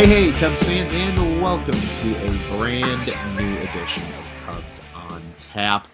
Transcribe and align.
Hey, 0.00 0.30
hey, 0.30 0.40
Cubs 0.40 0.62
fans, 0.62 0.94
and 0.94 1.42
welcome 1.42 1.74
to 1.74 2.26
a 2.26 2.56
brand 2.56 3.06
new 3.36 3.58
edition 3.58 4.02
of 4.02 4.46
Cubs 4.46 4.80
on 4.94 5.20
Tap. 5.38 5.86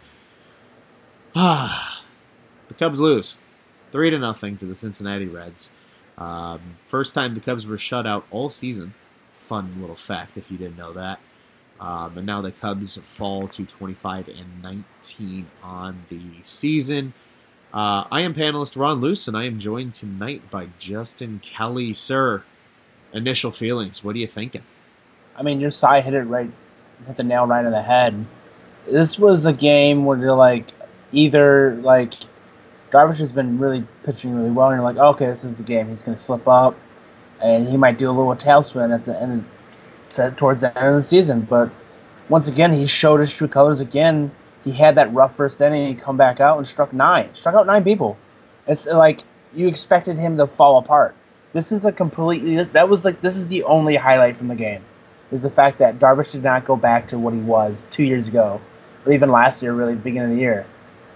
Ah, 1.35 2.05
the 2.69 2.75
Cubs 2.75 3.01
lose 3.01 3.37
three 3.91 4.11
to 4.11 4.19
nothing 4.21 4.59
to 4.59 4.67
the 4.67 4.77
Cincinnati 4.77 5.27
Reds. 5.27 5.73
Um, 6.19 6.61
first 6.87 7.15
time 7.15 7.35
the 7.35 7.41
Cubs 7.41 7.67
were 7.67 7.79
shut 7.79 8.07
out 8.07 8.25
all 8.31 8.49
season. 8.49 8.95
Fun 9.33 9.81
little 9.81 9.97
fact 9.97 10.37
if 10.37 10.53
you 10.53 10.57
didn't 10.57 10.79
know 10.79 10.93
that. 10.93 11.19
Um, 11.81 12.17
and 12.17 12.27
now 12.27 12.43
the 12.43 12.53
Cubs 12.53 12.97
fall 12.99 13.49
to 13.49 13.67
25 13.67 14.29
and 14.29 14.63
19 14.63 15.47
on 15.65 15.99
the 16.11 16.21
season. 16.45 17.13
Uh, 17.75 18.05
I 18.13 18.21
am 18.21 18.35
panelist 18.35 18.81
Ron 18.81 19.01
Luce, 19.01 19.27
and 19.27 19.37
I 19.37 19.47
am 19.47 19.59
joined 19.59 19.95
tonight 19.95 20.49
by 20.49 20.69
Justin 20.79 21.41
Kelly. 21.43 21.93
Sir, 21.93 22.45
initial 23.13 23.51
feelings. 23.51 24.03
What 24.05 24.17
are 24.17 24.19
you 24.19 24.27
thinking? 24.27 24.63
I 25.37 25.43
mean, 25.43 25.61
your 25.61 25.71
side 25.71 26.05
hit 26.05 26.15
it 26.15 26.23
right, 26.23 26.51
hit 27.07 27.17
the 27.17 27.23
nail 27.23 27.47
right 27.47 27.65
on 27.65 27.73
the 27.73 27.83
head. 27.83 28.25
This 28.87 29.19
was 29.19 29.47
a 29.47 29.53
game 29.53 30.05
where 30.05 30.17
you're 30.17 30.35
like, 30.35 30.67
either 31.13 31.75
like, 31.77 32.15
Darvish 32.91 33.19
has 33.19 33.33
been 33.33 33.59
really 33.59 33.85
pitching 34.05 34.35
really 34.35 34.51
well, 34.51 34.71
and 34.71 34.77
you're 34.77 34.85
like, 34.85 34.97
okay, 34.97 35.27
this 35.27 35.45
is 35.45 35.59
the 35.59 35.65
game. 35.65 35.89
He's 35.89 36.03
going 36.03 36.17
to 36.17 36.23
slip 36.23 36.47
up, 36.47 36.77
and 37.43 37.69
he 37.69 37.77
might 37.77 37.99
do 37.99 38.09
a 38.09 38.13
little 38.13 38.35
tailspin 38.35 38.95
at 38.95 39.05
the 39.05 39.21
end, 39.21 39.45
towards 40.37 40.61
the 40.61 40.79
end 40.79 40.89
of 40.89 40.95
the 40.97 41.03
season. 41.03 41.41
But 41.43 41.71
once 42.29 42.49
again, 42.49 42.73
he 42.73 42.87
showed 42.87 43.19
his 43.19 43.35
true 43.35 43.49
colors 43.49 43.81
again. 43.81 44.31
He 44.65 44.71
had 44.73 44.95
that 44.95 45.13
rough 45.13 45.37
first 45.37 45.61
inning, 45.61 45.87
and 45.87 45.97
he 45.97 46.01
come 46.01 46.17
back 46.17 46.41
out 46.41 46.59
and 46.59 46.67
struck 46.67 46.93
nine, 46.93 47.35
struck 47.35 47.55
out 47.55 47.67
nine 47.67 47.85
people. 47.85 48.17
It's 48.67 48.87
like 48.87 49.23
you 49.53 49.69
expected 49.69 50.19
him 50.19 50.37
to 50.39 50.47
fall 50.47 50.79
apart. 50.79 51.15
This 51.57 51.73
is 51.73 51.87
a 51.87 51.91
completely 51.93 52.63
that 52.63 52.91
was 52.91 53.03
like 53.03 53.23
this 53.23 53.35
is 53.35 53.49
the 53.49 53.63
only 53.63 53.97
highlight 53.97 54.37
from 54.37 54.49
the 54.49 54.55
game, 54.55 54.83
is 55.33 55.43
the 55.43 55.49
fact 55.49 55.79
that 55.79 55.99
Darvish 55.99 56.33
did 56.33 56.43
not 56.43 56.67
go 56.67 56.77
back 56.77 57.07
to 57.09 57.19
what 57.19 57.33
he 57.33 57.41
was 57.41 57.89
two 57.89 58.03
years 58.05 58.29
ago, 58.29 58.61
or 59.07 59.13
even 59.15 59.31
last 59.31 59.63
year, 59.63 59.73
really 59.73 59.95
the 59.95 60.01
beginning 60.01 60.33
of 60.33 60.37
the 60.37 60.43
year, 60.43 60.67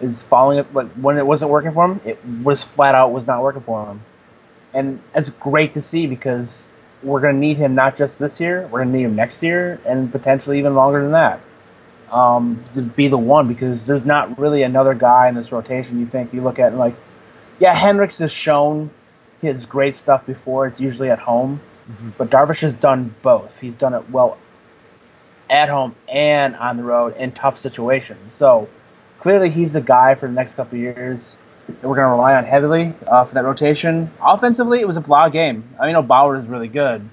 is 0.00 0.24
falling 0.24 0.64
like 0.72 0.88
when 0.92 1.18
it 1.18 1.26
wasn't 1.26 1.50
working 1.50 1.72
for 1.72 1.84
him, 1.84 2.00
it 2.06 2.24
was 2.42 2.64
flat 2.64 2.94
out 2.94 3.12
was 3.12 3.26
not 3.26 3.42
working 3.42 3.60
for 3.60 3.84
him, 3.84 4.00
and 4.72 5.02
it's 5.14 5.28
great 5.28 5.74
to 5.74 5.82
see 5.82 6.06
because 6.06 6.72
we're 7.02 7.20
going 7.20 7.34
to 7.34 7.38
need 7.38 7.58
him 7.58 7.74
not 7.74 7.94
just 7.94 8.18
this 8.18 8.40
year, 8.40 8.62
we're 8.68 8.82
going 8.82 8.92
to 8.92 8.96
need 8.96 9.04
him 9.04 9.16
next 9.16 9.42
year, 9.42 9.78
and 9.84 10.10
potentially 10.10 10.58
even 10.58 10.74
longer 10.74 11.02
than 11.02 11.12
that. 11.12 11.40
Um, 12.10 12.64
to 12.72 12.80
be 12.80 13.08
the 13.08 13.18
one 13.18 13.46
because 13.46 13.84
there's 13.84 14.06
not 14.06 14.38
really 14.38 14.62
another 14.62 14.94
guy 14.94 15.28
in 15.28 15.34
this 15.34 15.52
rotation 15.52 16.00
you 16.00 16.06
think 16.06 16.32
you 16.32 16.40
look 16.40 16.58
at 16.58 16.68
and 16.68 16.78
like, 16.78 16.94
yeah, 17.58 17.74
Hendricks 17.74 18.18
has 18.20 18.32
shown 18.32 18.90
his 19.40 19.66
great 19.66 19.96
stuff 19.96 20.26
before. 20.26 20.66
It's 20.66 20.80
usually 20.80 21.10
at 21.10 21.18
home, 21.18 21.60
mm-hmm. 21.90 22.10
but 22.18 22.30
Darvish 22.30 22.60
has 22.60 22.74
done 22.74 23.14
both. 23.22 23.58
He's 23.58 23.76
done 23.76 23.94
it 23.94 24.10
well 24.10 24.38
at 25.48 25.68
home 25.68 25.94
and 26.08 26.54
on 26.56 26.76
the 26.76 26.84
road 26.84 27.16
in 27.16 27.32
tough 27.32 27.58
situations. 27.58 28.32
So 28.32 28.68
clearly, 29.18 29.50
he's 29.50 29.72
the 29.72 29.80
guy 29.80 30.14
for 30.14 30.26
the 30.26 30.32
next 30.32 30.54
couple 30.54 30.78
years 30.78 31.38
that 31.66 31.88
we're 31.88 31.96
going 31.96 32.06
to 32.06 32.12
rely 32.12 32.36
on 32.36 32.44
heavily 32.44 32.94
uh, 33.06 33.24
for 33.24 33.34
that 33.34 33.44
rotation. 33.44 34.10
Offensively, 34.20 34.80
it 34.80 34.86
was 34.86 34.96
a 34.96 35.00
blah 35.00 35.28
game. 35.28 35.64
I 35.80 35.92
mean, 35.92 36.06
Bauer 36.06 36.36
is 36.36 36.46
really 36.46 36.68
good, 36.68 37.08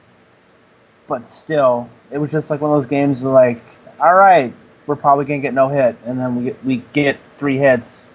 but 1.08 1.26
still, 1.26 1.90
it 2.12 2.18
was 2.18 2.32
just 2.32 2.50
like 2.50 2.62
one 2.62 2.72
of 2.72 2.78
those 2.78 2.86
games 2.86 3.24
like, 3.24 3.62
all 4.00 4.14
right, 4.14 4.54
we're 4.86 4.96
probably 4.96 5.26
gonna 5.26 5.40
get 5.40 5.54
no 5.54 5.68
hit, 5.68 5.98
and 6.06 6.20
then 6.20 6.36
we 6.36 6.44
get, 6.46 6.64
we 6.64 6.78
get 6.94 7.18
three 7.36 7.58
hits, 7.58 8.08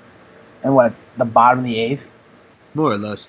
and 0.63 0.75
what 0.75 0.95
the 1.17 1.25
bottom 1.25 1.61
of 1.61 1.65
the 1.65 1.79
eighth, 1.79 2.11
more 2.75 2.93
or 2.93 2.99
less. 2.99 3.29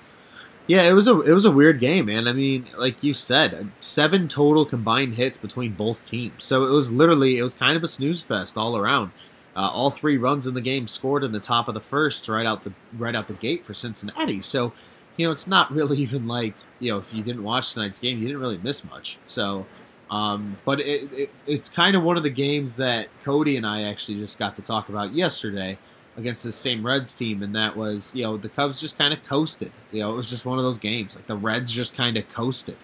Yeah, 0.66 0.82
it 0.82 0.92
was 0.92 1.08
a 1.08 1.20
it 1.20 1.32
was 1.32 1.44
a 1.44 1.50
weird 1.50 1.78
game, 1.78 2.06
man. 2.06 2.26
I 2.26 2.32
mean, 2.32 2.66
like 2.78 3.02
you 3.02 3.12
said, 3.14 3.70
seven 3.80 4.28
total 4.28 4.64
combined 4.64 5.14
hits 5.14 5.36
between 5.36 5.72
both 5.72 6.06
teams. 6.08 6.44
So 6.44 6.64
it 6.64 6.70
was 6.70 6.90
literally 6.90 7.38
it 7.38 7.42
was 7.42 7.54
kind 7.54 7.76
of 7.76 7.84
a 7.84 7.88
snooze 7.88 8.22
fest 8.22 8.56
all 8.56 8.76
around. 8.76 9.10
Uh, 9.56 9.68
all 9.68 9.90
three 9.90 10.16
runs 10.16 10.46
in 10.46 10.54
the 10.54 10.60
game 10.60 10.88
scored 10.88 11.22
in 11.22 11.32
the 11.32 11.40
top 11.40 11.68
of 11.68 11.74
the 11.74 11.80
first, 11.80 12.28
right 12.28 12.46
out 12.46 12.64
the 12.64 12.72
right 12.96 13.14
out 13.14 13.28
the 13.28 13.34
gate 13.34 13.64
for 13.64 13.74
Cincinnati. 13.74 14.40
So, 14.40 14.72
you 15.16 15.26
know, 15.26 15.32
it's 15.32 15.46
not 15.46 15.70
really 15.74 15.98
even 15.98 16.26
like 16.26 16.54
you 16.80 16.92
know 16.92 16.98
if 16.98 17.12
you 17.12 17.22
didn't 17.22 17.44
watch 17.44 17.74
tonight's 17.74 17.98
game, 17.98 18.18
you 18.18 18.26
didn't 18.26 18.40
really 18.40 18.58
miss 18.58 18.88
much. 18.88 19.18
So 19.26 19.66
um, 20.10 20.56
but 20.64 20.80
it, 20.80 21.12
it, 21.12 21.30
it's 21.46 21.68
kind 21.68 21.96
of 21.96 22.02
one 22.02 22.16
of 22.16 22.22
the 22.22 22.30
games 22.30 22.76
that 22.76 23.08
Cody 23.24 23.56
and 23.56 23.66
I 23.66 23.82
actually 23.82 24.18
just 24.18 24.38
got 24.38 24.56
to 24.56 24.62
talk 24.62 24.88
about 24.88 25.12
yesterday 25.12 25.78
against 26.16 26.44
the 26.44 26.52
same 26.52 26.86
Reds 26.86 27.14
team, 27.14 27.42
and 27.42 27.54
that 27.56 27.76
was, 27.76 28.14
you 28.14 28.24
know, 28.24 28.36
the 28.36 28.48
Cubs 28.48 28.80
just 28.80 28.98
kind 28.98 29.12
of 29.12 29.24
coasted. 29.26 29.72
You 29.92 30.00
know, 30.02 30.12
it 30.12 30.16
was 30.16 30.30
just 30.30 30.46
one 30.46 30.58
of 30.58 30.64
those 30.64 30.78
games. 30.78 31.16
Like 31.16 31.26
the 31.26 31.36
Reds 31.36 31.72
just 31.72 31.96
kind 31.96 32.16
of 32.16 32.28
coasted. 32.32 32.76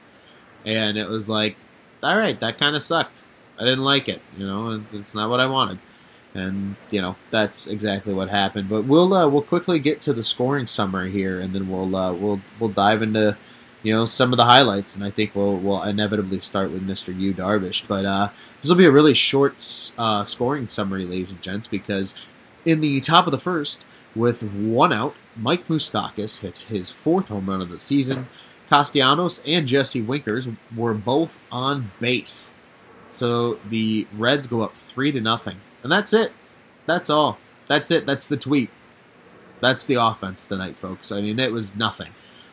And 0.65 0.99
it 0.99 1.09
was 1.09 1.29
like, 1.29 1.57
all 2.03 2.17
right, 2.17 2.39
that 2.41 2.59
kind 2.59 2.77
of 2.77 2.83
sucked. 2.83 3.23
I 3.59 3.65
didn't 3.65 3.85
like 3.85 4.09
it. 4.09 4.21
You 4.37 4.47
know, 4.47 4.83
it's 4.93 5.15
not 5.15 5.31
what 5.31 5.41
I 5.41 5.47
wanted. 5.47 5.79
And 6.33 6.77
you 6.93 7.03
know 7.03 7.17
that's 7.31 7.67
exactly 7.67 8.15
what 8.15 8.31
happened. 8.31 8.69
But 8.69 8.85
we'll 8.85 9.13
uh, 9.13 9.27
we'll 9.27 9.43
quickly 9.43 9.81
get 9.81 10.01
to 10.03 10.13
the 10.13 10.23
scoring 10.23 10.69
summary 10.69 11.11
here, 11.11 11.41
and 11.41 11.53
then 11.53 11.69
we'll 11.69 11.97
uh, 11.97 12.13
we'll 12.13 12.41
we'll 12.61 12.71
dive 12.71 13.03
into 13.03 13.37
you 13.83 13.93
know 13.93 14.07
some 14.07 14.33
of 14.33 14.37
the 14.37 14.45
highlights, 14.45 14.95
and 14.95 15.05
I 15.05 15.11
think 15.11 15.35
we'll 15.35 15.57
we'll 15.57 15.83
inevitably 15.83 16.39
start 16.41 16.71
with 16.71 16.87
Mr. 16.87 17.17
Yu 17.19 17.35
Darvish. 17.35 17.85
But 17.89 18.05
uh, 18.05 18.29
this 18.61 18.69
will 18.69 18.77
be 18.77 18.87
a 18.87 18.93
really 18.93 19.13
short 19.13 19.55
uh, 19.99 20.23
scoring 20.23 20.69
summary, 20.69 21.05
ladies 21.05 21.33
and 21.33 21.43
gents, 21.43 21.67
because 21.67 22.15
in 22.65 22.81
the 22.81 23.01
top 23.01 23.27
of 23.27 23.31
the 23.31 23.39
first, 23.39 23.85
with 24.15 24.43
one 24.43 24.93
out, 24.93 25.15
Mike 25.37 25.69
Moustakas 25.69 26.41
hits 26.41 26.63
his 26.63 26.91
fourth 26.91 27.29
home 27.29 27.49
run 27.49 27.61
of 27.61 27.69
the 27.69 27.81
season. 27.81 28.27
Castellanos 28.69 29.43
and 29.47 29.67
Jesse 29.67 30.01
Winkers 30.01 30.49
were 30.77 30.95
both 30.95 31.39
on 31.51 31.91
base, 32.01 32.51
so 33.09 33.55
the 33.69 34.07
Reds 34.17 34.47
go 34.47 34.61
up 34.63 34.75
three 34.75 35.11
to 35.13 35.21
nothing, 35.21 35.57
and 35.83 35.91
that's 35.91 36.13
it. 36.13 36.33
That's 36.87 37.11
all. 37.11 37.39
That's 37.67 37.91
it. 37.91 38.07
That's 38.07 38.29
the 38.29 38.37
tweet. 38.37 38.71
That's 39.61 39.87
the 39.87 39.97
offense 39.97 40.47
tonight, 40.47 40.77
folks. 40.77 41.13
I 41.13 41.21
mean, 41.21 41.39
it 41.39 41.53
was 41.53 41.77
nothing. 41.77 42.11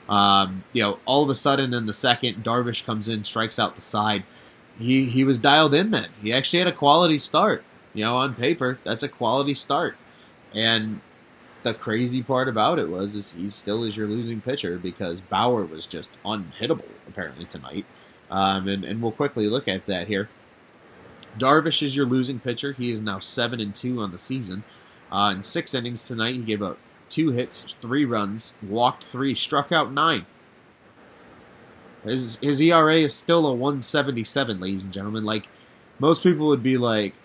Um, 0.10 0.64
you 0.74 0.82
know, 0.84 1.00
all 1.06 1.24
of 1.24 1.30
a 1.30 1.36
sudden 1.36 1.74
in 1.74 1.86
the 1.86 1.94
second, 1.94 2.44
Darvish 2.44 2.86
comes 2.86 3.08
in, 3.08 3.24
strikes 3.24 3.60
out 3.60 3.76
the 3.76 3.82
side. 3.82 4.24
He 4.80 5.06
he 5.06 5.24
was 5.24 5.40
dialed 5.40 5.74
in 5.74 5.92
then. 5.92 6.08
He 6.22 6.34
actually 6.34 6.60
had 6.60 6.68
a 6.68 6.74
quality 6.74 7.18
start. 7.18 7.64
You 7.98 8.04
know, 8.04 8.18
on 8.18 8.36
paper, 8.36 8.78
that's 8.84 9.02
a 9.02 9.10
quality 9.10 9.56
start. 9.56 9.98
And 10.54 11.02
the 11.64 11.74
crazy 11.74 12.22
part 12.22 12.48
about 12.48 12.78
it 12.78 12.90
was 12.90 13.16
is 13.16 13.32
he 13.32 13.50
still 13.50 13.84
is 13.84 13.98
your 13.98 14.06
losing 14.06 14.40
pitcher 14.40 14.78
because 14.78 15.20
Bauer 15.20 15.66
was 15.66 15.88
just 15.88 16.12
unhittable 16.24 16.86
apparently 17.08 17.46
tonight. 17.46 17.86
Um, 18.30 18.68
and, 18.68 18.86
and 18.86 19.02
we'll 19.02 19.14
quickly 19.14 19.48
look 19.48 19.68
at 19.68 19.88
that 19.88 20.06
here. 20.06 20.30
Darvish 21.40 21.82
is 21.82 21.96
your 21.96 22.06
losing 22.06 22.40
pitcher. 22.40 22.72
He 22.72 22.92
is 22.92 23.02
now 23.02 23.18
seven 23.18 23.60
and 23.60 23.74
two 23.74 24.00
on 24.02 24.12
the 24.12 24.20
season. 24.20 24.64
Uh, 25.12 25.34
in 25.36 25.42
six 25.42 25.74
innings 25.74 26.08
tonight, 26.08 26.36
he 26.36 26.42
gave 26.42 26.62
up 26.62 26.78
two 27.10 27.32
hits, 27.32 27.66
three 27.82 28.06
runs, 28.06 28.54
walked 28.62 29.06
three, 29.06 29.34
struck 29.34 29.72
out 29.72 29.92
nine. 29.92 30.28
His 32.04 32.38
his 32.44 32.62
ERA 32.62 32.98
is 32.98 33.16
still 33.16 33.48
a 33.48 33.54
177, 33.54 34.60
ladies 34.60 34.84
and 34.84 34.94
gentlemen. 34.94 35.26
Like 35.26 35.48
most 35.98 36.22
people 36.22 36.46
would 36.50 36.62
be 36.62 36.78
like, 36.78 37.16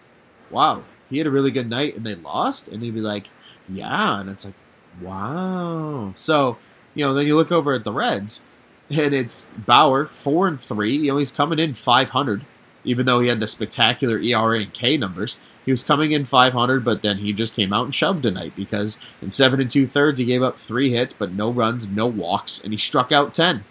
"Wow, 0.53 0.85
he 1.11 1.19
had 1.19 1.27
a 1.27 1.31
really 1.31 1.51
good 1.51 1.69
night 1.69 1.97
and 1.97 2.07
they 2.07 2.15
lost," 2.15 2.69
and 2.69 2.83
they'd 2.83 2.95
be 2.95 3.01
like, 3.01 3.29
"Yeah," 3.69 4.21
and 4.21 4.31
it's 4.31 4.45
like, 4.45 4.55
"Wow." 5.01 6.15
So 6.17 6.59
you 6.95 7.07
know, 7.07 7.15
then 7.15 7.27
you 7.27 7.37
look 7.37 7.53
over 7.53 7.75
at 7.75 7.85
the 7.85 7.93
Reds, 7.93 8.43
and 8.91 9.15
it's 9.15 9.47
Bauer 9.67 10.05
four 10.05 10.47
and 10.47 10.61
three. 10.61 10.97
You 10.97 11.13
know, 11.13 11.19
he's 11.19 11.33
coming 11.33 11.59
in 11.59 11.75
500, 11.75 12.43
even 12.85 13.07
though 13.07 13.21
he 13.21 13.29
had 13.29 13.41
the 13.41 13.47
spectacular 13.47 14.19
ERA 14.19 14.61
and 14.61 14.73
K 14.73 14.97
numbers. 14.97 15.39
He 15.65 15.71
was 15.71 15.85
coming 15.85 16.11
in 16.13 16.25
500, 16.25 16.85
but 16.85 17.03
then 17.03 17.19
he 17.19 17.33
just 17.33 17.55
came 17.55 17.73
out 17.73 17.85
and 17.85 17.95
shoved 17.95 18.25
tonight 18.25 18.53
because 18.57 18.99
in 19.23 19.31
seven 19.31 19.61
and 19.61 19.71
two 19.71 19.87
thirds 19.87 20.19
he 20.19 20.27
gave 20.27 20.43
up 20.43 20.59
three 20.59 20.91
hits, 20.91 21.13
but 21.13 21.33
no 21.33 21.51
runs, 21.51 21.89
no 21.89 22.07
walks, 22.07 22.61
and 22.61 22.73
he 22.73 22.79
struck 22.79 23.13
out 23.13 23.33
10. 23.33 23.65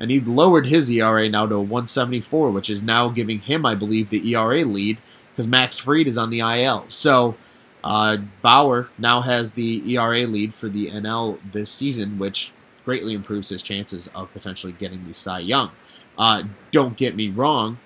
And 0.00 0.10
he 0.10 0.20
lowered 0.20 0.66
his 0.66 0.90
ERA 0.90 1.28
now 1.28 1.46
to 1.46 1.58
174, 1.58 2.50
which 2.50 2.70
is 2.70 2.82
now 2.82 3.08
giving 3.08 3.40
him, 3.40 3.64
I 3.66 3.74
believe, 3.74 4.10
the 4.10 4.26
ERA 4.30 4.64
lead 4.64 4.98
because 5.34 5.48
Max 5.48 5.78
Fried 5.78 6.06
is 6.06 6.16
on 6.16 6.30
the 6.30 6.40
IL. 6.40 6.86
So 6.88 7.34
uh, 7.82 8.18
Bauer 8.40 8.88
now 8.98 9.20
has 9.20 9.52
the 9.52 9.94
ERA 9.94 10.26
lead 10.26 10.54
for 10.54 10.68
the 10.68 10.90
NL 10.90 11.38
this 11.52 11.70
season, 11.70 12.18
which 12.18 12.52
greatly 12.84 13.14
improves 13.14 13.48
his 13.48 13.62
chances 13.62 14.08
of 14.14 14.32
potentially 14.32 14.72
getting 14.72 15.06
the 15.06 15.14
Cy 15.14 15.40
Young. 15.40 15.70
Uh, 16.16 16.44
don't 16.70 16.96
get 16.96 17.16
me 17.16 17.28
wrong, 17.30 17.78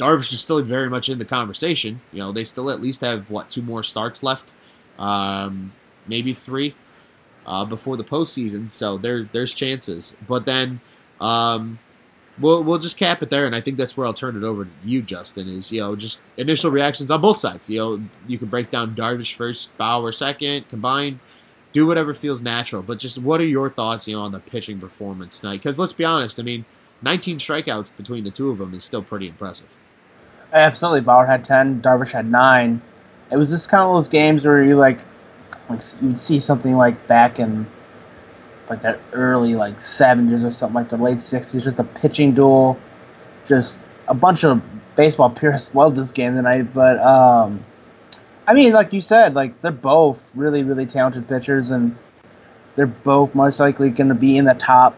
Darvish 0.00 0.32
is 0.32 0.40
still 0.40 0.62
very 0.62 0.88
much 0.88 1.10
in 1.10 1.18
the 1.18 1.26
conversation. 1.26 2.00
You 2.10 2.20
know, 2.20 2.32
they 2.32 2.44
still 2.44 2.70
at 2.70 2.80
least 2.80 3.02
have 3.02 3.30
what 3.30 3.50
two 3.50 3.60
more 3.60 3.82
starts 3.82 4.22
left, 4.22 4.50
um, 4.98 5.72
maybe 6.06 6.32
three 6.32 6.74
uh, 7.46 7.66
before 7.66 7.98
the 7.98 8.04
postseason. 8.04 8.72
So 8.72 8.96
there, 8.96 9.24
there's 9.24 9.52
chances. 9.52 10.16
But 10.26 10.46
then 10.46 10.80
um, 11.20 11.78
we'll 12.40 12.62
we'll 12.62 12.78
just 12.78 12.96
cap 12.96 13.22
it 13.22 13.30
there, 13.30 13.46
and 13.46 13.54
I 13.54 13.60
think 13.60 13.76
that's 13.76 13.96
where 13.96 14.06
I'll 14.06 14.14
turn 14.14 14.36
it 14.36 14.42
over 14.42 14.64
to 14.64 14.70
you, 14.84 15.02
Justin. 15.02 15.48
Is 15.48 15.70
you 15.70 15.80
know 15.80 15.96
just 15.96 16.20
initial 16.36 16.70
reactions 16.70 17.10
on 17.10 17.20
both 17.20 17.38
sides. 17.38 17.68
You 17.68 17.78
know, 17.78 18.00
you 18.26 18.38
can 18.38 18.48
break 18.48 18.70
down 18.70 18.94
Darvish 18.94 19.34
first, 19.34 19.76
Bauer 19.76 20.12
second, 20.12 20.68
combined. 20.68 21.18
Do 21.72 21.86
whatever 21.86 22.14
feels 22.14 22.42
natural, 22.42 22.82
but 22.82 22.98
just 22.98 23.16
what 23.16 23.40
are 23.40 23.44
your 23.44 23.70
thoughts, 23.70 24.08
you 24.08 24.16
know, 24.16 24.22
on 24.22 24.32
the 24.32 24.40
pitching 24.40 24.80
performance 24.80 25.38
tonight? 25.38 25.58
Because 25.58 25.78
let's 25.78 25.92
be 25.92 26.04
honest, 26.04 26.40
I 26.40 26.42
mean, 26.42 26.64
19 27.02 27.38
strikeouts 27.38 27.96
between 27.96 28.24
the 28.24 28.30
two 28.32 28.50
of 28.50 28.58
them 28.58 28.74
is 28.74 28.82
still 28.82 29.02
pretty 29.02 29.28
impressive. 29.28 29.68
Absolutely, 30.52 31.02
Bauer 31.02 31.26
had 31.26 31.44
ten, 31.44 31.80
Darvish 31.80 32.10
had 32.10 32.28
nine. 32.28 32.80
It 33.30 33.36
was 33.36 33.50
just 33.50 33.68
kind 33.68 33.88
of 33.88 33.94
those 33.94 34.08
games 34.08 34.44
where 34.44 34.62
you 34.64 34.76
like, 34.76 34.98
like 35.68 35.80
you'd 36.02 36.18
see 36.18 36.40
something 36.40 36.76
like 36.76 37.06
back 37.06 37.38
in 37.38 37.66
like 38.70 38.82
that 38.82 39.00
early 39.12 39.54
like 39.54 39.80
seventies 39.80 40.44
or 40.44 40.52
something 40.52 40.74
like 40.74 40.88
the 40.88 40.96
late 40.96 41.20
sixties, 41.20 41.64
just 41.64 41.78
a 41.78 41.84
pitching 41.84 42.32
duel, 42.32 42.78
just 43.44 43.82
a 44.08 44.14
bunch 44.14 44.44
of 44.44 44.62
baseball 44.96 45.30
purists 45.30 45.74
love 45.74 45.96
this 45.96 46.12
game 46.12 46.34
tonight. 46.36 46.72
But 46.72 46.98
um, 46.98 47.64
I 48.46 48.54
mean, 48.54 48.72
like 48.72 48.92
you 48.92 49.00
said, 49.00 49.34
like 49.34 49.60
they're 49.60 49.72
both 49.72 50.24
really 50.34 50.62
really 50.62 50.86
talented 50.86 51.28
pitchers, 51.28 51.70
and 51.70 51.96
they're 52.76 52.86
both 52.86 53.34
most 53.34 53.60
likely 53.60 53.90
going 53.90 54.08
to 54.08 54.14
be 54.14 54.38
in 54.38 54.44
the 54.44 54.54
top 54.54 54.96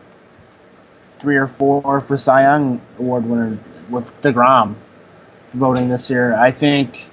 three 1.19 1.37
or 1.37 1.47
four 1.47 2.01
for 2.01 2.19
Cy 2.19 2.43
Young 2.43 2.81
Award 2.99 3.25
winner 3.25 3.59
with 3.89 4.23
Degrom 4.23 4.75
voting 5.53 5.89
this 5.89 6.11
year. 6.11 6.35
I 6.35 6.51
think, 6.51 7.05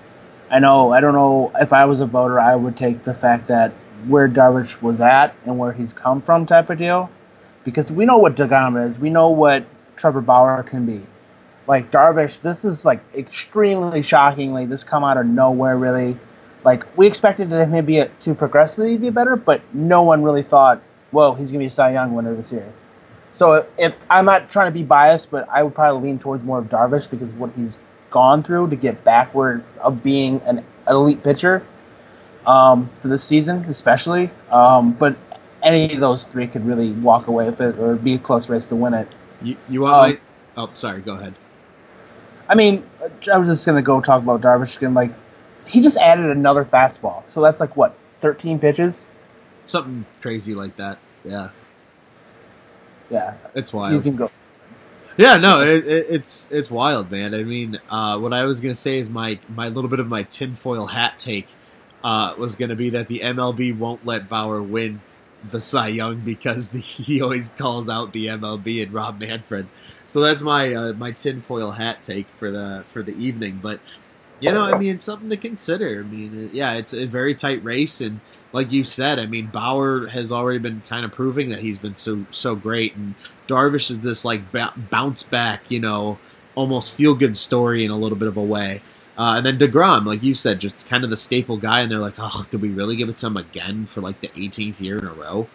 I 0.49 0.59
know, 0.59 0.91
I 0.91 1.01
don't 1.01 1.13
know 1.13 1.51
if 1.59 1.73
I 1.73 1.85
was 1.85 1.99
a 1.99 2.05
voter, 2.05 2.39
I 2.39 2.55
would 2.55 2.75
take 2.75 3.03
the 3.03 3.13
fact 3.13 3.47
that 3.47 3.71
where 4.07 4.27
Darvish 4.27 4.81
was 4.81 5.01
at 5.01 5.33
and 5.45 5.57
where 5.57 5.71
he's 5.71 5.93
come 5.93 6.21
from 6.21 6.45
type 6.45 6.69
of 6.69 6.77
deal, 6.77 7.09
because 7.63 7.91
we 7.91 8.05
know 8.05 8.17
what 8.17 8.35
Degrom 8.35 8.85
is, 8.85 8.97
we 8.99 9.09
know 9.09 9.29
what 9.29 9.65
Trevor 9.95 10.21
Bauer 10.21 10.63
can 10.63 10.85
be. 10.85 11.01
Like 11.67 11.91
Darvish, 11.91 12.41
this 12.41 12.65
is 12.65 12.85
like 12.85 13.01
extremely 13.13 14.01
shockingly. 14.01 14.65
This 14.65 14.83
come 14.83 15.03
out 15.03 15.17
of 15.17 15.25
nowhere, 15.25 15.77
really. 15.77 16.17
Like 16.63 16.85
we 16.97 17.07
expected 17.07 17.51
him 17.51 17.71
to 17.71 17.83
be 17.83 18.03
to 18.21 18.33
progressively 18.33 18.97
be 18.97 19.11
better, 19.11 19.35
but 19.35 19.61
no 19.73 20.01
one 20.01 20.23
really 20.23 20.43
thought, 20.43 20.81
"Whoa, 21.11 21.33
he's 21.33 21.51
gonna 21.51 21.59
be 21.59 21.67
a 21.67 21.69
Cy 21.69 21.91
Young 21.91 22.15
winner 22.15 22.33
this 22.33 22.51
year." 22.51 22.65
So 23.31 23.65
if 23.77 23.97
I'm 24.09 24.25
not 24.25 24.49
trying 24.49 24.67
to 24.67 24.73
be 24.73 24.83
biased, 24.83 25.29
but 25.29 25.47
I 25.51 25.61
would 25.61 25.75
probably 25.75 26.07
lean 26.09 26.19
towards 26.19 26.43
more 26.43 26.57
of 26.57 26.69
Darvish 26.69 27.09
because 27.09 27.33
of 27.33 27.39
what 27.39 27.51
he's 27.55 27.77
gone 28.09 28.41
through 28.41 28.71
to 28.71 28.75
get 28.75 29.03
backward 29.03 29.63
of 29.79 30.01
being 30.01 30.41
an 30.45 30.63
elite 30.87 31.23
pitcher 31.23 31.61
um, 32.49 32.89
for 32.95 33.07
this 33.07 33.23
season, 33.23 33.65
especially. 33.65 34.31
Um, 34.49 34.93
but 34.93 35.15
any 35.61 35.93
of 35.93 35.99
those 35.99 36.25
three 36.25 36.47
could 36.47 36.65
really 36.65 36.91
walk 36.91 37.27
away 37.27 37.45
with 37.45 37.61
it 37.61 37.77
or 37.77 37.95
be 37.95 38.15
a 38.15 38.17
close 38.17 38.49
race 38.49 38.65
to 38.67 38.75
win 38.75 38.95
it. 38.95 39.07
You, 39.41 39.55
you 39.69 39.81
want 39.81 39.93
um, 39.93 40.01
my? 40.01 40.19
Oh, 40.57 40.71
sorry. 40.73 41.01
Go 41.01 41.13
ahead. 41.13 41.35
I 42.47 42.55
mean, 42.55 42.83
I 43.31 43.37
was 43.37 43.47
just 43.47 43.65
gonna 43.65 43.83
go 43.83 44.01
talk 44.01 44.23
about 44.23 44.41
Darvish 44.41 44.75
again. 44.77 44.95
Like, 44.95 45.11
he 45.67 45.81
just 45.81 45.97
added 45.97 46.25
another 46.25 46.65
fastball, 46.65 47.21
so 47.27 47.41
that's 47.41 47.61
like 47.61 47.77
what, 47.77 47.95
thirteen 48.21 48.57
pitches? 48.57 49.05
Something 49.65 50.05
crazy 50.19 50.55
like 50.55 50.75
that. 50.77 50.97
Yeah. 51.23 51.49
Yeah. 53.11 53.35
It's 53.53 53.71
wild. 53.71 53.93
You 53.93 54.01
can 54.01 54.15
go. 54.15 54.31
Yeah, 55.17 55.37
no, 55.37 55.61
it, 55.61 55.85
it, 55.85 56.07
it's 56.09 56.49
it's 56.49 56.71
wild, 56.71 57.11
man. 57.11 57.35
I 57.35 57.43
mean, 57.43 57.79
uh, 57.89 58.17
what 58.17 58.33
I 58.33 58.45
was 58.45 58.61
gonna 58.61 58.73
say 58.73 58.97
is 58.97 59.09
my 59.11 59.37
my 59.49 59.67
little 59.67 59.89
bit 59.89 59.99
of 59.99 60.07
my 60.07 60.23
tinfoil 60.23 60.87
hat 60.87 61.19
take 61.19 61.47
uh, 62.03 62.33
was 62.37 62.55
gonna 62.55 62.75
be 62.75 62.91
that 62.91 63.07
the 63.07 63.19
MLB 63.19 63.77
won't 63.77 64.05
let 64.05 64.29
Bauer 64.29 64.61
win 64.61 65.01
the 65.49 65.61
Cy 65.61 65.87
Young 65.89 66.19
because 66.19 66.71
the, 66.71 66.79
he 66.79 67.21
always 67.21 67.49
calls 67.49 67.89
out 67.89 68.13
the 68.13 68.27
MLB 68.27 68.83
and 68.83 68.93
Rob 68.93 69.19
Manfred. 69.19 69.67
So 70.07 70.21
that's 70.21 70.41
my 70.41 70.73
uh, 70.73 70.93
my 70.93 71.11
tinfoil 71.11 71.71
hat 71.71 72.01
take 72.01 72.27
for 72.39 72.49
the 72.49 72.83
for 72.87 73.03
the 73.03 73.15
evening. 73.15 73.59
But 73.61 73.79
you 74.39 74.51
know, 74.51 74.63
I 74.63 74.77
mean, 74.77 74.95
it's 74.95 75.05
something 75.05 75.29
to 75.29 75.37
consider. 75.37 75.99
I 75.99 76.03
mean, 76.03 76.49
yeah, 76.53 76.75
it's 76.75 76.93
a 76.93 77.05
very 77.05 77.35
tight 77.35 77.63
race, 77.63 78.01
and 78.01 78.19
like 78.53 78.71
you 78.71 78.83
said, 78.83 79.19
I 79.19 79.25
mean, 79.25 79.47
Bauer 79.47 80.07
has 80.07 80.31
already 80.31 80.59
been 80.59 80.81
kind 80.87 81.05
of 81.05 81.11
proving 81.11 81.49
that 81.49 81.59
he's 81.59 81.77
been 81.77 81.97
so 81.97 82.25
so 82.31 82.55
great, 82.55 82.95
and 82.95 83.15
Darvish 83.47 83.91
is 83.91 83.99
this 83.99 84.23
like 84.23 84.51
b- 84.51 84.65
bounce 84.89 85.23
back, 85.23 85.63
you 85.69 85.79
know, 85.79 86.17
almost 86.55 86.93
feel 86.93 87.13
good 87.15 87.35
story 87.35 87.83
in 87.85 87.91
a 87.91 87.97
little 87.97 88.17
bit 88.17 88.27
of 88.27 88.37
a 88.37 88.43
way. 88.43 88.81
Uh, 89.19 89.33
and 89.35 89.45
then 89.45 89.59
Degrom, 89.59 90.05
like 90.05 90.23
you 90.23 90.33
said, 90.33 90.61
just 90.61 90.87
kind 90.87 91.03
of 91.03 91.09
the 91.09 91.17
staple 91.17 91.57
guy, 91.57 91.81
and 91.81 91.91
they're 91.91 91.99
like, 91.99 92.13
oh, 92.17 92.47
did 92.49 92.61
we 92.61 92.69
really 92.69 92.95
give 92.95 93.09
it 93.09 93.17
to 93.17 93.27
him 93.27 93.35
again 93.35 93.85
for 93.85 93.99
like 93.99 94.21
the 94.21 94.29
18th 94.29 94.79
year 94.79 94.97
in 94.97 95.05
a 95.05 95.11
row? 95.11 95.49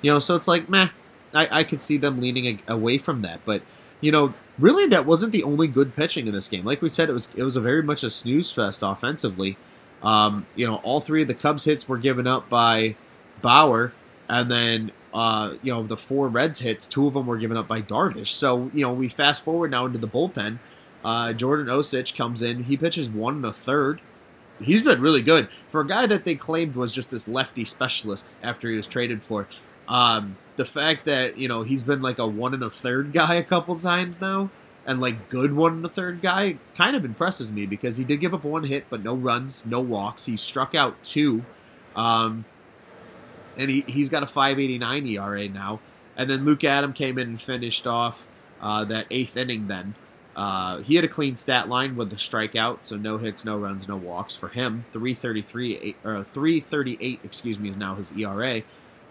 You 0.00 0.10
know, 0.10 0.20
so 0.20 0.36
it's 0.36 0.48
like, 0.48 0.70
meh. 0.70 0.88
I, 1.34 1.60
I 1.60 1.64
could 1.64 1.82
see 1.82 1.98
them 1.98 2.20
leaning 2.20 2.46
a- 2.66 2.72
away 2.72 2.96
from 2.96 3.20
that, 3.22 3.40
but 3.44 3.62
you 4.00 4.10
know, 4.10 4.32
really, 4.58 4.86
that 4.86 5.04
wasn't 5.04 5.32
the 5.32 5.42
only 5.42 5.68
good 5.68 5.94
pitching 5.94 6.26
in 6.26 6.32
this 6.32 6.48
game. 6.48 6.64
Like 6.64 6.80
we 6.80 6.88
said, 6.88 7.10
it 7.10 7.12
was 7.12 7.30
it 7.36 7.42
was 7.42 7.56
a 7.56 7.60
very 7.60 7.82
much 7.82 8.02
a 8.02 8.10
snooze 8.10 8.50
fest 8.50 8.80
offensively. 8.82 9.56
Um, 10.02 10.46
you 10.56 10.66
know, 10.66 10.76
all 10.76 11.00
three 11.00 11.22
of 11.22 11.28
the 11.28 11.34
Cubs 11.34 11.64
hits 11.64 11.86
were 11.86 11.98
given 11.98 12.26
up 12.26 12.48
by 12.48 12.96
Bauer, 13.42 13.92
and 14.28 14.50
then 14.50 14.92
uh, 15.12 15.54
you 15.62 15.72
know 15.72 15.82
the 15.82 15.96
four 15.96 16.28
Reds 16.28 16.58
hits, 16.58 16.86
two 16.86 17.06
of 17.06 17.14
them 17.14 17.26
were 17.26 17.38
given 17.38 17.58
up 17.58 17.68
by 17.68 17.82
Darvish. 17.82 18.28
So 18.28 18.70
you 18.72 18.82
know, 18.82 18.92
we 18.92 19.08
fast 19.08 19.44
forward 19.44 19.70
now 19.70 19.86
into 19.86 19.98
the 19.98 20.08
bullpen. 20.08 20.58
Uh, 21.04 21.32
Jordan 21.32 21.66
Osich 21.66 22.16
comes 22.16 22.42
in. 22.42 22.64
He 22.64 22.76
pitches 22.76 23.08
one 23.08 23.36
and 23.36 23.44
a 23.44 23.52
third. 23.52 24.00
He's 24.60 24.82
been 24.82 25.00
really 25.00 25.22
good 25.22 25.48
for 25.68 25.80
a 25.80 25.86
guy 25.86 26.06
that 26.06 26.24
they 26.24 26.34
claimed 26.34 26.74
was 26.74 26.92
just 26.92 27.10
this 27.10 27.26
lefty 27.26 27.64
specialist 27.64 28.36
after 28.42 28.68
he 28.68 28.76
was 28.76 28.86
traded 28.86 29.22
for. 29.22 29.46
Um, 29.88 30.36
the 30.56 30.64
fact 30.64 31.06
that 31.06 31.38
you 31.38 31.48
know 31.48 31.62
he's 31.62 31.82
been 31.82 32.02
like 32.02 32.18
a 32.18 32.26
one 32.26 32.52
and 32.52 32.62
a 32.62 32.70
third 32.70 33.12
guy 33.12 33.34
a 33.36 33.42
couple 33.42 33.76
times 33.76 34.20
now, 34.20 34.50
and 34.86 35.00
like 35.00 35.30
good 35.30 35.54
one 35.54 35.72
and 35.72 35.84
a 35.84 35.88
third 35.88 36.20
guy, 36.20 36.56
kind 36.76 36.94
of 36.94 37.04
impresses 37.04 37.50
me 37.50 37.64
because 37.64 37.96
he 37.96 38.04
did 38.04 38.20
give 38.20 38.34
up 38.34 38.44
one 38.44 38.64
hit, 38.64 38.84
but 38.90 39.02
no 39.02 39.14
runs, 39.14 39.64
no 39.64 39.80
walks. 39.80 40.26
He 40.26 40.36
struck 40.36 40.74
out 40.74 41.02
two, 41.02 41.42
um, 41.96 42.44
and 43.56 43.70
he 43.70 43.80
he's 43.86 44.10
got 44.10 44.22
a 44.22 44.26
5.89 44.26 45.10
ERA 45.10 45.48
now. 45.48 45.80
And 46.16 46.28
then 46.28 46.44
Luke 46.44 46.64
Adam 46.64 46.92
came 46.92 47.16
in 47.18 47.28
and 47.28 47.40
finished 47.40 47.86
off 47.86 48.26
uh, 48.60 48.84
that 48.84 49.06
eighth 49.10 49.38
inning. 49.38 49.68
Then 49.68 49.94
uh, 50.36 50.78
he 50.78 50.94
had 50.94 51.04
a 51.04 51.08
clean 51.08 51.36
stat 51.36 51.68
line 51.68 51.96
with 51.96 52.12
a 52.12 52.16
strikeout, 52.16 52.78
so 52.82 52.96
no 52.96 53.18
hits, 53.18 53.44
no 53.44 53.58
runs, 53.58 53.88
no 53.88 53.96
walks 53.96 54.36
for 54.36 54.48
him. 54.48 54.84
333 54.92 55.96
or 56.04 56.22
338, 56.22 57.20
excuse 57.24 57.58
me, 57.58 57.68
is 57.68 57.76
now 57.76 57.94
his 57.96 58.12
ERA. 58.12 58.62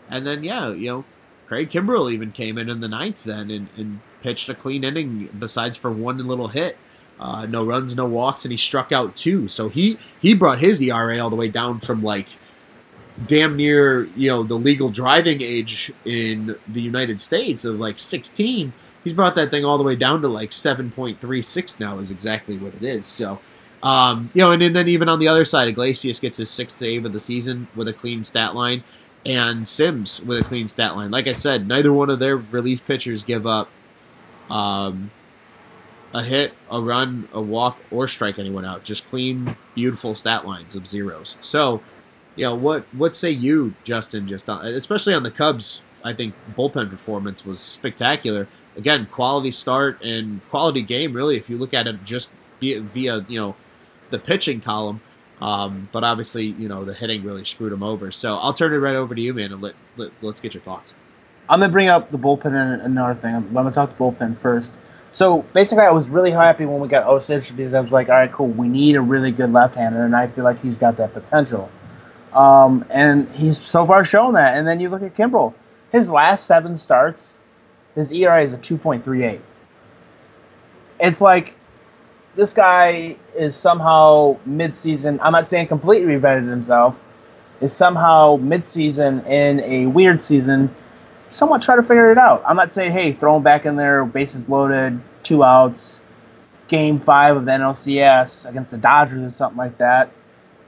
And 0.09 0.25
then 0.25 0.43
yeah, 0.43 0.71
you 0.71 0.89
know, 0.89 1.05
Craig 1.47 1.69
Kimbrel 1.69 2.11
even 2.11 2.31
came 2.31 2.57
in 2.57 2.69
in 2.69 2.79
the 2.79 2.87
ninth 2.87 3.23
then 3.23 3.51
and, 3.51 3.67
and 3.75 3.99
pitched 4.21 4.49
a 4.49 4.53
clean 4.53 4.83
inning 4.83 5.29
besides 5.37 5.77
for 5.77 5.91
one 5.91 6.17
little 6.19 6.47
hit. 6.47 6.77
Uh, 7.19 7.45
no 7.45 7.65
runs, 7.65 7.97
no 7.97 8.05
walks, 8.05 8.45
and 8.45 8.51
he 8.51 8.57
struck 8.57 8.91
out 8.91 9.15
two. 9.15 9.49
So 9.49 9.67
he 9.67 9.99
he 10.21 10.33
brought 10.33 10.59
his 10.59 10.81
ERA 10.81 11.19
all 11.19 11.29
the 11.29 11.35
way 11.35 11.49
down 11.49 11.79
from 11.79 12.01
like 12.01 12.27
damn 13.27 13.57
near 13.57 14.05
you 14.15 14.29
know 14.29 14.43
the 14.43 14.55
legal 14.55 14.89
driving 14.89 15.41
age 15.41 15.91
in 16.05 16.55
the 16.67 16.81
United 16.81 17.19
States 17.19 17.65
of 17.65 17.77
like 17.77 17.99
16. 17.99 18.71
He's 19.03 19.13
brought 19.13 19.35
that 19.35 19.49
thing 19.49 19.65
all 19.65 19.77
the 19.77 19.83
way 19.83 19.95
down 19.95 20.21
to 20.21 20.27
like 20.27 20.51
7.36 20.51 21.79
now 21.79 21.99
is 21.99 22.11
exactly 22.11 22.57
what 22.57 22.73
it 22.73 22.83
is. 22.83 23.05
So 23.05 23.39
um, 23.81 24.29
you 24.33 24.41
know, 24.41 24.51
and, 24.51 24.61
and 24.61 24.75
then 24.75 24.87
even 24.87 25.09
on 25.09 25.19
the 25.19 25.27
other 25.27 25.45
side, 25.45 25.67
Iglesias 25.67 26.19
gets 26.19 26.37
his 26.37 26.49
sixth 26.49 26.77
save 26.77 27.05
of 27.05 27.13
the 27.13 27.19
season 27.19 27.67
with 27.75 27.87
a 27.87 27.93
clean 27.93 28.23
stat 28.23 28.55
line, 28.55 28.83
and 29.25 29.67
Sims 29.67 30.21
with 30.21 30.39
a 30.39 30.43
clean 30.43 30.67
stat 30.67 30.95
line. 30.95 31.11
Like 31.11 31.27
I 31.27 31.31
said, 31.31 31.67
neither 31.67 31.93
one 31.93 32.09
of 32.09 32.19
their 32.19 32.37
relief 32.37 32.85
pitchers 32.85 33.23
give 33.23 33.47
up 33.47 33.69
um, 34.49 35.11
a 36.13 36.23
hit, 36.23 36.53
a 36.69 36.81
run, 36.81 37.29
a 37.33 37.41
walk, 37.41 37.77
or 37.91 38.07
strike 38.07 38.37
anyone 38.39 38.65
out. 38.65 38.83
Just 38.83 39.09
clean, 39.09 39.55
beautiful 39.75 40.13
stat 40.13 40.45
lines 40.45 40.75
of 40.75 40.85
zeros. 40.85 41.37
So, 41.41 41.81
you 42.35 42.45
know, 42.45 42.55
what 42.55 42.83
what 42.93 43.15
say 43.15 43.31
you, 43.31 43.73
Justin? 43.85 44.27
Just 44.27 44.49
on, 44.49 44.65
especially 44.65 45.13
on 45.13 45.23
the 45.23 45.31
Cubs, 45.31 45.81
I 46.03 46.13
think 46.13 46.33
bullpen 46.57 46.89
performance 46.89 47.45
was 47.45 47.59
spectacular. 47.59 48.47
Again, 48.79 49.07
quality 49.11 49.51
start 49.51 50.01
and 50.01 50.41
quality 50.49 50.81
game. 50.81 51.13
Really, 51.13 51.35
if 51.35 51.49
you 51.49 51.57
look 51.57 51.73
at 51.73 51.85
it 51.85 52.03
just 52.05 52.31
via, 52.61 52.79
via 52.79 53.19
you 53.27 53.39
know 53.39 53.55
the 54.09 54.19
pitching 54.19 54.61
column. 54.61 55.01
Um, 55.41 55.89
but 55.91 56.03
obviously, 56.03 56.45
you 56.45 56.69
know, 56.69 56.85
the 56.85 56.93
hitting 56.93 57.23
really 57.23 57.43
screwed 57.43 57.73
him 57.73 57.83
over. 57.83 58.11
So 58.11 58.37
I'll 58.37 58.53
turn 58.53 58.73
it 58.73 58.77
right 58.77 58.95
over 58.95 59.13
to 59.13 59.21
you, 59.21 59.33
man, 59.33 59.51
and 59.51 59.61
let, 59.61 59.73
let 59.97 60.11
let's 60.21 60.39
get 60.39 60.53
your 60.53 60.63
thoughts. 60.63 60.93
I'm 61.49 61.59
gonna 61.59 61.71
bring 61.71 61.89
up 61.89 62.09
the 62.09 62.17
bullpen 62.17 62.45
and 62.45 62.81
another 62.81 63.15
thing. 63.15 63.35
I'm, 63.35 63.53
gonna 63.53 63.71
talk 63.71 63.89
the 63.89 63.95
bullpen 63.95 64.37
first. 64.37 64.79
So 65.11 65.41
basically, 65.41 65.83
I 65.83 65.91
was 65.91 66.07
really 66.07 66.31
happy 66.31 66.65
when 66.65 66.79
we 66.79 66.87
got 66.87 67.05
Osich 67.05 67.55
because 67.55 67.73
I 67.73 67.81
was 67.81 67.91
like, 67.91 68.07
all 68.07 68.15
right, 68.15 68.31
cool. 68.31 68.47
We 68.47 68.69
need 68.69 68.95
a 68.95 69.01
really 69.01 69.31
good 69.31 69.51
left-hander, 69.51 70.05
and 70.05 70.15
I 70.15 70.27
feel 70.27 70.43
like 70.43 70.61
he's 70.61 70.77
got 70.77 70.97
that 70.97 71.13
potential. 71.13 71.69
Um, 72.31 72.85
and 72.89 73.27
he's 73.31 73.59
so 73.59 73.85
far 73.85 74.05
shown 74.05 74.35
that. 74.35 74.55
And 74.55 74.67
then 74.67 74.79
you 74.79 74.89
look 74.89 75.01
at 75.01 75.15
Kimbrel. 75.15 75.53
His 75.91 76.11
last 76.11 76.45
seven 76.45 76.77
starts, 76.77 77.39
his 77.95 78.11
ERA 78.11 78.41
is 78.41 78.53
a 78.53 78.57
2.38. 78.57 79.39
It's 80.99 81.21
like 81.21 81.55
this 82.35 82.53
guy 82.53 83.15
is 83.35 83.55
somehow 83.55 84.37
mid-season. 84.45 85.19
I'm 85.21 85.31
not 85.31 85.47
saying 85.47 85.67
completely 85.67 86.13
reinvented 86.13 86.49
himself. 86.49 87.03
Is 87.61 87.73
somehow 87.73 88.37
mid-season 88.37 89.25
in 89.25 89.59
a 89.61 89.85
weird 89.85 90.21
season 90.21 90.73
somewhat 91.29 91.61
try 91.61 91.75
to 91.75 91.83
figure 91.83 92.11
it 92.11 92.17
out. 92.17 92.43
I'm 92.45 92.55
not 92.55 92.71
saying, 92.71 92.91
hey, 92.91 93.11
throw 93.11 93.37
him 93.37 93.43
back 93.43 93.65
in 93.65 93.75
there, 93.75 94.05
bases 94.05 94.49
loaded, 94.49 94.99
two 95.23 95.43
outs, 95.43 96.01
game 96.67 96.97
five 96.97 97.37
of 97.37 97.45
the 97.45 97.51
NLCS 97.51 98.49
against 98.49 98.71
the 98.71 98.77
Dodgers 98.77 99.19
or 99.19 99.29
something 99.29 99.57
like 99.57 99.77
that. 99.77 100.11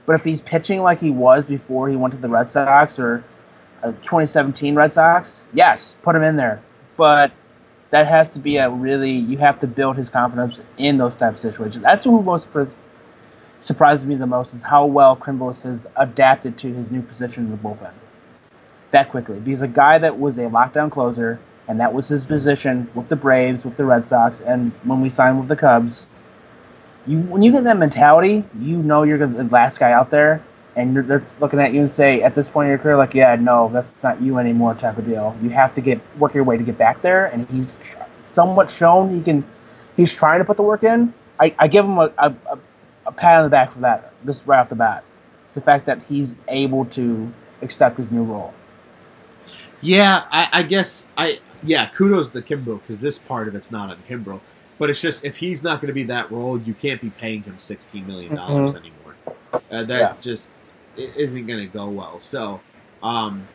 But 0.06 0.14
if 0.14 0.24
he's 0.24 0.40
pitching 0.40 0.80
like 0.80 1.00
he 1.00 1.10
was 1.10 1.46
before 1.46 1.88
he 1.88 1.96
went 1.96 2.14
to 2.14 2.20
the 2.20 2.28
Red 2.28 2.50
Sox 2.50 2.98
or 2.98 3.24
uh, 3.82 3.92
2017 3.92 4.74
Red 4.74 4.92
Sox, 4.92 5.44
yes, 5.52 5.96
put 6.02 6.16
him 6.16 6.22
in 6.22 6.36
there. 6.36 6.60
But 6.96 7.32
that 7.90 8.06
has 8.06 8.30
to 8.32 8.38
be 8.38 8.56
a 8.56 8.70
really 8.70 9.12
you 9.12 9.38
have 9.38 9.60
to 9.60 9.66
build 9.66 9.96
his 9.96 10.10
confidence 10.10 10.60
in 10.78 10.98
those 10.98 11.14
type 11.14 11.34
of 11.34 11.40
situations. 11.40 11.82
That's 11.82 12.06
what 12.06 12.24
most 12.24 12.48
surprises 13.60 14.06
me 14.06 14.14
the 14.16 14.26
most 14.26 14.54
is 14.54 14.62
how 14.62 14.86
well 14.86 15.16
Chrimbles 15.16 15.62
has 15.62 15.86
adapted 15.96 16.58
to 16.58 16.72
his 16.72 16.90
new 16.90 17.02
position 17.02 17.44
in 17.44 17.50
the 17.50 17.56
bullpen 17.56 17.92
that 18.92 19.08
quickly. 19.10 19.40
Because 19.40 19.60
a 19.60 19.68
guy 19.68 19.98
that 19.98 20.18
was 20.18 20.38
a 20.38 20.42
lockdown 20.42 20.90
closer 20.90 21.38
and 21.68 21.80
that 21.80 21.92
was 21.92 22.08
his 22.08 22.24
position 22.24 22.90
with 22.94 23.08
the 23.08 23.16
Braves, 23.16 23.64
with 23.64 23.76
the 23.76 23.84
Red 23.84 24.06
Sox, 24.06 24.40
and 24.40 24.72
when 24.84 25.00
we 25.00 25.08
signed 25.08 25.38
with 25.38 25.48
the 25.48 25.56
Cubs. 25.56 26.06
You 27.06 27.18
when 27.18 27.42
you 27.42 27.50
get 27.50 27.64
that 27.64 27.78
mentality, 27.78 28.44
you 28.58 28.78
know 28.78 29.02
you're 29.02 29.18
the 29.26 29.44
last 29.44 29.78
guy 29.78 29.92
out 29.92 30.10
there, 30.10 30.42
and 30.76 30.96
they're 30.96 31.24
looking 31.40 31.58
at 31.58 31.72
you 31.72 31.80
and 31.80 31.90
say, 31.90 32.22
at 32.22 32.34
this 32.34 32.48
point 32.48 32.66
in 32.66 32.70
your 32.70 32.78
career, 32.78 32.96
like, 32.96 33.14
yeah, 33.14 33.34
no, 33.36 33.68
that's 33.68 34.02
not 34.02 34.20
you 34.20 34.38
anymore, 34.38 34.74
type 34.74 34.98
of 34.98 35.06
deal. 35.06 35.36
You 35.42 35.50
have 35.50 35.74
to 35.74 35.80
get 35.80 36.00
work 36.18 36.34
your 36.34 36.44
way 36.44 36.56
to 36.56 36.62
get 36.62 36.78
back 36.78 37.02
there, 37.02 37.26
and 37.26 37.48
he's 37.48 37.78
somewhat 38.24 38.70
shown 38.70 39.14
he 39.14 39.22
can. 39.22 39.44
He's 39.96 40.14
trying 40.14 40.38
to 40.38 40.44
put 40.44 40.56
the 40.56 40.62
work 40.62 40.84
in. 40.84 41.12
I, 41.38 41.54
I 41.58 41.68
give 41.68 41.84
him 41.84 41.98
a, 41.98 42.12
a, 42.18 42.34
a 43.06 43.12
pat 43.12 43.38
on 43.38 43.44
the 43.44 43.50
back 43.50 43.72
for 43.72 43.80
that, 43.80 44.12
just 44.24 44.46
right 44.46 44.60
off 44.60 44.68
the 44.68 44.76
bat. 44.76 45.04
It's 45.46 45.54
the 45.54 45.60
fact 45.60 45.86
that 45.86 46.00
he's 46.08 46.40
able 46.48 46.86
to 46.86 47.30
accept 47.60 47.98
his 47.98 48.10
new 48.10 48.24
role. 48.24 48.54
Yeah, 49.82 50.24
I, 50.30 50.48
I 50.52 50.62
guess 50.62 51.06
I 51.18 51.40
yeah, 51.62 51.86
kudos 51.86 52.30
to 52.30 52.40
Kimbrel 52.40 52.80
because 52.80 53.00
this 53.00 53.18
part 53.18 53.48
of 53.48 53.54
it's 53.54 53.70
not 53.70 53.90
on 53.90 53.98
Kimbrel. 54.08 54.40
But 54.78 54.90
it's 54.90 55.02
just 55.02 55.24
if 55.24 55.36
he's 55.36 55.62
not 55.62 55.80
going 55.80 55.88
to 55.88 55.94
be 55.94 56.04
that 56.04 56.32
role, 56.32 56.58
you 56.58 56.74
can't 56.74 57.00
be 57.00 57.10
paying 57.10 57.42
him 57.42 57.58
sixteen 57.58 58.06
million 58.06 58.34
dollars 58.34 58.72
mm-hmm. 58.72 58.78
anymore. 58.78 59.14
Uh, 59.70 59.84
that 59.84 60.00
yeah. 60.00 60.14
just 60.20 60.54
isn't 60.96 61.46
going 61.46 61.60
to 61.60 61.66
go 61.66 61.88
well. 61.88 62.20
So, 62.20 62.60
um, 63.02 63.46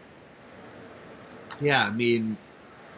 yeah, 1.59 1.85
I 1.85 1.91
mean, 1.91 2.37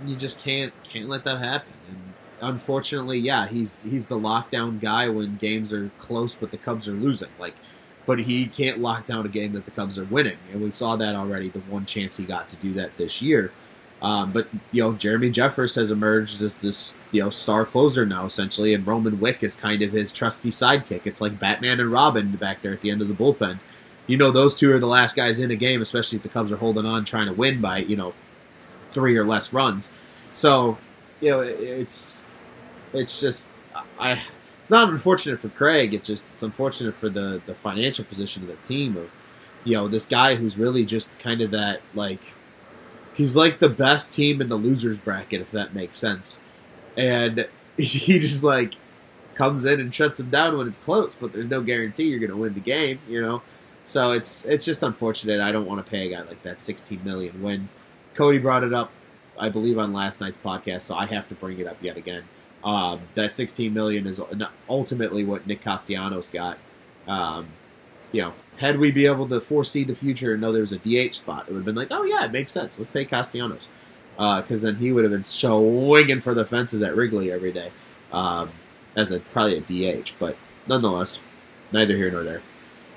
you 0.06 0.16
just 0.16 0.44
can't 0.44 0.74
can't 0.84 1.10
let 1.10 1.24
that 1.26 1.40
happen. 1.40 1.74
And 1.90 2.14
unfortunately, 2.42 3.20
yeah, 3.20 3.48
he's 3.48 3.82
he's 3.84 4.08
the 4.08 4.20
lockdown 4.20 4.80
guy 4.80 5.10
when 5.10 5.38
games 5.38 5.74
are 5.74 5.90
close, 6.00 6.36
but 6.36 6.52
the 6.52 6.58
Cubs 6.58 6.88
are 6.88 6.94
losing. 6.94 7.30
Like, 7.40 7.56
but 8.06 8.20
he 8.20 8.48
can't 8.48 8.80
lock 8.80 9.08
down 9.08 9.26
a 9.26 9.30
game 9.30 9.54
that 9.54 9.66
the 9.66 9.72
Cubs 9.72 9.98
are 9.98 10.06
winning, 10.06 10.38
and 10.52 10.62
we 10.62 10.72
saw 10.72 10.96
that 10.96 11.16
already. 11.16 11.50
The 11.50 11.60
one 11.62 11.86
chance 11.86 12.18
he 12.18 12.26
got 12.26 12.50
to 12.50 12.56
do 12.58 12.74
that 12.74 12.96
this 12.98 13.22
year. 13.22 13.52
Um, 14.02 14.32
but 14.32 14.48
you 14.72 14.82
know, 14.82 14.94
Jeremy 14.94 15.30
Jeffress 15.30 15.76
has 15.76 15.92
emerged 15.92 16.42
as 16.42 16.58
this 16.58 16.96
you 17.12 17.22
know 17.22 17.30
star 17.30 17.66
closer 17.66 18.06
now 18.06 18.26
essentially, 18.26 18.74
and 18.74 18.88
Rowan 18.88 19.20
Wick 19.20 19.44
is 19.44 19.56
kind 19.56 19.82
of 19.82 19.92
his 19.92 20.14
trusty 20.14 20.52
sidekick. 20.52 21.02
It's 21.06 21.22
like 21.22 21.40
Batman 21.40 21.80
and 21.80 21.92
Robin 21.92 22.32
back 22.32 22.62
there 22.62 22.72
at 22.72 22.82
the 22.82 22.92
end 22.92 23.02
of 23.02 23.10
the 23.10 23.14
bullpen. 23.14 23.60
You 24.10 24.18
know, 24.18 24.32
those 24.32 24.56
two 24.56 24.74
are 24.74 24.80
the 24.80 24.88
last 24.88 25.16
guys 25.16 25.40
in 25.40 25.52
a 25.52 25.56
game, 25.56 25.84
especially 25.84 26.16
if 26.16 26.24
the 26.24 26.30
Cubs 26.30 26.52
are 26.52 26.58
holding 26.58 26.84
on, 26.84 27.06
trying 27.06 27.28
to 27.28 27.34
win 27.34 27.62
by 27.62 27.78
you 27.78 27.96
know 27.96 28.16
three 28.90 29.16
or 29.16 29.24
less 29.24 29.54
runs. 29.54 29.92
So 30.34 30.80
you 31.22 31.30
know, 31.30 31.42
it's 31.42 32.26
it's 32.92 33.22
just 33.22 33.52
I. 34.00 34.24
It's 34.62 34.72
not 34.72 34.90
unfortunate 34.90 35.40
for 35.40 35.50
Craig. 35.50 35.94
It 35.94 36.04
just 36.04 36.28
it's 36.34 36.42
unfortunate 36.42 36.96
for 36.96 37.08
the 37.08 37.40
the 37.46 37.54
financial 37.54 38.04
position 38.04 38.42
of 38.42 38.50
the 38.50 38.56
team 38.56 38.98
of 38.98 39.16
you 39.64 39.76
know 39.76 39.88
this 39.88 40.08
guy 40.08 40.34
who's 40.34 40.58
really 40.58 40.86
just 40.86 41.18
kind 41.20 41.42
of 41.42 41.52
that 41.52 41.82
like 41.94 42.20
he's 43.14 43.36
like 43.36 43.60
the 43.60 43.70
best 43.70 44.12
team 44.12 44.42
in 44.42 44.48
the 44.48 44.56
losers 44.56 44.98
bracket, 44.98 45.40
if 45.40 45.52
that 45.52 45.76
makes 45.76 46.00
sense. 46.00 46.42
And 46.98 47.48
he 47.78 48.18
just 48.18 48.44
like 48.44 48.74
comes 49.36 49.66
in 49.66 49.80
and 49.80 49.94
shuts 49.94 50.18
them 50.18 50.32
down 50.32 50.58
when 50.58 50.68
it's 50.68 50.80
close, 50.80 51.14
but 51.14 51.32
there's 51.32 51.48
no 51.48 51.62
guarantee 51.62 52.06
you're 52.06 52.20
going 52.20 52.32
to 52.32 52.38
win 52.38 52.56
the 52.56 52.60
game, 52.60 52.98
you 53.08 53.22
know. 53.22 53.44
So 53.90 54.12
it's 54.12 54.46
it's 54.46 54.66
just 54.66 54.84
unfortunate. 54.84 55.42
I 55.42 55.52
don't 55.52 55.66
want 55.66 55.84
to 55.84 55.90
pay 55.90 56.06
a 56.06 56.16
guy 56.16 56.22
like 56.22 56.44
that 56.44 56.62
16 56.62 57.02
million. 57.04 57.42
When 57.42 57.68
Cody 58.14 58.38
brought 58.38 58.64
it 58.64 58.72
up, 58.72 58.92
I 59.36 59.50
believe 59.50 59.80
on 59.80 59.94
last 59.94 60.22
night's 60.22 60.38
podcast, 60.38 60.82
so 60.82 60.94
I 60.94 61.08
have 61.08 61.28
to 61.30 61.34
bring 61.34 61.58
it 61.58 61.66
up 61.66 61.78
yet 61.82 61.98
again. 61.98 62.22
Um, 62.64 63.00
that 63.16 63.34
16 63.34 63.74
million 63.74 64.06
is 64.06 64.22
ultimately 64.70 65.24
what 65.24 65.48
Nick 65.48 65.64
Castellanos 65.64 66.28
got. 66.30 66.60
Um, 67.08 67.48
you 68.12 68.22
know, 68.22 68.34
had 68.58 68.78
we 68.78 68.92
be 68.92 69.08
able 69.08 69.28
to 69.28 69.42
foresee 69.42 69.86
the 69.86 69.96
future 69.96 70.34
and 70.34 70.42
know 70.42 70.52
there 70.52 70.62
was 70.62 70.72
a 70.72 70.78
DH 70.78 71.16
spot, 71.16 71.46
it 71.48 71.52
would 71.52 71.58
have 71.58 71.66
been 71.66 71.74
like, 71.74 71.88
oh 71.90 72.04
yeah, 72.04 72.24
it 72.26 72.32
makes 72.32 72.52
sense. 72.52 72.78
Let's 72.78 72.92
pay 72.92 73.06
Castellanos 73.06 73.70
because 74.18 74.64
uh, 74.64 74.68
then 74.68 74.76
he 74.76 74.92
would 74.92 75.04
have 75.04 75.12
been 75.12 75.24
swinging 75.24 76.20
for 76.20 76.36
the 76.36 76.46
fences 76.46 76.84
at 76.84 76.96
Wrigley 76.96 77.32
every 77.32 77.52
day 77.52 77.72
um, 78.14 78.52
as 78.96 79.12
a 79.12 79.20
probably 79.20 79.58
a 79.58 79.62
DH. 79.62 80.14
But 80.20 80.38
nonetheless, 80.68 81.20
neither 81.72 81.96
here 81.96 82.12
nor 82.12 82.22
there. 82.22 82.42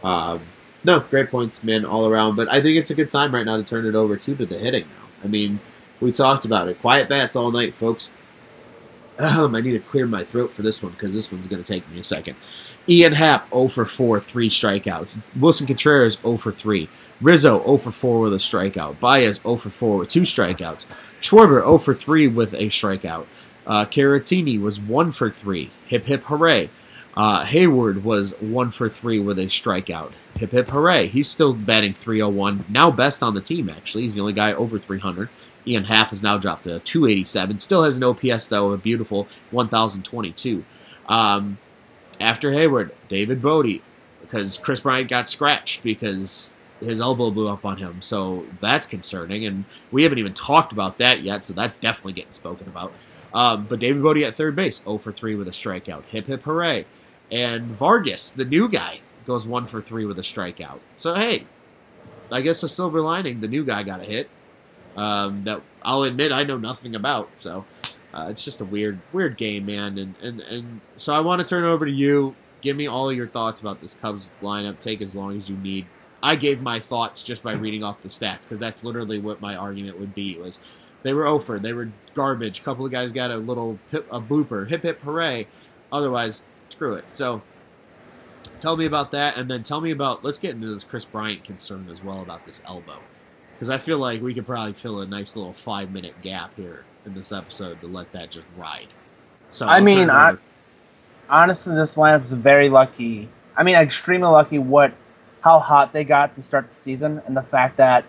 Um, 0.04 0.42
no, 0.84 1.00
great 1.00 1.30
points, 1.30 1.62
man, 1.62 1.84
all 1.84 2.06
around. 2.06 2.36
But 2.36 2.48
I 2.48 2.60
think 2.60 2.78
it's 2.78 2.90
a 2.90 2.94
good 2.94 3.10
time 3.10 3.34
right 3.34 3.46
now 3.46 3.56
to 3.56 3.64
turn 3.64 3.86
it 3.86 3.94
over 3.94 4.16
to 4.16 4.34
the 4.34 4.58
hitting 4.58 4.84
now. 4.84 5.08
I 5.24 5.28
mean, 5.28 5.60
we 6.00 6.12
talked 6.12 6.44
about 6.44 6.68
it. 6.68 6.80
Quiet 6.80 7.08
bats 7.08 7.36
all 7.36 7.50
night, 7.50 7.74
folks. 7.74 8.10
Um, 9.18 9.54
I 9.54 9.60
need 9.60 9.72
to 9.72 9.78
clear 9.78 10.06
my 10.06 10.24
throat 10.24 10.52
for 10.52 10.62
this 10.62 10.82
one 10.82 10.92
because 10.92 11.12
this 11.12 11.30
one's 11.30 11.46
going 11.46 11.62
to 11.62 11.72
take 11.72 11.88
me 11.90 12.00
a 12.00 12.04
second. 12.04 12.34
Ian 12.88 13.12
Happ 13.12 13.48
0 13.50 13.68
for 13.68 13.84
4, 13.84 14.20
3 14.20 14.48
strikeouts. 14.48 15.20
Willson 15.38 15.66
Contreras 15.66 16.18
0 16.22 16.36
for 16.38 16.50
3. 16.50 16.88
Rizzo 17.20 17.62
0 17.62 17.76
for 17.76 17.92
4 17.92 18.20
with 18.20 18.34
a 18.34 18.38
strikeout. 18.38 18.98
Baez 18.98 19.40
0 19.42 19.56
for 19.56 19.70
4 19.70 19.98
with 19.98 20.08
two 20.08 20.22
strikeouts. 20.22 20.86
Schwarber 21.20 21.60
0 21.60 21.78
for 21.78 21.94
3 21.94 22.28
with 22.28 22.54
a 22.54 22.66
strikeout. 22.66 23.26
Uh, 23.64 23.84
Caratini 23.84 24.60
was 24.60 24.80
1 24.80 25.12
for 25.12 25.30
3. 25.30 25.70
Hip 25.86 26.04
hip 26.06 26.24
hooray. 26.24 26.68
Uh, 27.14 27.44
Heyward 27.44 28.02
was 28.02 28.32
1 28.40 28.70
for 28.70 28.88
3 28.88 29.18
with 29.20 29.38
a 29.38 29.42
strikeout. 29.42 30.12
Hip 30.38 30.50
hip 30.50 30.70
hooray. 30.70 31.08
He's 31.08 31.28
still 31.28 31.52
batting 31.52 31.92
301. 31.92 32.64
Now 32.68 32.90
best 32.90 33.22
on 33.22 33.34
the 33.34 33.40
team, 33.40 33.68
actually. 33.68 34.04
He's 34.04 34.14
the 34.14 34.20
only 34.20 34.32
guy 34.32 34.52
over 34.54 34.78
300. 34.78 35.28
Ian 35.66 35.84
Happ 35.84 36.08
has 36.08 36.22
now 36.22 36.38
dropped 36.38 36.64
to 36.64 36.80
287. 36.80 37.60
Still 37.60 37.84
has 37.84 37.96
an 37.96 38.04
OPS, 38.04 38.48
though, 38.48 38.72
a 38.72 38.78
beautiful 38.78 39.28
1,022. 39.50 40.64
Um, 41.08 41.58
after 42.18 42.50
Heyward, 42.50 42.90
David 43.08 43.42
Bote, 43.42 43.80
because 44.20 44.56
Kris 44.56 44.80
Bryant 44.80 45.10
got 45.10 45.28
scratched 45.28 45.82
because 45.82 46.50
his 46.80 47.00
elbow 47.00 47.30
blew 47.30 47.48
up 47.48 47.64
on 47.64 47.76
him. 47.76 48.00
So 48.00 48.46
that's 48.60 48.86
concerning, 48.86 49.46
and 49.46 49.64
we 49.90 50.02
haven't 50.02 50.18
even 50.18 50.34
talked 50.34 50.72
about 50.72 50.98
that 50.98 51.22
yet. 51.22 51.44
So 51.44 51.52
that's 51.52 51.76
definitely 51.76 52.14
getting 52.14 52.32
spoken 52.32 52.66
about. 52.68 52.92
Um, 53.34 53.66
but 53.68 53.78
David 53.78 54.02
Bote 54.02 54.18
at 54.18 54.34
third 54.34 54.56
base, 54.56 54.82
0 54.82 54.98
for 54.98 55.12
3 55.12 55.36
with 55.36 55.48
a 55.48 55.52
strikeout. 55.52 56.04
Hip 56.06 56.26
hip 56.26 56.42
hooray! 56.42 56.86
And 57.32 57.64
Vargas, 57.64 58.30
the 58.30 58.44
new 58.44 58.68
guy, 58.68 59.00
goes 59.26 59.46
1 59.46 59.66
for 59.66 59.80
3 59.80 60.04
with 60.04 60.18
a 60.18 60.22
strikeout. 60.22 60.78
So 60.96 61.14
hey, 61.14 61.46
I 62.30 62.42
guess 62.42 62.62
a 62.62 62.68
silver 62.68 63.00
lining. 63.00 63.40
The 63.40 63.48
new 63.48 63.64
guy 63.64 63.82
got 63.82 64.00
a 64.00 64.04
hit. 64.04 64.28
Um, 64.96 65.44
that 65.44 65.62
I'll 65.82 66.02
admit 66.02 66.32
I 66.32 66.42
know 66.44 66.58
nothing 66.58 66.94
about. 66.94 67.30
So 67.36 67.64
uh, 68.12 68.26
it's 68.28 68.44
just 68.44 68.60
a 68.60 68.64
weird, 68.64 68.98
weird 69.12 69.36
game, 69.38 69.66
man. 69.66 69.98
And 69.98 70.14
and 70.22 70.40
and 70.40 70.80
so 70.98 71.14
I 71.14 71.20
want 71.20 71.40
to 71.40 71.46
turn 71.46 71.64
it 71.64 71.68
over 71.68 71.86
to 71.86 71.90
you. 71.90 72.36
Give 72.60 72.76
me 72.76 72.86
all 72.86 73.12
your 73.12 73.26
thoughts 73.26 73.60
about 73.60 73.80
this 73.80 73.94
Cubs 73.94 74.30
lineup. 74.42 74.78
Take 74.80 75.00
as 75.00 75.16
long 75.16 75.36
as 75.36 75.48
you 75.48 75.56
need. 75.56 75.86
I 76.22 76.36
gave 76.36 76.62
my 76.62 76.78
thoughts 76.78 77.22
just 77.22 77.42
by 77.42 77.54
reading 77.54 77.82
off 77.82 78.00
the 78.02 78.08
stats 78.08 78.42
because 78.42 78.60
that's 78.60 78.84
literally 78.84 79.18
what 79.18 79.40
my 79.40 79.56
argument 79.56 79.98
would 79.98 80.14
be. 80.14 80.36
Was 80.38 80.60
they 81.02 81.14
were 81.14 81.26
over, 81.26 81.58
they 81.58 81.72
were 81.72 81.88
garbage. 82.14 82.60
A 82.60 82.62
couple 82.62 82.84
of 82.84 82.92
guys 82.92 83.10
got 83.12 83.30
a 83.30 83.36
little 83.36 83.78
a 83.92 84.20
booper, 84.20 84.68
hip 84.68 84.82
hip 84.82 85.00
hooray. 85.00 85.46
Otherwise, 85.90 86.42
screw 86.72 86.94
it. 86.94 87.04
So 87.12 87.42
tell 88.60 88.76
me 88.76 88.86
about 88.86 89.12
that, 89.12 89.36
and 89.36 89.50
then 89.50 89.62
tell 89.62 89.80
me 89.80 89.92
about. 89.92 90.24
Let's 90.24 90.38
get 90.38 90.54
into 90.54 90.72
this 90.72 90.84
Kris 90.84 91.04
Bryant 91.04 91.44
concern 91.44 91.88
as 91.90 92.02
well 92.02 92.22
about 92.22 92.44
this 92.46 92.62
elbow 92.66 92.98
because 93.62 93.70
I 93.70 93.78
feel 93.78 93.98
like 93.98 94.20
we 94.20 94.34
could 94.34 94.44
probably 94.44 94.72
fill 94.72 95.02
a 95.02 95.06
nice 95.06 95.36
little 95.36 95.52
five 95.52 95.92
minute 95.92 96.20
gap 96.20 96.52
here 96.56 96.84
in 97.06 97.14
this 97.14 97.30
episode 97.30 97.80
to 97.82 97.86
let 97.86 98.10
that 98.10 98.28
just 98.28 98.44
ride. 98.56 98.88
So 99.50 99.68
I 99.68 99.78
mean, 99.78 100.10
I, 100.10 100.34
honestly, 101.28 101.76
this 101.76 101.96
lineup 101.96 102.22
is 102.22 102.32
very 102.32 102.70
lucky. 102.70 103.28
I 103.56 103.62
mean, 103.62 103.76
extremely 103.76 104.26
lucky. 104.26 104.58
What, 104.58 104.92
how 105.42 105.60
hot 105.60 105.92
they 105.92 106.02
got 106.02 106.34
to 106.34 106.42
start 106.42 106.66
the 106.66 106.74
season, 106.74 107.22
and 107.24 107.36
the 107.36 107.42
fact 107.42 107.76
that 107.76 108.04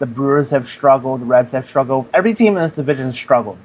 the 0.00 0.06
Brewers 0.06 0.50
have 0.50 0.66
struggled, 0.66 1.20
the 1.20 1.26
Reds 1.26 1.52
have 1.52 1.68
struggled. 1.68 2.08
Every 2.12 2.34
team 2.34 2.56
in 2.56 2.62
this 2.64 2.74
division 2.74 3.06
has 3.06 3.14
struggled, 3.14 3.58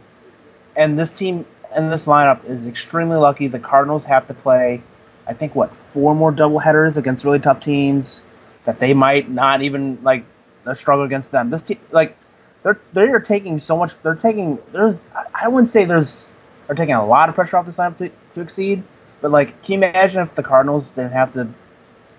and 0.76 1.00
this 1.00 1.18
team 1.18 1.48
and 1.76 1.92
this 1.92 2.06
lineup 2.06 2.46
is 2.46 2.66
extremely 2.68 3.18
lucky. 3.18 3.48
The 3.48 3.60
Cardinals 3.60 4.06
have 4.06 4.28
to 4.28 4.34
play, 4.34 4.82
I 5.28 5.34
think, 5.34 5.56
what 5.56 5.76
four 5.76 6.16
more 6.16 6.32
doubleheaders 6.32 6.98
against 6.98 7.24
really 7.24 7.40
tough 7.40 7.60
teams 7.60 8.24
that 8.66 8.80
they 8.80 8.94
might 8.94 9.30
not 9.30 9.62
even 9.62 10.04
like 10.04 10.26
uh, 10.66 10.74
struggle 10.74 11.06
against 11.06 11.32
them. 11.32 11.50
This 11.50 11.64
team, 11.64 11.80
like 11.92 12.18
they're 12.64 12.80
they're 12.94 13.20
taking 13.20 13.60
so 13.60 13.78
much. 13.78 14.02
They're 14.02 14.16
taking 14.16 14.60
there's 14.72 15.08
I 15.34 15.50
wouldn't 15.50 15.70
say 15.70 15.86
there's 15.86 16.28
they're 16.68 16.76
taking 16.76 16.96
a 16.96 17.06
lot 17.06 17.30
of 17.30 17.36
pressure 17.36 17.58
off 17.58 17.66
the 17.66 17.72
side 17.72 17.98
to, 17.98 18.12
to 18.32 18.42
exceed, 18.42 18.84
but 19.22 19.32
like 19.32 19.62
can 19.64 19.74
you 19.82 19.88
imagine 19.88 20.22
if 20.22 20.36
the 20.36 20.44
Cardinals 20.44 20.90
didn't 20.90 21.12
have 21.12 21.34
to, 21.34 21.50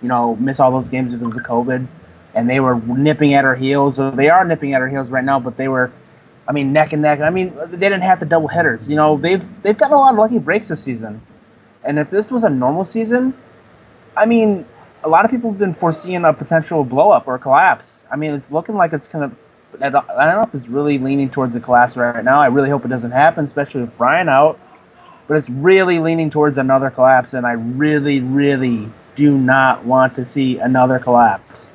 you 0.02 0.08
know, 0.08 0.36
miss 0.36 0.60
all 0.60 0.70
those 0.70 0.88
games 0.88 1.12
because 1.12 1.34
of 1.34 1.42
COVID, 1.42 1.86
and 2.34 2.50
they 2.50 2.60
were 2.60 2.76
nipping 2.76 3.34
at 3.34 3.44
our 3.44 3.54
heels. 3.54 3.98
Or 3.98 4.10
they 4.10 4.28
are 4.30 4.44
nipping 4.44 4.74
at 4.74 4.82
our 4.82 4.88
heels 4.88 5.10
right 5.10 5.24
now, 5.24 5.40
but 5.40 5.56
they 5.56 5.68
were. 5.68 5.92
I 6.46 6.52
mean, 6.52 6.72
neck 6.72 6.92
and 6.92 7.02
neck. 7.02 7.20
I 7.20 7.30
mean, 7.30 7.54
they 7.56 7.88
didn't 7.88 8.02
have 8.02 8.20
the 8.20 8.26
double 8.26 8.48
headers. 8.48 8.88
You 8.88 8.96
know, 8.96 9.16
they've 9.16 9.62
they've 9.62 9.76
gotten 9.76 9.94
a 9.94 10.00
lot 10.00 10.12
of 10.12 10.18
lucky 10.18 10.38
breaks 10.38 10.68
this 10.68 10.82
season, 10.82 11.22
and 11.82 11.98
if 11.98 12.10
this 12.10 12.30
was 12.30 12.44
a 12.44 12.50
normal 12.50 12.84
season, 12.84 13.34
I 14.16 14.26
mean, 14.26 14.66
a 15.02 15.08
lot 15.08 15.24
of 15.24 15.30
people 15.30 15.50
have 15.50 15.58
been 15.58 15.74
foreseeing 15.74 16.24
a 16.24 16.32
potential 16.32 16.84
blow 16.84 17.10
up 17.10 17.26
or 17.28 17.38
collapse. 17.38 18.04
I 18.10 18.16
mean, 18.16 18.32
it's 18.32 18.52
looking 18.52 18.74
like 18.74 18.92
it's 18.92 19.08
gonna 19.08 19.32
that 19.78 19.92
lineup 19.92 20.54
is 20.54 20.68
really 20.68 20.98
leaning 20.98 21.30
towards 21.30 21.56
a 21.56 21.60
collapse 21.60 21.96
right 21.96 22.24
now. 22.24 22.40
I 22.40 22.46
really 22.46 22.70
hope 22.70 22.84
it 22.84 22.88
doesn't 22.88 23.10
happen, 23.10 23.44
especially 23.44 23.82
with 23.82 23.96
Bryant 23.96 24.28
out. 24.28 24.58
But 25.26 25.38
it's 25.38 25.48
really 25.48 26.00
leaning 26.00 26.28
towards 26.28 26.58
another 26.58 26.90
collapse, 26.90 27.32
and 27.32 27.46
I 27.46 27.52
really, 27.52 28.20
really 28.20 28.90
do 29.14 29.36
not 29.38 29.84
want 29.84 30.16
to 30.16 30.24
see 30.24 30.58
another 30.58 30.98
collapse. 30.98 31.70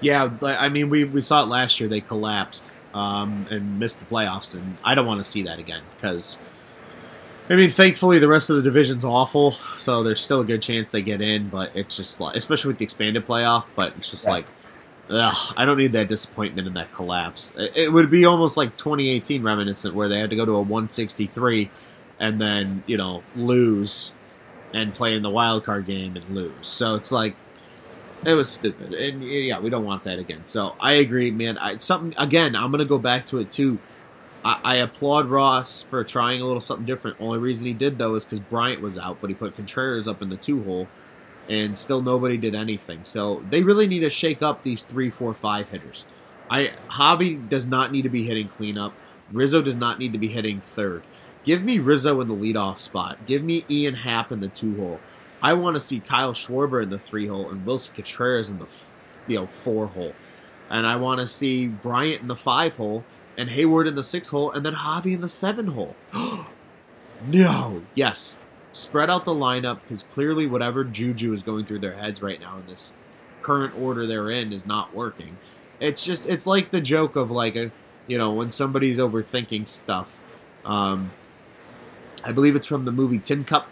Yeah, 0.00 0.28
I 0.42 0.68
mean, 0.68 0.90
we, 0.90 1.04
we 1.04 1.20
saw 1.22 1.42
it 1.44 1.48
last 1.48 1.78
year. 1.78 1.88
They 1.88 2.00
collapsed 2.00 2.72
um, 2.94 3.46
and 3.50 3.78
missed 3.78 4.00
the 4.00 4.06
playoffs, 4.06 4.54
and 4.54 4.76
I 4.84 4.94
don't 4.94 5.06
want 5.06 5.20
to 5.20 5.24
see 5.24 5.42
that 5.42 5.58
again 5.58 5.82
because, 5.96 6.38
I 7.48 7.54
mean, 7.54 7.70
thankfully 7.70 8.18
the 8.18 8.28
rest 8.28 8.50
of 8.50 8.56
the 8.56 8.62
division's 8.62 9.04
awful, 9.04 9.52
so 9.52 10.02
there's 10.02 10.20
still 10.20 10.40
a 10.40 10.44
good 10.44 10.62
chance 10.62 10.90
they 10.90 11.02
get 11.02 11.20
in. 11.20 11.48
But 11.48 11.74
it's 11.74 11.96
just 11.96 12.20
like, 12.20 12.36
especially 12.36 12.68
with 12.68 12.78
the 12.78 12.84
expanded 12.84 13.26
playoff, 13.26 13.64
but 13.74 13.94
it's 13.96 14.10
just 14.10 14.26
like, 14.26 14.46
ugh, 15.10 15.54
I 15.56 15.64
don't 15.64 15.78
need 15.78 15.92
that 15.92 16.08
disappointment 16.08 16.66
and 16.66 16.76
that 16.76 16.92
collapse. 16.92 17.54
It, 17.56 17.76
it 17.76 17.92
would 17.92 18.10
be 18.10 18.24
almost 18.24 18.56
like 18.56 18.76
2018 18.76 19.42
reminiscent 19.42 19.94
where 19.94 20.08
they 20.08 20.18
had 20.18 20.30
to 20.30 20.36
go 20.36 20.44
to 20.44 20.52
a 20.52 20.60
163 20.60 21.70
and 22.20 22.40
then 22.40 22.82
you 22.86 22.96
know 22.96 23.22
lose 23.36 24.12
and 24.74 24.92
play 24.92 25.14
in 25.14 25.22
the 25.22 25.30
wild 25.30 25.64
card 25.64 25.86
game 25.86 26.16
and 26.16 26.28
lose. 26.30 26.52
So 26.62 26.94
it's 26.94 27.12
like 27.12 27.34
it 28.24 28.32
was 28.32 28.48
stupid, 28.48 28.94
and 28.94 29.22
yeah, 29.22 29.60
we 29.60 29.70
don't 29.70 29.84
want 29.84 30.04
that 30.04 30.18
again. 30.18 30.42
So 30.46 30.74
I 30.80 30.94
agree, 30.94 31.30
man. 31.30 31.56
I, 31.58 31.76
something 31.78 32.14
again. 32.18 32.56
I'm 32.56 32.70
gonna 32.70 32.84
go 32.84 32.98
back 32.98 33.26
to 33.26 33.38
it 33.38 33.50
too. 33.50 33.78
I, 34.44 34.60
I 34.64 34.74
applaud 34.76 35.28
Ross 35.28 35.82
for 35.82 36.02
trying 36.04 36.40
a 36.40 36.44
little 36.44 36.60
something 36.60 36.86
different. 36.86 37.20
Only 37.20 37.38
reason 37.38 37.66
he 37.66 37.72
did 37.72 37.98
though 37.98 38.14
is 38.16 38.24
because 38.24 38.40
Bryant 38.40 38.80
was 38.80 38.98
out, 38.98 39.18
but 39.20 39.30
he 39.30 39.34
put 39.34 39.54
Contreras 39.54 40.08
up 40.08 40.20
in 40.20 40.28
the 40.28 40.36
two 40.36 40.62
hole, 40.64 40.88
and 41.48 41.78
still 41.78 42.02
nobody 42.02 42.36
did 42.36 42.54
anything. 42.54 43.04
So 43.04 43.42
they 43.48 43.62
really 43.62 43.86
need 43.86 44.00
to 44.00 44.10
shake 44.10 44.42
up 44.42 44.62
these 44.62 44.84
three, 44.84 45.10
four, 45.10 45.32
five 45.32 45.68
hitters. 45.70 46.06
I 46.50 46.72
Javi 46.88 47.48
does 47.48 47.66
not 47.66 47.92
need 47.92 48.02
to 48.02 48.08
be 48.08 48.24
hitting 48.24 48.48
cleanup. 48.48 48.92
Rizzo 49.30 49.62
does 49.62 49.76
not 49.76 49.98
need 49.98 50.12
to 50.12 50.18
be 50.18 50.28
hitting 50.28 50.60
third. 50.60 51.02
Give 51.44 51.62
me 51.62 51.78
Rizzo 51.78 52.20
in 52.20 52.28
the 52.28 52.34
leadoff 52.34 52.80
spot. 52.80 53.18
Give 53.26 53.42
me 53.42 53.64
Ian 53.70 53.94
Happ 53.94 54.32
in 54.32 54.40
the 54.40 54.48
two 54.48 54.76
hole. 54.76 55.00
I 55.42 55.52
want 55.52 55.74
to 55.76 55.80
see 55.80 56.00
Kyle 56.00 56.32
Schwarber 56.32 56.82
in 56.82 56.90
the 56.90 56.98
three 56.98 57.26
hole 57.26 57.48
and 57.50 57.64
Willson 57.64 57.94
Contreras 57.94 58.50
in 58.50 58.58
the 58.58 58.66
you 59.26 59.36
know 59.36 59.46
four 59.46 59.86
hole, 59.86 60.14
and 60.70 60.86
I 60.86 60.96
want 60.96 61.20
to 61.20 61.26
see 61.26 61.66
Bryant 61.66 62.22
in 62.22 62.28
the 62.28 62.36
five 62.36 62.76
hole 62.76 63.04
and 63.36 63.50
Heyward 63.50 63.86
in 63.86 63.94
the 63.94 64.02
six 64.02 64.28
hole, 64.28 64.50
and 64.50 64.66
then 64.66 64.74
Javi 64.74 65.14
in 65.14 65.20
the 65.20 65.28
seven 65.28 65.68
hole. 65.68 65.94
no, 67.26 67.82
yes, 67.94 68.36
spread 68.72 69.10
out 69.10 69.24
the 69.24 69.32
lineup 69.32 69.80
because 69.82 70.02
clearly 70.02 70.46
whatever 70.46 70.82
juju 70.84 71.32
is 71.32 71.42
going 71.42 71.64
through 71.64 71.78
their 71.78 71.94
heads 71.94 72.20
right 72.20 72.40
now 72.40 72.58
in 72.58 72.66
this 72.66 72.92
current 73.42 73.74
order 73.78 74.06
they're 74.06 74.30
in 74.30 74.52
is 74.52 74.66
not 74.66 74.94
working. 74.94 75.36
It's 75.78 76.04
just 76.04 76.26
it's 76.26 76.46
like 76.46 76.70
the 76.70 76.80
joke 76.80 77.14
of 77.14 77.30
like 77.30 77.54
a 77.54 77.70
you 78.08 78.18
know 78.18 78.32
when 78.32 78.50
somebody's 78.50 78.98
overthinking 78.98 79.68
stuff. 79.68 80.20
Um, 80.64 81.12
I 82.24 82.32
believe 82.32 82.56
it's 82.56 82.66
from 82.66 82.84
the 82.84 82.92
movie 82.92 83.20
Tin 83.20 83.44
Cup 83.44 83.68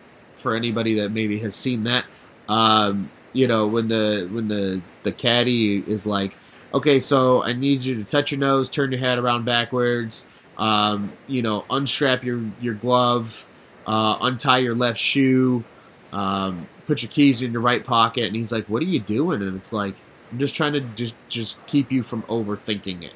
for 0.47 0.55
anybody 0.55 1.01
that 1.01 1.11
maybe 1.11 1.41
has 1.41 1.57
seen 1.57 1.83
that. 1.85 2.05
Um, 2.49 3.11
you 3.33 3.49
know, 3.49 3.67
when 3.67 3.89
the 3.89 4.29
when 4.31 4.47
the 4.47 4.81
the 5.03 5.11
caddy 5.11 5.79
is 5.79 6.07
like, 6.07 6.37
okay, 6.73 7.01
so 7.01 7.43
I 7.43 7.53
need 7.53 7.83
you 7.83 7.97
to 7.97 8.05
touch 8.09 8.31
your 8.31 8.39
nose, 8.39 8.71
turn 8.71 8.93
your 8.93 9.01
head 9.01 9.19
around 9.19 9.45
backwards, 9.45 10.25
um, 10.57 11.11
you 11.27 11.43
know, 11.43 11.65
unstrap 11.69 12.23
your 12.23 12.41
your 12.61 12.75
glove, 12.75 13.49
uh, 13.89 14.19
untie 14.21 14.59
your 14.59 14.77
left 14.77 15.01
shoe, 15.01 15.65
um, 16.13 16.69
put 16.87 17.03
your 17.03 17.11
keys 17.11 17.43
in 17.43 17.51
your 17.51 17.61
right 17.61 17.85
pocket, 17.85 18.27
and 18.27 18.37
he's 18.37 18.53
like, 18.53 18.67
"What 18.67 18.83
are 18.83 18.87
you 18.87 19.01
doing?" 19.01 19.43
And 19.43 19.57
it's 19.57 19.73
like, 19.73 19.97
"I'm 20.31 20.39
just 20.39 20.55
trying 20.55 20.75
to 20.75 20.81
just 20.95 21.17
just 21.29 21.59
keep 21.67 21.91
you 21.91 22.05
from 22.05 22.23
overthinking 22.23 23.03
it." 23.03 23.15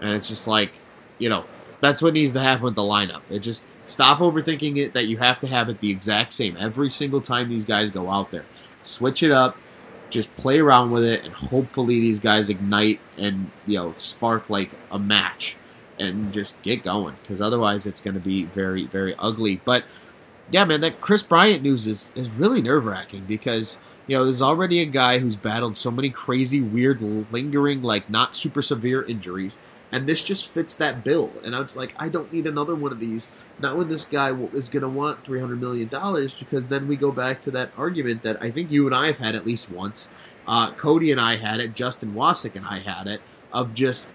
And 0.00 0.10
it's 0.10 0.26
just 0.26 0.48
like, 0.48 0.72
you 1.18 1.28
know, 1.28 1.44
that's 1.80 2.02
what 2.02 2.14
needs 2.14 2.32
to 2.32 2.40
happen 2.40 2.64
with 2.64 2.74
the 2.74 2.82
lineup. 2.82 3.22
It 3.30 3.38
just 3.38 3.68
stop 3.86 4.18
overthinking 4.18 4.78
it 4.78 4.92
that 4.94 5.06
you 5.06 5.16
have 5.18 5.40
to 5.40 5.46
have 5.46 5.68
it 5.68 5.80
the 5.80 5.90
exact 5.90 6.32
same 6.32 6.56
every 6.58 6.90
single 6.90 7.20
time 7.20 7.48
these 7.48 7.64
guys 7.64 7.90
go 7.90 8.10
out 8.10 8.30
there. 8.30 8.44
Switch 8.82 9.22
it 9.22 9.30
up, 9.30 9.56
just 10.10 10.34
play 10.36 10.58
around 10.58 10.90
with 10.90 11.04
it, 11.04 11.24
and 11.24 11.32
hopefully 11.32 12.00
these 12.00 12.20
guys 12.20 12.48
ignite 12.50 13.00
and 13.16 13.50
you 13.66 13.78
know 13.78 13.94
spark 13.96 14.48
like 14.50 14.70
a 14.90 14.98
match 14.98 15.56
and 15.98 16.32
just 16.32 16.60
get 16.62 16.82
going. 16.82 17.14
Because 17.22 17.40
otherwise, 17.40 17.86
it's 17.86 18.00
going 18.00 18.14
to 18.14 18.20
be 18.20 18.44
very 18.44 18.86
very 18.86 19.14
ugly. 19.18 19.60
But 19.64 19.84
yeah, 20.50 20.64
man, 20.64 20.80
that 20.82 21.00
Kris 21.00 21.22
Bryant 21.22 21.62
news 21.62 21.86
is 21.86 22.12
is 22.14 22.30
really 22.30 22.62
nerve 22.62 22.86
wracking 22.86 23.24
because. 23.24 23.78
You 24.06 24.18
know, 24.18 24.26
there's 24.26 24.42
already 24.42 24.82
a 24.82 24.84
guy 24.84 25.18
who's 25.18 25.34
battled 25.34 25.78
so 25.78 25.90
many 25.90 26.10
crazy, 26.10 26.60
weird, 26.60 27.00
lingering, 27.32 27.82
like 27.82 28.10
not 28.10 28.36
super 28.36 28.60
severe 28.60 29.02
injuries 29.02 29.58
and 29.94 30.08
this 30.08 30.24
just 30.24 30.48
fits 30.48 30.74
that 30.78 31.04
bill. 31.04 31.30
And 31.44 31.54
I 31.54 31.60
was 31.60 31.76
like, 31.76 31.94
I 31.96 32.08
don't 32.08 32.32
need 32.32 32.48
another 32.48 32.74
one 32.74 32.90
of 32.90 32.98
these. 32.98 33.30
Not 33.60 33.76
when 33.76 33.88
this 33.88 34.04
guy 34.04 34.32
is 34.52 34.68
going 34.68 34.82
to 34.82 34.88
want 34.88 35.22
three 35.22 35.38
hundred 35.38 35.60
million 35.60 35.86
dollars, 35.86 36.34
because 36.34 36.66
then 36.66 36.88
we 36.88 36.96
go 36.96 37.12
back 37.12 37.40
to 37.42 37.52
that 37.52 37.70
argument 37.78 38.24
that 38.24 38.42
I 38.42 38.50
think 38.50 38.72
you 38.72 38.86
and 38.86 38.94
I 38.94 39.06
have 39.06 39.18
had 39.18 39.36
at 39.36 39.46
least 39.46 39.70
once. 39.70 40.08
Uh, 40.48 40.72
Cody 40.72 41.12
and 41.12 41.20
I 41.20 41.36
had 41.36 41.60
it. 41.60 41.74
Justin 41.74 42.12
Wasik 42.12 42.56
and 42.56 42.66
I 42.66 42.80
had 42.80 43.06
it. 43.06 43.20
Of 43.52 43.72
just 43.72 44.08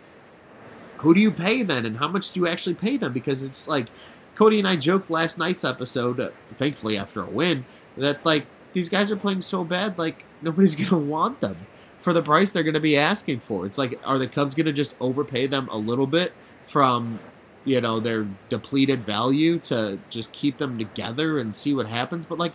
who 0.98 1.14
do 1.14 1.22
you 1.22 1.32
pay 1.32 1.64
then, 1.64 1.86
and 1.86 1.96
how 1.96 2.10
much 2.10 2.34
do 2.34 2.42
you 2.42 2.48
actually 2.50 2.76
pay 2.76 2.98
them? 2.98 3.14
Because 3.14 3.42
it's 3.42 3.70
like 3.70 3.88
Cody 4.36 4.60
and 4.60 4.68
I 4.68 4.76
joked 4.76 5.10
last 5.10 5.38
night's 5.38 5.64
episode, 5.64 6.20
uh, 6.20 6.32
thankfully 6.58 6.98
after 6.98 7.22
a 7.22 7.30
win, 7.30 7.64
that 7.96 8.26
like 8.26 8.48
these 8.74 8.90
guys 8.90 9.12
are 9.12 9.16
playing 9.16 9.40
so 9.40 9.64
bad, 9.64 9.98
like 9.98 10.26
nobody's 10.42 10.76
going 10.76 10.90
to 10.90 10.98
want 10.98 11.40
them 11.40 11.56
for 12.02 12.14
the 12.14 12.22
price 12.22 12.52
they're 12.52 12.64
going 12.64 12.74
to 12.74 12.80
be 12.80 12.98
asking 12.98 13.40
for. 13.40 13.66
It's 13.66 13.78
like, 13.78 14.00
are 14.06 14.18
the 14.18 14.28
Cubs 14.28 14.56
going 14.56 14.66
to 14.66 14.74
just 14.74 14.96
overpay 15.00 15.48
them 15.48 15.68
a 15.70 15.78
little 15.78 16.08
bit 16.08 16.34
from, 16.66 17.20
you 17.66 17.82
know, 17.82 18.00
their 18.00 18.26
depleted 18.50 19.00
value 19.02 19.60
to 19.60 20.00
just 20.10 20.32
keep 20.32 20.58
them 20.58 20.78
together 20.78 21.40
and 21.40 21.56
see 21.56 21.74
what 21.74 21.88
happens? 21.88 22.26
But 22.26 22.40
like, 22.40 22.54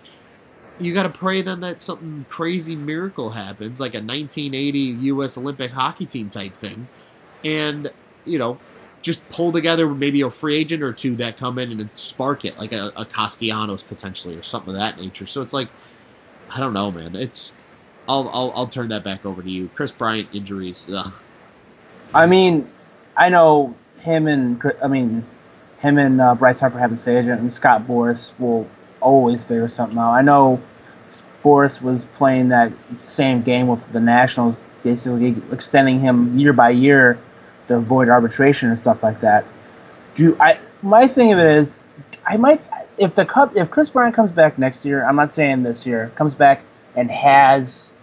you 0.81 0.93
got 0.93 1.05
to 1.05 1.09
pray 1.09 1.43
then 1.43 1.61
that 1.61 1.83
something 1.83 2.25
crazy 2.29 2.75
miracle 2.75 3.31
happens, 3.31 3.81
like 3.81 3.95
a 3.95 3.99
1980 3.99 4.79
U.S. 4.79 5.39
Olympic 5.39 5.71
hockey 5.71 6.07
team 6.07 6.31
type 6.31 6.55
thing, 6.55 6.89
and 7.45 7.91
you 8.25 8.39
know, 8.39 8.59
just 9.03 9.29
pull 9.31 9.53
together 9.53 9.89
maybe 9.89 10.23
a 10.23 10.31
free 10.31 10.57
agent 10.57 10.83
or 10.83 10.93
two 10.93 11.15
that 11.17 11.37
come 11.37 11.59
in 11.59 11.79
and 11.79 11.91
spark 11.95 12.45
it, 12.45 12.59
like 12.59 12.73
a, 12.73 12.91
a 12.97 13.05
Castellanos 13.05 13.83
potentially 13.83 14.35
or 14.35 14.43
something 14.43 14.75
of 14.75 14.81
that 14.81 14.99
nature. 14.99 15.27
So 15.27 15.43
it's 15.43 15.53
like, 15.53 15.69
I 16.51 16.59
don't 16.59 16.73
know, 16.73 16.91
man. 16.91 17.15
It's 17.15 17.55
I'll, 18.09 18.29
I'll 18.29 18.53
I'll 18.55 18.67
turn 18.67 18.89
that 18.89 19.03
back 19.05 19.25
over 19.25 19.43
to 19.43 19.51
you. 19.51 19.69
Kris 19.75 19.93
Bryant 19.93 20.29
injuries. 20.33 20.89
Ugh. 20.93 21.13
I 22.15 22.27
mean, 22.27 22.71
I 23.17 23.29
know 23.29 23.75
him 24.01 24.27
and 24.27 24.63
I 24.83 24.89
mean, 24.89 25.25
him 25.79 25.99
and 25.99 26.21
uh, 26.21 26.35
Bryce 26.35 26.61
Harper 26.61 26.79
have 26.79 26.91
this 26.91 27.09
agent, 27.09 27.41
and 27.41 27.53
Scott 27.53 27.87
Boras 27.87 28.33
will 28.39 28.69
always 29.01 29.45
figure 29.45 29.69
something 29.69 29.99
out. 29.99 30.13
I 30.13 30.23
know 30.23 30.61
Boras 31.43 31.81
was 31.81 32.05
playing 32.05 32.49
that 32.49 32.73
same 33.03 33.43
game 33.43 33.69
with 33.69 33.91
the 33.93 34.01
Nationals, 34.01 34.65
basically 34.83 35.37
extending 35.51 36.01
him 36.01 36.39
year 36.39 36.53
by 36.53 36.71
year 36.71 37.19
to 37.69 37.77
avoid 37.77 38.09
arbitration 38.09 38.69
and 38.69 38.79
stuff 38.79 39.03
like 39.03 39.21
that. 39.21 39.45
Do 40.15 40.37
I? 40.39 40.61
My 40.83 41.09
thing 41.09 41.33
of 41.33 41.39
it 41.39 41.51
is, 41.53 41.81
I 42.27 42.37
might 42.37 42.61
if 42.99 43.15
the 43.15 43.25
Cup 43.25 43.57
if 43.57 43.71
Kris 43.71 43.91
Bryant 43.91 44.15
comes 44.15 44.31
back 44.31 44.59
next 44.59 44.85
year. 44.85 45.03
I'm 45.05 45.17
not 45.17 45.33
saying 45.33 45.63
this 45.63 45.87
year 45.87 46.13
comes 46.17 46.35
back 46.35 46.63
and 46.95 47.11
has 47.11 47.94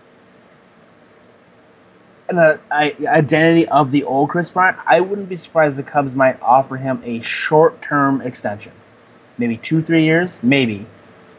an 2.32 2.60
identity 2.72 3.68
of 3.68 3.92
the 3.92 4.04
old 4.04 4.30
Kris 4.30 4.50
Bryant, 4.50 4.78
I 4.86 5.02
wouldn't 5.02 5.30
be 5.30 5.36
surprised 5.36 5.78
the 5.78 5.84
Cubs 5.84 6.16
might 6.16 6.42
offer 6.42 6.78
him 6.78 7.02
a 7.04 7.22
short 7.22 7.82
term 7.82 8.22
extension. 8.22 8.72
Maybe 9.38 9.58
two, 9.58 9.82
three 9.82 10.04
years, 10.04 10.42
maybe. 10.44 10.86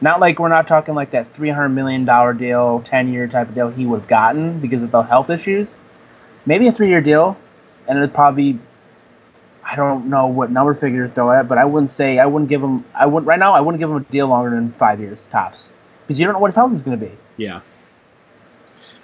Not 0.01 0.19
like 0.19 0.39
we're 0.39 0.49
not 0.49 0.67
talking 0.67 0.95
like 0.95 1.13
that 1.13 1.33
$300 1.33 1.73
million 1.73 2.05
deal, 2.37 2.81
10 2.81 3.13
year 3.13 3.29
type 3.29 3.49
of 3.49 3.55
deal 3.55 3.71
he 3.71 3.87
would 3.87 4.01
have 4.01 4.09
gotten 4.09 4.59
because 4.61 4.83
of 4.83 4.91
the 4.91 5.03
health 5.03 5.31
issues. 5.31 5.79
Maybe 6.45 6.67
a 6.67 6.73
three 6.73 6.89
year 6.89 7.01
deal, 7.01 7.37
and 7.87 7.97
it'd 7.97 8.13
probably, 8.13 8.59
I 9.65 9.77
don't 9.77 10.07
know 10.07 10.27
what 10.27 10.51
number 10.51 10.75
figure 10.75 11.07
to 11.07 11.09
throw 11.09 11.31
at, 11.31 11.47
but 11.47 11.59
I 11.59 11.65
wouldn't 11.65 11.91
say, 11.91 12.19
I 12.19 12.27
wouldn't 12.27 12.49
give 12.49 12.63
him, 12.63 12.85
I 12.95 13.07
wouldn't, 13.07 13.29
right 13.29 13.39
now, 13.39 13.55
I 13.55 13.61
wouldn't 13.61 13.79
give 13.79 13.91
him 13.91 13.97
a 13.97 14.01
deal 14.01 14.27
longer 14.27 14.51
than 14.51 14.73
five 14.73 14.99
years 14.99 15.29
tops. 15.29 15.71
Because 16.03 16.19
you 16.19 16.27
don't 16.27 16.33
know 16.33 16.41
what 16.41 16.49
his 16.49 16.57
health 16.57 16.73
is 16.73 16.83
going 16.83 16.99
to 16.99 17.07
be. 17.07 17.13
Yeah. 17.37 17.61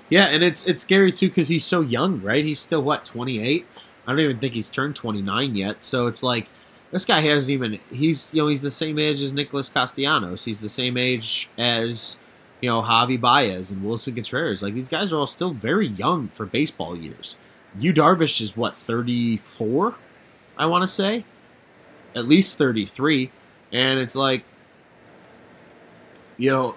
Yeah, 0.09 0.27
and 0.27 0.43
it's 0.43 0.67
it's 0.67 0.83
scary 0.83 1.13
too 1.13 1.29
because 1.29 1.49
he's 1.49 1.65
so 1.65 1.81
young, 1.81 2.23
right? 2.23 2.45
He's 2.45 2.61
still 2.61 2.83
what 2.83 3.05
twenty 3.05 3.43
eight. 3.43 3.67
I 4.07 4.13
don't 4.13 4.21
even 4.21 4.39
think 4.39 4.55
he's 4.55 4.69
turned 4.69 4.97
twenty 4.97 5.23
nine 5.23 5.55
yet. 5.55 5.85
So 5.85 6.07
it's 6.07 6.23
like 6.23 6.49
this 6.91 7.05
guy 7.05 7.21
hasn't 7.21 7.53
even. 7.53 7.79
He's 7.93 8.33
you 8.33 8.43
know 8.43 8.49
he's 8.49 8.63
the 8.63 8.71
same 8.71 8.99
age 8.99 9.21
as 9.21 9.33
Nicholas 9.33 9.69
Castellanos. 9.69 10.45
He's 10.45 10.61
the 10.61 10.69
same 10.69 10.97
age 10.97 11.49
as 11.59 12.17
you 12.61 12.71
know 12.71 12.81
Javi 12.81 13.21
Baez 13.21 13.71
and 13.71 13.83
Willson 13.83 14.15
Contreras. 14.15 14.63
Like 14.63 14.75
these 14.75 14.89
guys 14.89 15.13
are 15.13 15.19
all 15.19 15.27
still 15.27 15.51
very 15.51 15.89
young 15.89 16.29
for 16.29 16.47
baseball 16.47 16.97
years. 16.97 17.37
Yu 17.79 17.93
Darvish 17.93 18.41
is 18.41 18.57
what 18.57 18.75
thirty 18.75 19.37
four, 19.37 19.95
I 20.57 20.67
want 20.67 20.83
to 20.83 20.89
say, 20.89 21.25
at 22.17 22.27
least 22.27 22.57
thirty 22.57 22.87
three, 22.87 23.31
and 23.73 24.01
it's 24.01 24.17
like 24.17 24.43
you 26.39 26.51
know, 26.51 26.77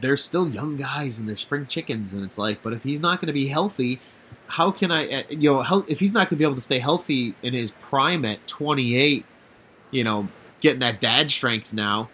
they're 0.00 0.16
still 0.16 0.48
young 0.48 0.76
guys 0.76 1.18
and 1.18 1.28
they're 1.28 1.36
spring 1.36 1.66
chickens, 1.66 2.12
and 2.12 2.24
it's 2.24 2.36
like, 2.36 2.62
but 2.62 2.72
if 2.72 2.82
he's 2.82 3.00
not 3.00 3.20
going 3.20 3.28
to 3.28 3.32
be 3.32 3.46
healthy, 3.46 4.00
how 4.48 4.72
can 4.72 4.90
I, 4.90 5.08
uh, 5.08 5.22
you 5.30 5.52
know, 5.52 5.84
if 5.88 6.00
he's 6.00 6.12
not 6.12 6.28
going 6.28 6.30
to 6.30 6.36
be 6.36 6.44
able 6.44 6.56
to 6.56 6.60
stay 6.60 6.80
healthy 6.80 7.34
in 7.42 7.54
his 7.54 7.70
prime 7.70 8.24
at 8.24 8.44
28, 8.48 9.24
you 9.92 10.04
know, 10.04 10.28
getting 10.60 10.80
that 10.80 11.00
dad 11.00 11.30
strength 11.30 11.72
now, 11.72 12.10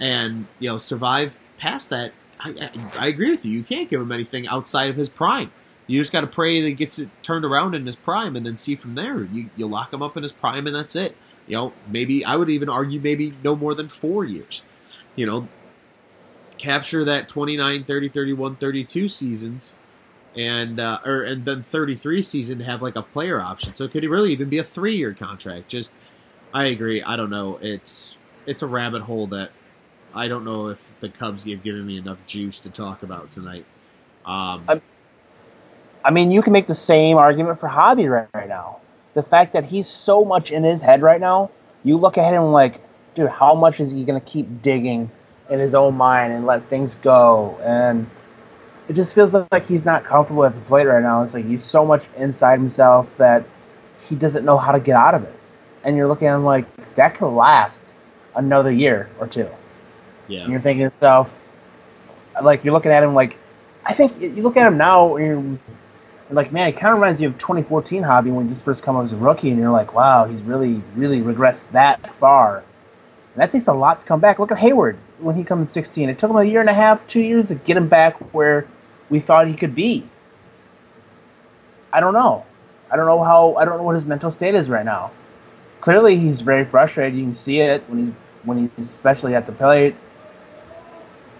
and 0.00 0.46
you 0.58 0.68
know, 0.68 0.78
survive 0.78 1.36
past 1.58 1.90
that, 1.90 2.12
I, 2.40 2.50
I, 2.60 3.04
I 3.04 3.08
agree 3.08 3.30
with 3.30 3.46
you. 3.46 3.52
You 3.52 3.64
can't 3.64 3.88
give 3.88 4.00
him 4.00 4.12
anything 4.12 4.48
outside 4.48 4.90
of 4.90 4.96
his 4.96 5.08
prime. 5.08 5.50
You 5.86 6.00
just 6.00 6.12
got 6.12 6.22
to 6.22 6.26
pray 6.26 6.60
that 6.60 6.66
he 6.66 6.74
gets 6.74 6.98
it 6.98 7.08
turned 7.22 7.44
around 7.44 7.76
in 7.76 7.86
his 7.86 7.96
prime, 7.96 8.34
and 8.34 8.44
then 8.44 8.56
see 8.56 8.74
from 8.74 8.96
there. 8.96 9.22
You 9.22 9.50
you 9.56 9.68
lock 9.68 9.92
him 9.92 10.02
up 10.02 10.16
in 10.16 10.24
his 10.24 10.32
prime, 10.32 10.66
and 10.66 10.74
that's 10.74 10.96
it. 10.96 11.16
You 11.46 11.56
know, 11.56 11.72
maybe 11.88 12.24
I 12.24 12.34
would 12.34 12.50
even 12.50 12.68
argue 12.68 13.00
maybe 13.00 13.32
no 13.44 13.54
more 13.54 13.74
than 13.74 13.86
four 13.86 14.24
years. 14.24 14.64
You 15.14 15.26
know, 15.26 15.48
capture 16.58 17.04
that 17.04 17.28
29, 17.28 17.84
30, 17.84 18.08
31, 18.08 18.56
32 18.56 19.08
seasons 19.08 19.74
and 20.36 20.78
uh, 20.78 20.98
or 21.04 21.22
and 21.22 21.44
then 21.44 21.62
33 21.62 22.22
season 22.22 22.58
to 22.58 22.64
have 22.64 22.82
like 22.82 22.96
a 22.96 23.02
player 23.02 23.40
option. 23.40 23.74
So 23.74 23.88
could 23.88 24.04
it 24.04 24.10
really 24.10 24.32
even 24.32 24.48
be 24.48 24.58
a 24.58 24.64
three 24.64 24.96
year 24.96 25.14
contract. 25.14 25.68
Just 25.68 25.92
I 26.52 26.66
agree. 26.66 27.02
I 27.02 27.16
don't 27.16 27.30
know. 27.30 27.58
It's 27.60 28.16
it's 28.44 28.62
a 28.62 28.66
rabbit 28.66 29.02
hole 29.02 29.28
that 29.28 29.50
I 30.14 30.28
don't 30.28 30.44
know 30.44 30.68
if 30.68 31.00
the 31.00 31.08
Cubs 31.08 31.44
have 31.44 31.62
given 31.62 31.86
me 31.86 31.98
enough 31.98 32.24
juice 32.26 32.60
to 32.60 32.70
talk 32.70 33.02
about 33.02 33.30
tonight. 33.30 33.64
Um, 34.24 34.64
I, 34.68 34.80
I 36.04 36.10
mean, 36.10 36.30
you 36.30 36.42
can 36.42 36.52
make 36.52 36.66
the 36.66 36.74
same 36.74 37.16
argument 37.16 37.60
for 37.60 37.68
Javy 37.68 38.10
right, 38.10 38.28
right 38.32 38.48
now. 38.48 38.78
The 39.14 39.22
fact 39.22 39.52
that 39.52 39.64
he's 39.64 39.88
so 39.88 40.24
much 40.24 40.50
in 40.50 40.62
his 40.62 40.82
head 40.82 41.02
right 41.02 41.20
now, 41.20 41.50
you 41.84 41.96
look 41.96 42.18
at 42.18 42.32
him 42.32 42.52
like, 42.52 42.80
dude, 43.14 43.28
how 43.28 43.54
much 43.54 43.80
is 43.80 43.92
he 43.92 44.04
going 44.04 44.20
to 44.20 44.26
keep 44.26 44.62
digging 44.62 45.10
in 45.48 45.58
his 45.58 45.74
own 45.74 45.96
mind 45.96 46.32
and 46.32 46.46
let 46.46 46.64
things 46.64 46.94
go? 46.96 47.58
And 47.62 48.08
it 48.88 48.94
just 48.94 49.14
feels 49.14 49.34
like 49.34 49.66
he's 49.66 49.84
not 49.84 50.04
comfortable 50.04 50.44
at 50.44 50.54
the 50.54 50.60
plate 50.60 50.86
right 50.86 51.02
now. 51.02 51.22
It's 51.22 51.34
like 51.34 51.44
he's 51.44 51.64
so 51.64 51.84
much 51.84 52.08
inside 52.16 52.58
himself 52.58 53.16
that 53.16 53.44
he 54.08 54.14
doesn't 54.14 54.44
know 54.44 54.56
how 54.56 54.72
to 54.72 54.80
get 54.80 54.96
out 54.96 55.14
of 55.14 55.24
it. 55.24 55.34
And 55.82 55.96
you're 55.96 56.08
looking 56.08 56.28
at 56.28 56.34
him 56.34 56.44
like 56.44 56.94
that 56.94 57.14
could 57.16 57.28
last 57.28 57.92
another 58.34 58.70
year 58.70 59.08
or 59.18 59.26
two. 59.26 59.48
Yeah. 60.28 60.42
And 60.42 60.52
you're 60.52 60.60
thinking 60.60 60.80
to 60.80 60.84
yourself, 60.84 61.48
like 62.42 62.64
you're 62.64 62.74
looking 62.74 62.92
at 62.92 63.02
him 63.02 63.14
like, 63.14 63.36
I 63.84 63.92
think 63.92 64.20
you 64.20 64.42
look 64.42 64.56
at 64.56 64.66
him 64.66 64.76
now 64.76 65.16
and 65.16 65.58
you're 66.28 66.34
like, 66.34 66.52
man, 66.52 66.68
it 66.68 66.72
kind 66.72 66.92
of 66.92 66.98
reminds 66.98 67.20
you 67.20 67.28
of 67.28 67.38
2014 67.38 68.02
Javy 68.02 68.32
when 68.32 68.46
he 68.46 68.50
just 68.50 68.64
first 68.64 68.82
come 68.82 68.96
up 68.96 69.04
as 69.04 69.12
a 69.12 69.16
rookie, 69.16 69.48
and 69.50 69.60
you're 69.60 69.70
like, 69.70 69.94
wow, 69.94 70.24
he's 70.24 70.42
really, 70.42 70.82
really 70.96 71.20
regressed 71.20 71.70
that 71.70 72.14
far. 72.16 72.58
And 72.58 73.42
that 73.42 73.52
takes 73.52 73.68
a 73.68 73.72
lot 73.72 74.00
to 74.00 74.06
come 74.06 74.18
back. 74.18 74.40
Look 74.40 74.50
at 74.50 74.58
Heyward 74.58 74.96
when 75.18 75.36
he 75.36 75.44
comes 75.44 75.62
in 75.62 75.66
16. 75.68 76.08
It 76.08 76.18
took 76.18 76.30
him 76.30 76.36
a 76.36 76.44
year 76.44 76.60
and 76.60 76.70
a 76.70 76.74
half, 76.74 77.06
two 77.06 77.20
years 77.20 77.48
to 77.48 77.54
get 77.54 77.76
him 77.76 77.88
back 77.88 78.34
where 78.34 78.66
we 79.08 79.20
thought 79.20 79.48
he 79.48 79.54
could 79.54 79.74
be. 79.74 80.06
I 81.92 82.00
don't 82.00 82.14
know. 82.14 82.44
I 82.90 82.96
don't 82.96 83.06
know 83.06 83.22
how. 83.22 83.56
I 83.56 83.64
don't 83.64 83.78
know 83.78 83.82
what 83.82 83.94
his 83.94 84.04
mental 84.04 84.30
state 84.30 84.54
is 84.54 84.68
right 84.68 84.84
now. 84.84 85.10
Clearly, 85.80 86.18
he's 86.18 86.40
very 86.40 86.64
frustrated. 86.64 87.18
You 87.18 87.24
can 87.24 87.34
see 87.34 87.60
it 87.60 87.82
when 87.88 87.98
he's 87.98 88.12
when 88.44 88.58
he's 88.58 88.86
especially 88.86 89.34
at 89.34 89.46
the 89.46 89.52
plate. 89.52 89.94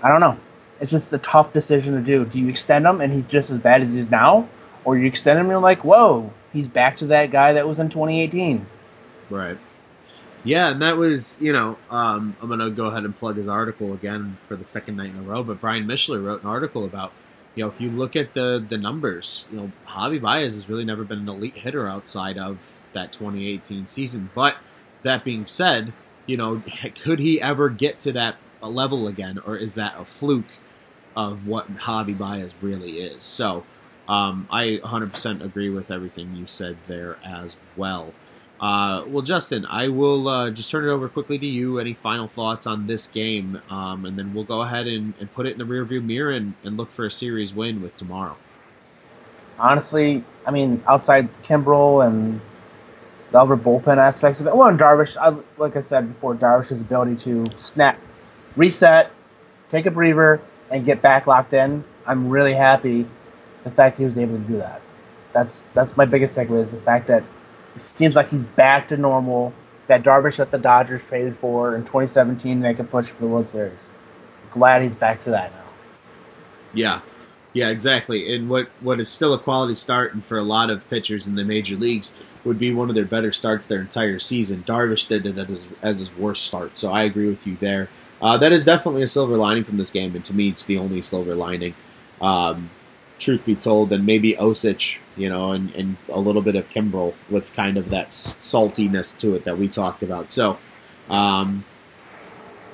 I 0.03 0.09
don't 0.09 0.21
know. 0.21 0.39
It's 0.81 0.91
just 0.91 1.12
a 1.12 1.19
tough 1.19 1.53
decision 1.53 1.95
to 1.95 2.01
do. 2.01 2.25
Do 2.25 2.39
you 2.39 2.49
extend 2.49 2.87
him 2.87 3.01
and 3.01 3.12
he's 3.12 3.27
just 3.27 3.51
as 3.51 3.59
bad 3.59 3.81
as 3.81 3.93
he 3.93 3.99
is 3.99 4.11
now, 4.11 4.49
or 4.85 4.97
you 4.97 5.07
extend 5.07 5.39
him 5.39 5.47
and 5.47 5.53
you're 5.53 5.61
like, 5.61 5.85
whoa, 5.85 6.31
he's 6.53 6.69
back 6.69 6.99
to 6.99 7.07
that 7.07 7.31
guy 7.31 7.55
that 7.55 7.67
was 7.67 7.79
in 7.79 7.89
2018. 7.89 8.67
Right. 9.31 9.59
Yeah, 10.46 10.70
and 10.70 10.80
that 10.80 10.96
was, 10.96 11.38
you 11.40 11.52
know, 11.52 11.76
um, 11.90 12.37
I'm 12.40 12.46
going 12.46 12.61
to 12.61 12.70
go 12.70 12.87
ahead 12.87 13.04
and 13.04 13.14
plug 13.16 13.37
his 13.37 13.48
article 13.48 13.92
again 13.92 14.37
for 14.46 14.54
the 14.54 14.64
second 14.64 14.96
night 14.96 15.11
in 15.11 15.18
a 15.18 15.22
row. 15.22 15.42
But 15.42 15.61
Brian 15.61 15.87
Mishler 15.87 16.24
wrote 16.24 16.42
an 16.42 16.48
article 16.48 16.85
about 16.85 17.12
you 17.56 17.64
know, 17.64 17.68
if 17.68 17.80
you 17.80 17.90
look 17.90 18.14
at 18.14 18.35
the 18.35 18.64
the 18.66 18.78
numbers, 18.78 19.46
you 19.50 19.56
know, 19.56 19.72
Javy 19.88 20.20
Baez 20.20 20.54
has 20.54 20.68
really 20.68 20.85
never 20.85 21.04
been 21.04 21.20
an 21.20 21.28
elite 21.28 21.59
hitter 21.59 21.88
outside 21.88 22.38
of 22.38 22.80
that 22.92 23.12
2018 23.12 23.88
season. 23.88 24.30
But 24.35 24.56
that 25.02 25.24
being 25.24 25.46
said, 25.46 25.92
you 26.26 26.37
know, 26.37 26.62
could 27.02 27.18
he 27.18 27.40
ever 27.40 27.68
get 27.68 27.98
to 28.00 28.12
that 28.12 28.37
level 28.62 29.09
again, 29.09 29.40
or 29.44 29.56
is 29.56 29.74
that 29.74 29.94
a 29.98 30.04
fluke 30.04 30.44
of 31.16 31.48
what 31.48 31.74
Javy 31.78 32.16
Baez 32.16 32.54
really 32.61 32.98
is? 32.98 33.22
So, 33.22 33.64
um, 34.09 34.46
I 34.50 34.80
100% 34.85 35.42
agree 35.42 35.70
with 35.70 35.90
everything 35.90 36.37
you 36.37 36.46
said 36.46 36.76
there 36.87 37.16
as 37.24 37.56
well. 37.76 38.12
Uh, 38.61 39.05
well, 39.09 39.23
Justin, 39.23 39.66
I 39.66 39.88
will 39.88 40.29
uh, 40.29 40.51
just 40.51 40.71
turn 40.71 40.85
it 40.85 40.88
over 40.90 41.09
quickly 41.09 41.38
to 41.38 41.47
you. 41.47 41.79
Any 41.79 41.92
final 41.92 42.27
thoughts 42.27 42.66
on 42.66 42.87
this 42.87 43.07
game? 43.07 43.61
Um, 43.69 44.07
and 44.07 44.19
then 44.19 44.33
we'll 44.33 44.45
go 44.45 44.62
ahead 44.62 44.87
and, 44.87 45.12
and, 45.21 45.31
put 45.33 45.47
it 45.47 45.53
in 45.53 45.59
the 45.59 45.64
rearview 45.64 46.03
mirror 46.03 46.33
and, 46.33 46.55
and, 46.64 46.77
look 46.77 46.90
for 46.90 47.05
a 47.05 47.11
series 47.11 47.53
win 47.53 47.83
with 47.83 47.97
tomorrow. 47.99 48.37
Honestly, 49.59 50.25
I 50.47 50.51
mean, 50.53 50.83
outside 50.87 51.29
Kimbrel 51.42 52.07
and 52.07 52.40
the 53.31 53.40
other 53.40 53.57
bullpen 53.57 53.99
aspects 53.99 54.40
of 54.40 54.47
it, 54.47 54.57
well, 54.57 54.69
and 54.69 54.79
Darvish, 54.79 55.19
I, 55.19 55.37
like 55.61 55.77
I 55.77 55.81
said 55.81 56.09
before, 56.09 56.35
Darvish's 56.35 56.81
ability 56.81 57.16
to 57.16 57.47
snap, 57.59 57.99
reset, 58.57 59.11
take 59.69 59.85
a 59.85 59.90
breather, 59.90 60.40
and 60.71 60.85
get 60.85 61.03
back 61.03 61.27
locked 61.27 61.53
in, 61.53 61.85
I'm 62.07 62.31
really 62.31 62.55
happy 62.55 63.07
the 63.64 63.71
fact 63.71 63.99
he 63.99 64.05
was 64.05 64.16
able 64.16 64.37
to 64.37 64.45
do 64.45 64.59
that. 64.59 64.81
That's 65.33 65.62
that's 65.75 65.97
my 65.97 66.07
biggest 66.07 66.37
takeaway 66.37 66.62
is 66.62 66.71
the 66.71 66.79
fact 66.79 67.09
that 67.09 67.25
it 67.77 67.83
seems 67.83 68.15
like 68.15 68.31
he's 68.31 68.45
back 68.45 68.89
to 68.89 68.97
normal. 68.97 69.53
That 69.87 70.03
Darvish 70.03 70.39
that 70.39 70.51
the 70.51 70.59
Dodgers 70.59 71.07
traded 71.07 71.37
for 71.37 71.77
in 71.77 71.83
2017 71.83 72.61
make 72.61 72.81
a 72.81 72.85
push 72.85 73.11
for 73.11 73.21
the 73.21 73.29
World 73.29 73.47
Series. 73.47 73.89
Glad 74.51 74.83
he's 74.83 74.97
back 74.97 75.23
to 75.25 75.31
that 75.31 75.53
now. 75.53 75.62
Yeah, 76.75 77.01
yeah, 77.53 77.69
exactly. 77.69 78.35
And 78.35 78.51
what 78.51 78.69
what 78.81 78.99
is 78.99 79.09
still 79.09 79.33
a 79.33 79.39
quality 79.39 79.77
start, 79.77 80.12
and 80.12 80.25
for 80.25 80.39
a 80.39 80.43
lot 80.43 80.71
of 80.71 80.89
pitchers 80.91 81.29
in 81.29 81.37
the 81.37 81.45
major 81.45 81.77
leagues, 81.77 82.17
would 82.45 82.59
be 82.59 82.75
one 82.75 82.89
of 82.89 82.97
their 82.97 83.05
better 83.05 83.31
starts 83.31 83.69
their 83.69 83.81
entire 83.81 84.19
season. 84.19 84.65
Darvish 84.67 85.07
did 85.07 85.25
it 85.25 85.39
as, 85.39 85.69
as 85.83 86.01
his 86.01 86.15
worst 86.17 86.45
start, 86.45 86.77
so 86.77 86.91
I 86.91 87.05
agree 87.05 87.29
with 87.29 87.47
you 87.47 87.57
there. 87.57 87.89
Uh, 88.21 88.37
that 88.39 88.53
is 88.53 88.65
definitely 88.65 89.03
a 89.03 89.09
silver 89.09 89.37
lining 89.37 89.62
from 89.62 89.77
this 89.77 89.91
game, 89.91 90.17
and 90.17 90.25
to 90.25 90.35
me, 90.35 90.49
it's 90.49 90.65
the 90.65 90.79
only 90.79 91.01
silver 91.03 91.35
lining. 91.35 91.75
Um, 92.21 92.71
truth 93.18 93.44
be 93.44 93.55
told, 93.55 93.90
than 93.90 94.05
maybe 94.05 94.35
Osich, 94.35 94.98
you 95.16 95.29
know, 95.29 95.52
and, 95.52 95.74
and 95.74 95.96
a 96.09 96.20
little 96.20 96.42
bit 96.42 96.55
of 96.57 96.68
Kimbrel 96.70 97.14
with 97.31 97.55
kind 97.55 97.76
of 97.76 97.90
that 97.90 98.11
saltiness 98.11 99.18
to 99.20 99.35
it 99.35 99.44
that 99.44 99.59
we 99.59 99.68
talked 99.68 100.02
about. 100.02 100.33
So, 100.33 100.59
um, 101.09 101.64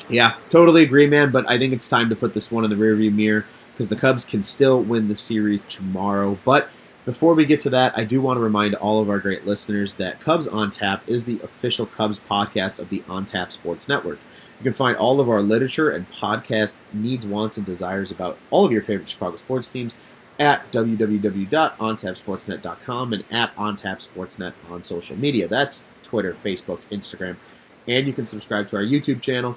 yeah, 0.09 0.35
totally 0.50 0.83
agree, 0.83 1.07
man. 1.07 1.31
But 1.31 1.48
I 1.48 1.59
think 1.59 1.72
it's 1.72 1.88
time 1.88 2.09
to 2.09 2.16
put 2.16 2.35
this 2.35 2.50
one 2.50 2.64
in 2.64 2.70
the 2.70 2.76
rearview 2.76 3.14
mirror 3.14 3.44
because 3.72 3.88
the 3.88 3.96
Cubs 3.96 4.24
can 4.24 4.42
still 4.42 4.83
win 4.83 5.09
the 5.09 5.16
series 5.16 5.61
tomorrow. 5.68 6.38
But 6.44 6.68
before 7.05 7.35
we 7.35 7.46
get 7.46 7.61
to 7.61 7.70
that, 7.70 7.96
I 7.96 8.05
do 8.05 8.20
want 8.20 8.37
to 8.37 8.40
remind 8.42 8.74
all 8.74 9.00
of 9.00 9.11
our 9.11 9.18
great 9.18 9.46
listeners 9.46 9.96
that 9.96 10.20
Cubs 10.20 10.46
on 10.46 10.70
Tap 10.70 11.02
is 11.09 11.24
the 11.24 11.40
official 11.40 11.87
Cubs 11.87 12.18
podcast 12.18 12.78
of 12.78 12.90
the 12.90 13.02
On 13.09 13.26
Tap 13.26 13.50
Sports 13.50 13.88
Network. 13.88 14.18
You 14.61 14.64
can 14.64 14.74
find 14.74 14.96
all 14.96 15.18
of 15.18 15.28
our 15.28 15.42
literature 15.42 15.90
and 15.90 16.09
podcast 16.12 16.76
needs, 16.92 17.26
wants, 17.26 17.57
and 17.57 17.66
desires 17.66 18.12
about 18.12 18.38
all 18.50 18.64
of 18.64 18.70
your 18.70 18.83
favorite 18.83 19.09
Chicago 19.09 19.37
sports 19.37 19.68
teams 19.68 19.96
at 20.42 20.70
www.ontapsportsnet.com 20.72 23.12
and 23.12 23.24
at 23.31 23.55
ontapsportsnet 23.55 24.52
on 24.68 24.83
social 24.83 25.16
media. 25.16 25.46
That's 25.46 25.85
Twitter, 26.02 26.35
Facebook, 26.35 26.81
Instagram, 26.90 27.37
and 27.87 28.09
you 28.09 28.12
can 28.12 28.26
subscribe 28.26 28.68
to 28.70 28.76
our 28.76 28.83
YouTube 28.83 29.22
channel. 29.22 29.57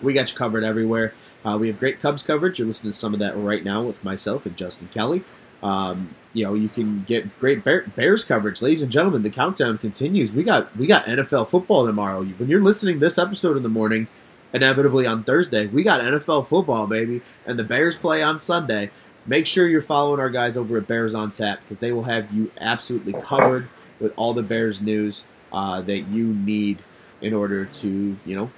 We 0.00 0.12
got 0.12 0.30
you 0.30 0.38
covered 0.38 0.62
everywhere. 0.62 1.14
Uh, 1.44 1.58
we 1.58 1.66
have 1.66 1.80
great 1.80 2.00
Cubs 2.00 2.22
coverage. 2.22 2.60
You're 2.60 2.68
listening 2.68 2.92
to 2.92 2.98
some 2.98 3.12
of 3.12 3.18
that 3.18 3.36
right 3.36 3.64
now 3.64 3.82
with 3.82 4.04
myself 4.04 4.46
and 4.46 4.56
Justin 4.56 4.86
Kelly. 4.94 5.24
Um, 5.64 6.14
you 6.32 6.44
know, 6.44 6.54
you 6.54 6.68
can 6.68 7.02
get 7.02 7.36
great 7.40 7.64
Bear, 7.64 7.86
Bears 7.96 8.24
coverage, 8.24 8.62
ladies 8.62 8.82
and 8.82 8.92
gentlemen. 8.92 9.24
The 9.24 9.30
countdown 9.30 9.78
continues. 9.78 10.32
We 10.32 10.44
got 10.44 10.76
we 10.76 10.86
got 10.86 11.06
NFL 11.06 11.48
football 11.48 11.86
tomorrow. 11.86 12.22
When 12.22 12.48
you're 12.48 12.62
listening 12.62 13.00
this 13.00 13.18
episode 13.18 13.56
in 13.56 13.64
the 13.64 13.68
morning, 13.68 14.06
inevitably 14.52 15.06
on 15.06 15.24
Thursday, 15.24 15.66
we 15.66 15.82
got 15.82 16.00
NFL 16.00 16.46
football, 16.46 16.86
baby, 16.86 17.20
and 17.46 17.58
the 17.58 17.64
Bears 17.64 17.96
play 17.96 18.22
on 18.22 18.38
Sunday 18.38 18.92
make 19.26 19.46
sure 19.46 19.66
you're 19.66 19.80
following 19.80 20.20
our 20.20 20.30
guys 20.30 20.56
over 20.56 20.78
at 20.78 20.86
Bears 20.86 21.14
on 21.14 21.32
Tap 21.32 21.60
because 21.60 21.78
they 21.78 21.92
will 21.92 22.04
have 22.04 22.32
you 22.32 22.50
absolutely 22.60 23.12
covered 23.12 23.68
with 24.00 24.12
all 24.16 24.34
the 24.34 24.42
Bears 24.42 24.80
news 24.80 25.24
uh, 25.52 25.80
that 25.82 26.00
you 26.00 26.26
need 26.26 26.78
in 27.20 27.34
order 27.34 27.64
to, 27.64 28.16
you 28.24 28.36
know, 28.36 28.50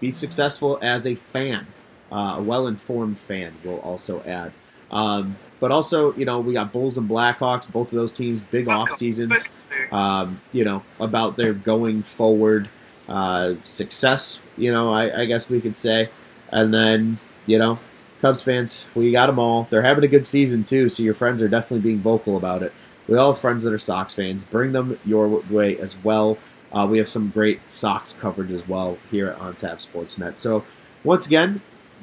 be 0.00 0.10
successful 0.12 0.78
as 0.82 1.06
a 1.06 1.14
fan. 1.14 1.66
Uh, 2.10 2.36
a 2.38 2.42
well-informed 2.42 3.18
fan 3.18 3.52
We'll 3.62 3.80
also 3.80 4.22
add. 4.22 4.52
Um, 4.90 5.36
but 5.60 5.70
also, 5.70 6.14
you 6.14 6.24
know, 6.24 6.40
we 6.40 6.54
got 6.54 6.72
Bulls 6.72 6.96
and 6.96 7.08
Blackhawks, 7.08 7.70
both 7.70 7.88
of 7.88 7.96
those 7.96 8.12
teams, 8.12 8.40
big 8.40 8.68
off 8.68 8.90
seasons. 8.90 9.48
Um, 9.92 10.40
you 10.52 10.64
know, 10.64 10.82
about 11.00 11.36
their 11.36 11.52
going 11.52 12.02
forward 12.02 12.68
uh, 13.08 13.54
success. 13.62 14.40
You 14.56 14.72
know, 14.72 14.92
I, 14.92 15.22
I 15.22 15.24
guess 15.26 15.50
we 15.50 15.60
could 15.60 15.76
say, 15.76 16.08
and 16.50 16.72
then 16.72 17.18
you 17.46 17.58
know, 17.58 17.78
Cubs 18.20 18.42
fans, 18.42 18.88
we 18.94 19.12
got 19.12 19.26
them 19.26 19.38
all. 19.38 19.64
They're 19.64 19.82
having 19.82 20.04
a 20.04 20.08
good 20.08 20.26
season 20.26 20.64
too, 20.64 20.88
so 20.88 21.02
your 21.02 21.14
friends 21.14 21.40
are 21.40 21.48
definitely 21.48 21.82
being 21.82 21.98
vocal 21.98 22.36
about 22.36 22.62
it. 22.62 22.72
We 23.06 23.16
all 23.16 23.32
have 23.32 23.40
friends 23.40 23.64
that 23.64 23.72
are 23.72 23.78
Sox 23.78 24.14
fans. 24.14 24.44
Bring 24.44 24.72
them 24.72 24.98
your 25.04 25.28
way 25.50 25.78
as 25.78 25.96
well. 26.02 26.36
Uh, 26.72 26.86
we 26.90 26.98
have 26.98 27.08
some 27.08 27.30
great 27.30 27.60
Sox 27.70 28.12
coverage 28.12 28.52
as 28.52 28.66
well 28.68 28.98
here 29.10 29.28
at 29.28 29.40
on 29.40 29.54
Tap 29.54 29.78
Sportsnet. 29.78 30.40
So 30.40 30.64
once 31.04 31.26
again, 31.26 31.62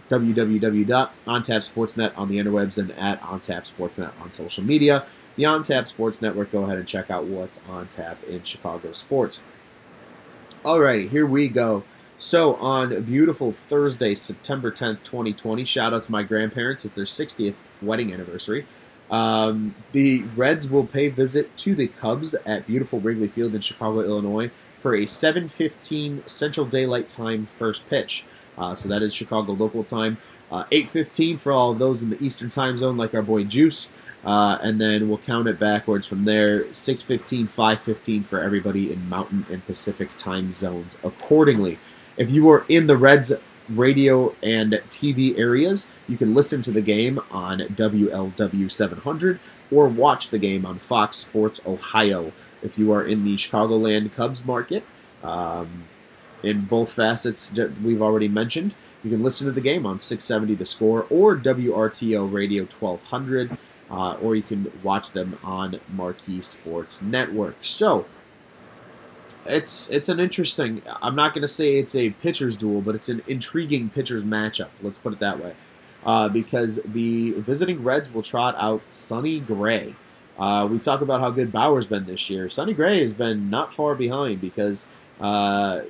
www.ontapsportsnet 0.10 2.18
on 2.18 2.30
the 2.30 2.38
interwebs 2.38 2.78
and 2.78 2.92
at 2.92 3.22
OnTap 3.22 3.64
ontapsportsnet 3.64 4.12
on 4.22 4.32
social 4.32 4.64
media. 4.64 5.04
the 5.36 5.46
On 5.46 5.64
Tap 5.64 5.88
Sports 5.88 6.22
Network. 6.22 6.52
Go 6.52 6.64
ahead 6.64 6.78
and 6.78 6.88
check 6.88 7.10
out 7.12 7.26
what's 7.26 7.60
on 7.70 7.88
tap 7.88 8.24
in 8.26 8.44
Chicago 8.44 8.92
sports. 8.92 9.42
All 10.64 10.80
right, 10.80 11.10
here 11.10 11.26
we 11.26 11.48
go. 11.48 11.84
So 12.18 12.56
on 12.56 12.94
a 12.94 13.02
beautiful 13.02 13.52
Thursday, 13.52 14.16
September 14.16 14.72
10th, 14.72 15.04
2020, 15.04 15.66
shout 15.66 15.94
out 15.94 16.02
to 16.04 16.12
my 16.12 16.24
grandparents. 16.24 16.86
It's 16.86 16.94
their 16.94 17.06
60th 17.06 17.56
wedding 17.82 18.14
anniversary. 18.14 18.66
Um, 19.12 19.76
the 19.92 20.24
Reds 20.36 20.70
will 20.70 20.86
pay 20.86 21.10
visit 21.10 21.56
to 21.58 21.76
the 21.76 21.88
Cubs 21.88 22.34
at 22.34 22.66
beautiful 22.66 23.00
Wrigley 23.00 23.28
Field 23.28 23.54
in 23.54 23.62
Chicago, 23.62 24.00
Illinois 24.00 24.50
for 24.80 24.96
a 24.96 25.06
7:15 25.06 26.28
Central 26.28 26.66
Daylight 26.66 27.10
Time 27.10 27.46
first 27.46 27.88
pitch. 27.90 28.24
Uh, 28.58 28.74
so 28.74 28.90
that 28.90 29.04
is 29.04 29.14
Chicago 29.14 29.52
local 29.52 29.84
time. 29.84 30.18
Uh, 30.52 30.64
8:15 30.72 31.38
for 31.38 31.52
all 31.52 31.74
those 31.74 32.02
in 32.02 32.10
the 32.10 32.24
Eastern 32.24 32.50
Time 32.50 32.78
Zone, 32.78 32.98
like 32.98 33.14
our 33.14 33.22
boy 33.22 33.44
Juice. 33.44 33.90
Uh, 34.26 34.58
and 34.64 34.82
then 34.82 35.08
we'll 35.08 35.20
count 35.20 35.48
it 35.48 35.60
backwards 35.60 36.08
from 36.08 36.26
there 36.26 36.64
6.15 36.66 37.48
5.15 37.48 38.26
for 38.26 38.40
everybody 38.40 38.92
in 38.92 39.08
mountain 39.08 39.46
and 39.52 39.64
pacific 39.68 40.10
time 40.18 40.52
zones 40.52 40.98
accordingly 41.04 41.78
if 42.18 42.32
you 42.32 42.50
are 42.50 42.66
in 42.70 42.88
the 42.88 42.96
reds 42.96 43.34
radio 43.70 44.34
and 44.44 44.74
tv 44.90 45.38
areas 45.40 45.90
you 46.08 46.18
can 46.18 46.34
listen 46.34 46.62
to 46.62 46.72
the 46.72 46.82
game 46.82 47.20
on 47.32 47.60
wlw 47.60 48.72
700 48.72 49.40
or 49.72 49.88
watch 49.88 50.30
the 50.30 50.38
game 50.38 50.66
on 50.66 50.78
fox 50.78 51.18
sports 51.18 51.60
ohio 51.66 52.32
if 52.62 52.78
you 52.78 52.92
are 52.92 53.06
in 53.06 53.26
the 53.26 53.36
chicagoland 53.36 54.14
cubs 54.14 54.46
market 54.46 54.84
um, 55.24 55.68
in 56.44 56.62
both 56.62 56.92
facets 56.92 57.50
that 57.52 57.72
we've 57.82 58.02
already 58.02 58.28
mentioned 58.28 58.76
you 59.04 59.10
can 59.10 59.24
listen 59.24 59.48
to 59.48 59.52
the 59.52 59.62
game 59.62 59.86
on 59.86 59.98
670 59.98 60.56
the 60.56 60.66
score 60.66 61.08
or 61.10 61.36
wrto 61.36 62.32
radio 62.32 62.64
1200 62.64 63.58
uh, 63.90 64.14
or 64.22 64.36
you 64.36 64.42
can 64.42 64.72
watch 64.84 65.12
them 65.12 65.38
on 65.44 65.80
Marquee 65.94 66.42
Sports 66.42 67.02
Network. 67.02 67.56
So 67.62 68.06
it's 69.46 69.90
it's 69.90 70.10
an 70.10 70.20
interesting. 70.20 70.82
I'm 71.02 71.16
not 71.16 71.34
going 71.34 71.42
to 71.44 71.48
say 71.48 71.76
it's 71.76 71.96
a 71.96 72.10
pitchers 72.10 72.56
duel, 72.56 72.82
but 72.82 72.96
it's 72.96 73.10
an 73.10 73.22
intriguing 73.28 73.90
pitchers 73.90 74.24
matchup. 74.24 74.70
Let's 74.82 74.98
put 74.98 75.14
it 75.14 75.20
that 75.20 75.44
way, 75.44 75.54
uh, 76.06 76.30
because 76.30 76.80
the 76.86 77.32
visiting 77.32 77.84
Reds 77.84 78.14
will 78.14 78.24
trot 78.24 78.56
out 78.58 78.82
Sonny 78.90 79.40
Gray. 79.40 79.94
Uh, 80.38 80.68
we 80.70 80.80
talk 80.80 81.02
about 81.02 81.22
how 81.22 81.32
good 81.32 81.52
Bauer's 81.52 81.86
been 81.86 82.06
this 82.06 82.30
year. 82.30 82.50
Sonny 82.50 82.74
Gray 82.74 83.02
has 83.02 83.14
been 83.14 83.50
not 83.50 83.74
far 83.74 83.96
behind 83.96 84.42
because 84.42 84.86
uh, 85.22 85.82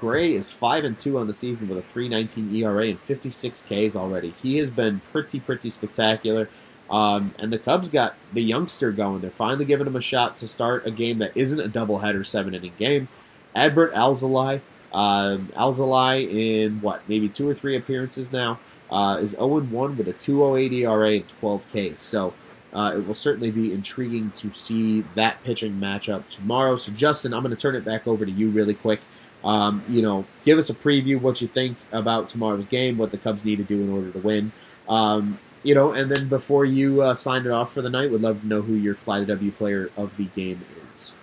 Gray 0.00 0.34
is 0.34 0.50
five 0.50 0.84
and 0.84 0.98
two 0.98 1.18
on 1.18 1.26
the 1.26 1.34
season 1.34 1.68
with 1.68 1.78
a 1.78 1.98
3.19 1.98 2.52
ERA 2.54 2.88
and 2.88 2.98
56 2.98 3.62
Ks 3.62 3.96
already. 3.96 4.34
He 4.42 4.56
has 4.58 4.70
been 4.70 5.00
pretty 5.12 5.40
pretty 5.40 5.70
spectacular. 5.70 6.48
Um, 6.90 7.34
and 7.38 7.52
the 7.52 7.58
Cubs 7.58 7.88
got 7.88 8.14
the 8.32 8.42
youngster 8.42 8.92
going. 8.92 9.20
They're 9.20 9.30
finally 9.30 9.64
giving 9.64 9.86
him 9.86 9.96
a 9.96 10.02
shot 10.02 10.38
to 10.38 10.48
start 10.48 10.86
a 10.86 10.90
game 10.90 11.18
that 11.18 11.36
isn't 11.36 11.60
a 11.60 11.68
doubleheader 11.68 12.26
seven 12.26 12.54
inning 12.54 12.74
game. 12.78 13.08
Adbert 13.56 13.92
Alzali, 13.92 14.60
um, 14.92 15.48
Alzolay 15.56 16.30
in 16.30 16.80
what, 16.80 17.08
maybe 17.08 17.28
two 17.28 17.48
or 17.48 17.54
three 17.54 17.76
appearances 17.76 18.32
now, 18.32 18.58
uh, 18.90 19.18
is 19.20 19.30
0 19.30 19.60
1 19.60 19.96
with 19.96 20.08
a 20.08 20.12
208 20.12 20.72
ERA 20.72 21.12
and 21.14 21.28
12 21.28 21.66
Ks. 21.72 22.00
So 22.00 22.34
uh, 22.72 22.92
it 22.96 23.06
will 23.06 23.14
certainly 23.14 23.50
be 23.50 23.72
intriguing 23.72 24.30
to 24.32 24.50
see 24.50 25.02
that 25.14 25.42
pitching 25.44 25.74
matchup 25.74 26.28
tomorrow. 26.28 26.76
So, 26.76 26.92
Justin, 26.92 27.32
I'm 27.32 27.42
going 27.42 27.54
to 27.54 27.60
turn 27.60 27.76
it 27.76 27.84
back 27.84 28.06
over 28.06 28.26
to 28.26 28.30
you 28.30 28.50
really 28.50 28.74
quick. 28.74 29.00
Um, 29.44 29.82
you 29.88 30.02
know, 30.02 30.24
give 30.44 30.58
us 30.58 30.70
a 30.70 30.74
preview 30.74 31.20
what 31.20 31.40
you 31.40 31.46
think 31.48 31.76
about 31.92 32.28
tomorrow's 32.30 32.66
game, 32.66 32.98
what 32.98 33.10
the 33.10 33.18
Cubs 33.18 33.44
need 33.44 33.56
to 33.56 33.62
do 33.62 33.80
in 33.80 33.92
order 33.92 34.10
to 34.10 34.18
win. 34.18 34.52
Um, 34.88 35.38
you 35.64 35.74
know, 35.74 35.92
and 35.92 36.10
then 36.10 36.28
before 36.28 36.64
you 36.64 37.02
uh, 37.02 37.14
sign 37.14 37.44
it 37.44 37.50
off 37.50 37.72
for 37.72 37.82
the 37.82 37.90
night, 37.90 38.10
would 38.10 38.20
love 38.20 38.42
to 38.42 38.46
know 38.46 38.62
who 38.62 38.74
your 38.74 38.94
Fly 38.94 39.20
the 39.20 39.26
W 39.26 39.50
player 39.50 39.90
of 39.96 40.16
the 40.16 40.26
game 40.26 40.60
is. 40.92 41.14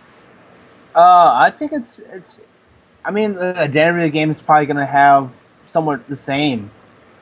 Uh, 0.93 1.31
I 1.33 1.51
think 1.51 1.71
it's 1.71 1.99
it's. 1.99 2.41
I 3.05 3.11
mean, 3.11 3.33
the 3.33 3.57
identity 3.57 4.05
of 4.05 4.11
the 4.11 4.13
game 4.13 4.29
is 4.29 4.41
probably 4.41 4.65
going 4.65 4.77
to 4.77 4.85
have 4.85 5.31
somewhat 5.67 6.07
the 6.07 6.15
same. 6.15 6.69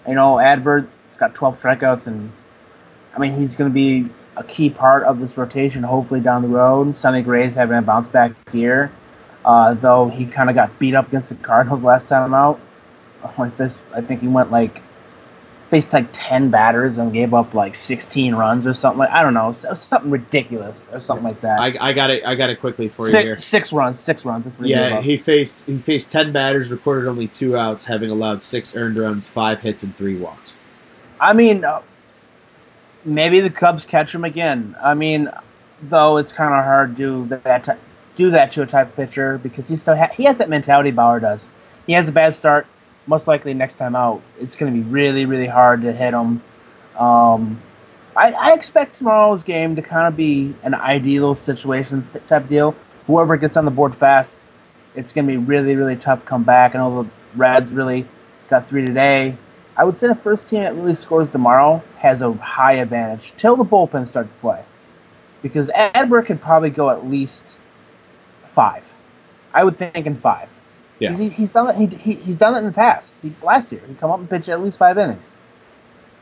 You 0.07 0.15
know, 0.15 0.35
Adbert's 0.35 1.17
got 1.17 1.35
12 1.35 1.61
strikeouts, 1.61 2.07
and 2.07 2.31
I 3.15 3.19
mean, 3.19 3.33
he's 3.33 3.55
going 3.55 3.69
to 3.69 3.73
be 3.73 4.09
a 4.35 4.43
key 4.43 4.69
part 4.69 5.03
of 5.03 5.19
this 5.19 5.37
rotation, 5.37 5.83
hopefully 5.83 6.21
down 6.21 6.41
the 6.41 6.47
road. 6.47 6.97
Sonny 6.97 7.21
Gray's 7.21 7.55
having 7.55 7.77
a 7.77 7.81
bounce 7.81 8.07
back 8.07 8.31
year, 8.53 8.91
uh, 9.43 9.73
though 9.73 10.07
he 10.07 10.25
kind 10.25 10.49
of 10.49 10.55
got 10.55 10.79
beat 10.79 10.95
up 10.95 11.09
against 11.09 11.29
the 11.29 11.35
Cardinals 11.35 11.83
last 11.83 12.07
time 12.07 12.33
out. 12.33 12.59
I 13.37 13.49
think 13.49 14.21
he 14.21 14.27
went 14.27 14.51
like 14.51 14.81
faced 15.69 15.93
like 15.93 16.07
10 16.11 16.49
batters 16.49 16.97
and 16.97 17.13
gave 17.13 17.33
up 17.33 17.53
like 17.53 17.75
16 17.75 18.33
runs 18.33 18.65
or 18.65 18.73
something 18.73 18.99
like 18.99 19.11
I 19.11 19.21
don't 19.21 19.35
know 19.35 19.51
something 19.51 20.09
ridiculous 20.09 20.89
or 20.91 20.99
something 20.99 21.23
like 21.23 21.41
that. 21.41 21.59
I, 21.59 21.89
I 21.89 21.93
got 21.93 22.09
it 22.09 22.25
I 22.25 22.35
got 22.35 22.49
it 22.49 22.59
quickly 22.59 22.87
for 22.87 23.07
six, 23.07 23.23
you 23.23 23.29
here. 23.29 23.39
Six 23.39 23.71
runs, 23.71 23.99
six 23.99 24.25
runs. 24.25 24.45
That's 24.45 24.57
what 24.57 24.67
yeah, 24.67 24.99
he, 25.01 25.11
he 25.11 25.17
faced 25.17 25.65
he 25.65 25.77
faced 25.77 26.11
10 26.11 26.31
batters, 26.31 26.71
recorded 26.71 27.07
only 27.07 27.27
two 27.27 27.55
outs, 27.55 27.85
having 27.85 28.09
allowed 28.09 28.41
six 28.43 28.75
earned 28.75 28.97
runs, 28.97 29.27
five 29.27 29.61
hits, 29.61 29.83
and 29.83 29.95
three 29.95 30.17
walks. 30.17 30.57
I 31.19 31.33
mean, 31.33 31.63
uh, 31.63 31.81
maybe 33.05 33.39
the 33.39 33.49
Cubs 33.49 33.85
catch 33.85 34.13
him 34.13 34.23
again. 34.23 34.75
I 34.81 34.95
mean, 34.95 35.29
though 35.83 36.17
it's 36.17 36.33
kind 36.33 36.53
of 36.53 36.63
hard 36.63 36.97
to 36.97 37.25
do 37.27 37.35
that 37.43 37.65
to, 37.65 37.77
do 38.15 38.31
that 38.31 38.53
to 38.53 38.63
a 38.63 38.65
type 38.65 38.87
of 38.87 38.95
pitcher 38.95 39.37
because 39.37 39.67
he 39.67 39.77
still 39.77 39.95
ha- 39.95 40.11
he 40.13 40.23
has 40.23 40.39
that 40.39 40.49
mentality 40.49 40.91
Bauer 40.91 41.19
does. 41.19 41.47
He 41.85 41.93
has 41.93 42.07
a 42.07 42.11
bad 42.11 42.33
start 42.33 42.65
most 43.09 43.27
likely 43.27 43.55
next 43.55 43.75
time 43.75 43.95
out, 43.95 44.21
it's 44.39 44.55
going 44.55 44.71
to 44.71 44.79
be 44.79 44.87
really, 44.87 45.25
really 45.25 45.47
hard 45.47 45.81
to 45.81 45.91
hit 45.91 46.11
them. 46.11 46.41
Um, 46.95 47.59
I, 48.15 48.31
I, 48.33 48.53
expect 48.53 48.97
tomorrow's 48.97 49.41
game 49.43 49.77
to 49.77 49.81
kind 49.81 50.07
of 50.07 50.15
be 50.15 50.53
an 50.63 50.75
ideal 50.75 51.33
situation 51.33 52.03
type 52.27 52.47
deal. 52.47 52.75
Whoever 53.07 53.37
gets 53.37 53.57
on 53.57 53.65
the 53.65 53.71
board 53.71 53.95
fast, 53.95 54.37
it's 54.95 55.11
going 55.11 55.25
to 55.25 55.31
be 55.31 55.37
really, 55.37 55.75
really 55.75 55.95
tough 55.95 56.21
to 56.21 56.25
come 56.25 56.43
back. 56.43 56.75
I 56.75 56.79
know 56.79 57.03
the 57.03 57.09
Reds 57.35 57.71
really 57.71 58.05
got 58.49 58.67
three 58.67 58.85
today. 58.85 59.35
I 59.75 59.85
would 59.85 59.97
say 59.97 60.07
the 60.07 60.15
first 60.15 60.49
team 60.49 60.61
that 60.61 60.75
really 60.75 60.93
scores 60.93 61.31
tomorrow 61.31 61.81
has 61.97 62.21
a 62.21 62.33
high 62.33 62.73
advantage 62.73 63.33
till 63.37 63.55
the 63.55 63.65
bullpen 63.65 64.07
start 64.07 64.27
to 64.27 64.39
play. 64.39 64.63
Because 65.41 65.71
Adbert 65.73 66.25
could 66.25 66.41
probably 66.41 66.69
go 66.69 66.89
at 66.89 67.07
least 67.07 67.55
five. 68.47 68.83
I 69.53 69.63
would 69.63 69.77
think 69.77 70.05
in 70.05 70.15
five. 70.15 70.49
Yeah. 70.99 71.15
He, 71.15 71.29
he's 71.29 71.53
done 71.53 71.69
it. 71.69 71.75
He, 71.75 71.97
he, 71.97 72.13
he's 72.21 72.37
done 72.37 72.55
it 72.55 72.59
in 72.59 72.65
the 72.65 72.71
past. 72.71 73.15
He, 73.21 73.33
last 73.41 73.71
year, 73.71 73.81
he 73.87 73.93
come 73.95 74.11
up 74.11 74.19
and 74.19 74.29
pitch 74.29 74.49
at 74.49 74.61
least 74.61 74.77
five 74.77 74.97
innings. 74.97 75.33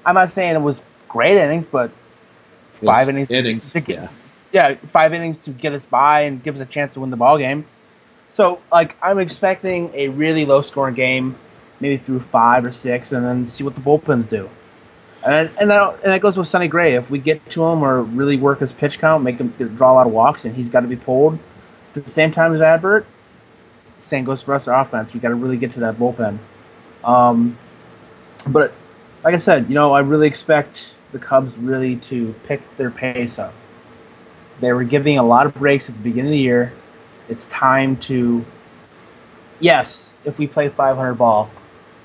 I'm 0.05 0.15
not 0.15 0.31
saying 0.31 0.55
it 0.55 0.61
was 0.61 0.81
great 1.09 1.37
innings, 1.37 1.65
but 1.65 1.91
five 2.83 3.09
innings. 3.09 3.31
Innings. 3.31 3.71
To, 3.71 3.81
yeah. 3.81 4.07
yeah, 4.51 4.75
five 4.75 5.13
innings 5.13 5.43
to 5.45 5.51
get 5.51 5.73
us 5.73 5.85
by 5.85 6.21
and 6.21 6.41
give 6.41 6.55
us 6.55 6.61
a 6.61 6.65
chance 6.65 6.93
to 6.93 6.99
win 6.99 7.09
the 7.09 7.17
ball 7.17 7.37
game. 7.37 7.65
So, 8.29 8.59
like, 8.71 8.95
I'm 9.01 9.19
expecting 9.19 9.91
a 9.93 10.09
really 10.09 10.45
low 10.45 10.61
scoring 10.61 10.95
game, 10.95 11.35
maybe 11.79 11.97
through 11.97 12.19
five 12.19 12.65
or 12.65 12.71
six, 12.71 13.11
and 13.11 13.25
then 13.25 13.47
see 13.47 13.63
what 13.63 13.73
the 13.75 13.81
bullpens 13.81 14.29
do. 14.29 14.49
And 15.25 15.49
and 15.59 15.71
that 15.71 15.93
and 16.03 16.13
that 16.13 16.21
goes 16.21 16.37
with 16.37 16.47
Sonny 16.47 16.67
Gray. 16.67 16.93
If 16.93 17.09
we 17.09 17.19
get 17.19 17.49
to 17.49 17.63
him 17.63 17.83
or 17.83 18.03
really 18.03 18.37
work 18.37 18.59
his 18.59 18.71
pitch 18.71 18.99
count, 18.99 19.23
make 19.23 19.39
him 19.39 19.49
draw 19.75 19.93
a 19.93 19.95
lot 19.95 20.07
of 20.07 20.13
walks, 20.13 20.45
and 20.45 20.55
he's 20.55 20.69
got 20.69 20.81
to 20.81 20.87
be 20.87 20.95
pulled 20.95 21.39
at 21.95 22.05
the 22.05 22.11
same 22.11 22.31
time 22.31 22.53
as 22.53 22.61
Adbert, 22.61 23.05
same 24.07 24.25
goes 24.25 24.41
for 24.41 24.53
us, 24.53 24.67
our 24.67 24.79
offense. 24.81 25.13
We 25.13 25.19
got 25.19 25.29
to 25.29 25.35
really 25.35 25.57
get 25.57 25.71
to 25.73 25.81
that 25.81 25.95
bullpen. 25.95 26.37
Um, 27.03 27.57
but 28.49 28.73
like 29.23 29.33
I 29.33 29.37
said, 29.37 29.67
you 29.67 29.75
know, 29.75 29.93
I 29.93 29.99
really 29.99 30.27
expect 30.27 30.93
the 31.11 31.19
Cubs 31.19 31.57
really 31.57 31.97
to 31.97 32.33
pick 32.45 32.61
their 32.77 32.91
pace 32.91 33.39
up. 33.39 33.53
They 34.59 34.73
were 34.73 34.83
giving 34.83 35.17
a 35.17 35.23
lot 35.23 35.45
of 35.45 35.53
breaks 35.55 35.89
at 35.89 35.95
the 35.95 36.01
beginning 36.01 36.31
of 36.31 36.31
the 36.31 36.39
year. 36.39 36.73
It's 37.29 37.47
time 37.47 37.97
to, 37.97 38.43
yes, 39.59 40.09
if 40.23 40.39
we 40.39 40.47
play 40.47 40.69
500 40.69 41.13
ball, 41.15 41.49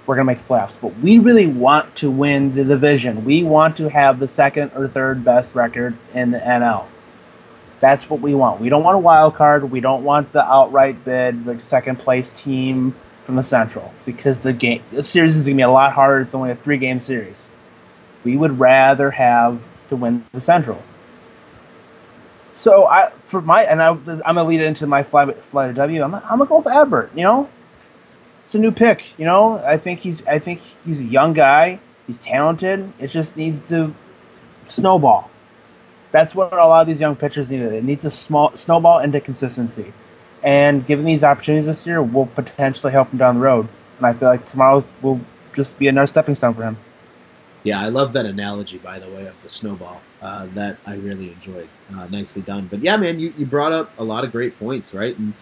we're 0.07 0.17
going 0.17 0.27
to 0.27 0.33
make 0.33 0.47
the 0.47 0.55
playoffs. 0.55 0.79
But 0.81 0.99
we 0.99 1.19
really 1.19 1.47
want 1.47 1.97
to 1.97 2.11
win 2.11 2.55
the 2.55 2.65
division. 2.65 3.25
We 3.25 3.45
want 3.45 3.77
to 3.79 3.89
have 3.89 4.19
the 4.19 4.29
second 4.29 4.73
or 4.75 4.89
third 4.89 5.25
best 5.25 5.55
record 5.55 5.97
in 6.13 6.33
the 6.33 6.39
NL. 6.39 6.87
That's 7.83 8.09
what 8.09 8.21
we 8.21 8.33
want. 8.33 8.61
We 8.61 8.69
don't 8.69 8.85
want 8.85 8.95
a 8.95 9.01
wild 9.01 9.35
card. 9.35 9.69
We 9.73 9.81
don't 9.81 10.05
want 10.05 10.33
the 10.33 10.49
outright 10.49 11.05
bid, 11.05 11.45
the 11.45 11.59
second 11.59 11.99
place 11.99 12.31
team 12.31 12.95
from 13.25 13.35
the 13.35 13.43
Central, 13.43 13.93
because 14.07 14.39
the 14.39 14.53
game, 14.53 14.85
the 14.93 15.03
series 15.03 15.37
is 15.37 15.47
going 15.47 15.57
to 15.57 15.59
be 15.59 15.65
a 15.65 15.69
lot 15.69 15.93
harder. 15.93 16.21
It's 16.21 16.33
only 16.33 16.53
a 16.53 16.55
three 16.55 16.79
game 16.79 17.01
series. 17.01 17.51
We 18.23 18.37
would 18.37 18.61
rather 18.61 19.11
have 19.11 19.61
to 19.89 19.97
win 19.97 20.25
the 20.31 20.41
Central. 20.41 20.81
So 22.55 22.87
I, 22.87 23.11
for 23.25 23.41
my, 23.41 23.65
and 23.65 23.83
I, 23.83 23.89
I'm 23.89 24.05
gonna 24.05 24.45
lead 24.45 24.61
it 24.61 24.67
into 24.67 24.87
my 24.87 25.03
fly, 25.03 25.33
fly 25.33 25.67
to 25.67 25.73
W. 25.73 26.03
I'm, 26.05 26.15
I'm 26.15 26.23
gonna 26.23 26.47
go 26.47 26.59
with 26.59 26.67
Adbert. 26.67 27.11
You 27.17 27.23
know, 27.25 27.49
it's 28.45 28.55
a 28.55 28.61
new 28.61 28.71
pick. 28.71 29.05
You 29.19 29.25
know, 29.25 29.59
I 29.59 29.77
think 29.79 29.99
he's, 29.99 30.25
I 30.25 30.39
think 30.39 30.61
he's 30.85 31.01
a 31.01 31.05
young 31.05 31.33
guy. 31.33 31.81
He's 32.07 32.21
talented. 32.21 32.93
It 33.01 33.09
just 33.09 33.37
needs 33.37 33.69
to 33.71 33.93
snowball. 34.69 35.32
That's 36.13 36.35
what 36.35 36.53
a 36.53 36.67
lot 36.67 36.83
of 36.83 36.87
these 36.87 37.01
young 37.01 37.17
pitchers 37.17 37.51
need. 37.51 37.63
It 37.63 37.85
needs 37.85 38.05
a 38.05 38.11
small 38.11 38.55
snowball 38.57 39.01
into 39.01 39.21
consistency, 39.21 39.93
and 40.43 40.87
given 40.87 41.05
these 41.05 41.25
opportunities 41.25 41.67
this 41.67 41.87
year, 41.87 42.03
will 42.03 42.27
potentially 42.27 42.93
help 42.93 43.11
him 43.11 43.19
down 43.19 43.37
the 43.37 43.41
road. 43.41 43.67
And 43.99 44.07
I 44.07 44.13
feel 44.13 44.29
like 44.29 44.49
tomorrow's 44.51 44.93
will 45.03 45.21
just 45.55 45.79
be 45.79 45.89
another 45.89 46.07
stepping 46.07 46.35
stone 46.35 46.55
for 46.55 46.63
him. 46.63 46.77
Yeah, 47.65 47.81
I 47.81 47.89
love 47.91 48.15
that 48.15 48.27
analogy, 48.27 48.79
by 48.79 48.99
the 48.99 49.09
way, 49.09 49.27
of 49.27 49.41
the 49.43 49.49
snowball. 49.49 50.01
Uh, 50.21 50.47
that 50.55 50.77
I 50.87 50.97
really 50.97 51.31
enjoyed. 51.33 51.69
Uh, 51.93 52.07
nicely 52.09 52.43
done. 52.43 52.69
But 52.71 52.81
yeah, 52.81 52.97
man, 52.97 53.19
you, 53.19 53.33
you 53.37 53.47
brought 53.47 53.73
up 53.73 53.99
a 53.99 54.05
lot 54.05 54.25
of 54.25 54.31
great 54.31 54.59
points, 54.59 54.95
right? 54.95 55.19
And 55.19 55.33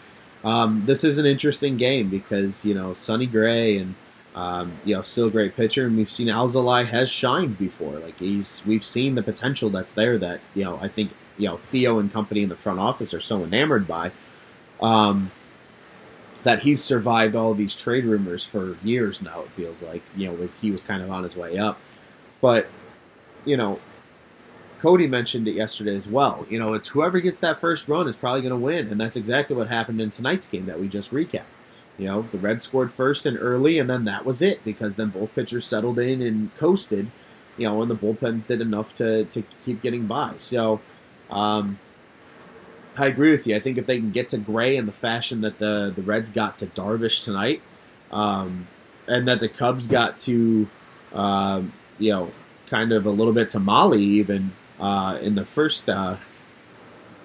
um, 0.42 0.82
this 0.86 1.04
is 1.04 1.18
an 1.18 1.26
interesting 1.26 1.76
game 1.76 2.08
because 2.08 2.64
you 2.64 2.74
know 2.74 2.94
Sonny 2.94 3.26
Gray 3.26 3.78
and 3.78 3.94
um, 4.34 4.72
you 4.84 4.94
know 4.94 5.02
still 5.02 5.26
a 5.26 5.30
great 5.30 5.56
pitcher, 5.56 5.86
and 5.86 5.96
we've 5.96 6.10
seen 6.10 6.28
Alzolay 6.28 6.86
has 6.86 7.10
shined 7.10 7.58
before. 7.58 7.98
Like 7.98 8.18
he's 8.18 8.62
we've 8.66 8.84
seen 8.84 9.14
the 9.14 9.22
potential 9.22 9.70
that's 9.70 9.92
there 9.92 10.18
that 10.18 10.40
you 10.54 10.64
know 10.64 10.78
I 10.80 10.88
think 10.88 11.10
you 11.38 11.48
know 11.48 11.56
Theo 11.56 11.98
and 11.98 12.12
company 12.12 12.42
in 12.42 12.48
the 12.48 12.56
front 12.56 12.78
office 12.78 13.14
are 13.14 13.20
so 13.20 13.42
enamored 13.42 13.86
by. 13.86 14.12
Um, 14.80 15.30
that 16.42 16.60
he's 16.60 16.82
survived 16.82 17.36
all 17.36 17.52
these 17.52 17.76
trade 17.76 18.04
rumors 18.04 18.46
for 18.46 18.78
years 18.82 19.20
now. 19.20 19.40
It 19.40 19.48
feels 19.48 19.82
like 19.82 20.02
you 20.16 20.28
know 20.28 20.48
he 20.62 20.70
was 20.70 20.84
kind 20.84 21.02
of 21.02 21.10
on 21.10 21.22
his 21.22 21.36
way 21.36 21.58
up, 21.58 21.78
but 22.40 22.66
you 23.44 23.56
know 23.56 23.78
Cody 24.80 25.06
mentioned 25.06 25.46
it 25.46 25.52
yesterday 25.52 25.94
as 25.94 26.08
well. 26.08 26.46
You 26.48 26.58
know, 26.58 26.72
it's 26.72 26.88
whoever 26.88 27.20
gets 27.20 27.40
that 27.40 27.60
first 27.60 27.86
run 27.88 28.08
is 28.08 28.16
probably 28.16 28.40
going 28.40 28.58
to 28.58 28.64
win, 28.64 28.88
and 28.88 28.98
that's 28.98 29.16
exactly 29.16 29.54
what 29.54 29.68
happened 29.68 30.00
in 30.00 30.10
tonight's 30.10 30.48
game 30.48 30.66
that 30.66 30.80
we 30.80 30.88
just 30.88 31.12
recapped. 31.12 31.42
You 32.00 32.06
know, 32.06 32.22
the 32.22 32.38
Reds 32.38 32.64
scored 32.64 32.90
first 32.90 33.26
and 33.26 33.36
early, 33.38 33.78
and 33.78 33.90
then 33.90 34.06
that 34.06 34.24
was 34.24 34.40
it 34.40 34.64
because 34.64 34.96
then 34.96 35.10
both 35.10 35.34
pitchers 35.34 35.66
settled 35.66 35.98
in 35.98 36.22
and 36.22 36.56
coasted. 36.56 37.08
You 37.58 37.68
know, 37.68 37.82
and 37.82 37.90
the 37.90 37.94
bullpens 37.94 38.46
did 38.46 38.62
enough 38.62 38.94
to 38.94 39.26
to 39.26 39.42
keep 39.66 39.82
getting 39.82 40.06
by. 40.06 40.32
So, 40.38 40.80
um, 41.30 41.78
I 42.96 43.06
agree 43.06 43.32
with 43.32 43.46
you. 43.46 43.54
I 43.54 43.60
think 43.60 43.76
if 43.76 43.84
they 43.84 43.98
can 43.98 44.12
get 44.12 44.30
to 44.30 44.38
Gray 44.38 44.78
in 44.78 44.86
the 44.86 44.92
fashion 44.92 45.42
that 45.42 45.58
the 45.58 45.92
the 45.94 46.00
Reds 46.00 46.30
got 46.30 46.56
to 46.58 46.66
Darvish 46.66 47.22
tonight, 47.22 47.60
um, 48.10 48.66
and 49.06 49.28
that 49.28 49.40
the 49.40 49.48
Cubs 49.50 49.86
got 49.86 50.18
to, 50.20 50.66
um, 51.12 51.70
you 51.98 52.12
know, 52.12 52.30
kind 52.70 52.92
of 52.92 53.04
a 53.04 53.10
little 53.10 53.34
bit 53.34 53.50
to 53.50 53.60
Mahle 53.60 53.98
even 53.98 54.52
uh, 54.80 55.18
in 55.20 55.34
the 55.34 55.44
first, 55.44 55.86
uh, 55.86 56.16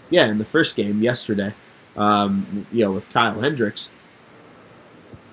yeah, 0.10 0.26
in 0.28 0.38
the 0.38 0.44
first 0.46 0.76
game 0.76 1.02
yesterday, 1.02 1.54
um, 1.96 2.68
you 2.74 2.84
know, 2.84 2.92
with 2.92 3.10
Kyle 3.14 3.40
Hendricks, 3.40 3.90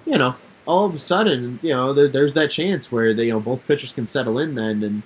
you 0.06 0.18
know, 0.18 0.34
all 0.66 0.84
of 0.86 0.94
a 0.94 0.98
sudden, 0.98 1.58
you 1.62 1.70
know, 1.70 1.92
there, 1.92 2.08
there's 2.08 2.34
that 2.34 2.50
chance 2.50 2.90
where 2.90 3.14
they, 3.14 3.26
you 3.26 3.32
know, 3.32 3.40
both 3.40 3.66
pitchers 3.66 3.92
can 3.92 4.06
settle 4.06 4.38
in 4.38 4.54
then, 4.54 4.82
and 4.82 5.02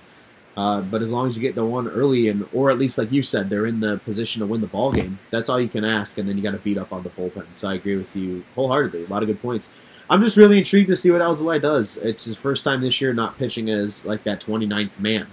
uh, 0.55 0.81
but 0.81 1.01
as 1.01 1.11
long 1.11 1.27
as 1.27 1.35
you 1.35 1.41
get 1.41 1.55
the 1.55 1.63
one 1.63 1.87
early 1.87 2.29
and, 2.29 2.47
or 2.51 2.71
at 2.71 2.79
least 2.79 2.97
like 2.97 3.11
you 3.11 3.21
said, 3.21 3.49
they're 3.49 3.67
in 3.67 3.79
the 3.79 3.99
position 3.99 4.39
to 4.39 4.47
win 4.47 4.59
the 4.59 4.67
ball 4.67 4.91
game. 4.91 5.19
That's 5.29 5.49
all 5.49 5.59
you 5.59 5.69
can 5.69 5.85
ask, 5.85 6.17
and 6.17 6.27
then 6.27 6.35
you 6.35 6.43
got 6.43 6.51
to 6.51 6.57
beat 6.57 6.77
up 6.79 6.91
on 6.91 7.03
the 7.03 7.09
bullpen. 7.09 7.45
So 7.55 7.69
I 7.69 7.75
agree 7.75 7.95
with 7.95 8.15
you 8.15 8.43
wholeheartedly. 8.55 9.05
A 9.05 9.07
lot 9.07 9.21
of 9.21 9.27
good 9.27 9.41
points. 9.41 9.69
I'm 10.09 10.21
just 10.21 10.37
really 10.37 10.57
intrigued 10.57 10.87
to 10.87 10.95
see 10.95 11.11
what 11.11 11.21
Alzolay 11.21 11.61
does. 11.61 11.97
It's 11.97 12.25
his 12.25 12.35
first 12.35 12.63
time 12.63 12.81
this 12.81 13.01
year 13.01 13.13
not 13.13 13.37
pitching 13.37 13.69
as 13.69 14.05
like 14.05 14.23
that 14.23 14.39
29th 14.41 14.99
man. 14.99 15.27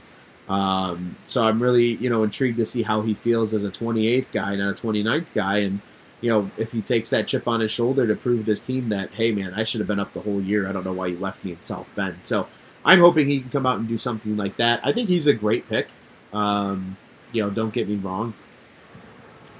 Um, 0.49 1.17
so 1.27 1.43
I'm 1.43 1.63
really, 1.63 1.95
you 1.95 2.11
know, 2.11 2.23
intrigued 2.23 2.59
to 2.59 2.67
see 2.67 2.83
how 2.83 3.01
he 3.01 3.15
feels 3.15 3.55
as 3.55 3.65
a 3.65 3.71
28th 3.71 4.31
guy, 4.31 4.57
not 4.57 4.79
a 4.79 4.87
29th 4.87 5.33
guy, 5.33 5.59
and 5.59 5.81
you 6.25 6.31
know, 6.31 6.51
if 6.57 6.73
he 6.73 6.81
takes 6.81 7.11
that 7.11 7.29
chip 7.29 7.47
on 7.47 7.61
his 7.61 7.71
shoulder 7.71 8.07
to 8.07 8.15
prove 8.17 8.47
this 8.47 8.59
team 8.59 8.89
that, 8.89 9.11
hey, 9.11 9.31
man, 9.31 9.53
I 9.53 9.65
should 9.65 9.81
have 9.81 9.89
been 9.89 10.01
up 10.01 10.15
the 10.15 10.23
whole 10.23 10.41
year. 10.41 10.67
I 10.67 10.73
don't 10.73 10.83
know 10.83 10.95
why 10.95 11.09
you 11.09 11.19
left 11.19 11.45
me 11.45 11.51
in 11.51 11.61
South 11.61 11.95
Bend. 11.95 12.17
So 12.23 12.49
I'm 12.83 13.01
hoping 13.01 13.27
he 13.27 13.41
can 13.41 13.51
come 13.51 13.67
out 13.67 13.79
and 13.79 13.87
do 13.87 13.99
something 13.99 14.35
like 14.35 14.57
that. 14.57 14.81
I 14.83 14.93
think 14.93 15.11
he's 15.11 15.27
a 15.27 15.35
great 15.35 15.69
pick. 15.69 15.87
Um, 16.33 16.97
you 17.31 17.43
know, 17.43 17.51
don't 17.51 17.75
get 17.75 17.91
me 17.91 17.97
wrong, 17.97 18.33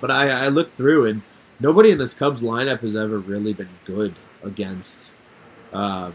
but 0.01 0.11
I, 0.11 0.47
I 0.47 0.49
looked 0.49 0.75
through 0.79 1.05
and 1.05 1.21
nobody 1.61 1.91
in 1.91 1.99
this 1.99 2.15
Cubs 2.15 2.41
lineup 2.41 2.81
has 2.81 2.97
ever 2.97 3.19
really 3.19 3.53
been 3.53 3.69
good 3.85 4.15
against 4.43 5.11
um, 5.75 6.15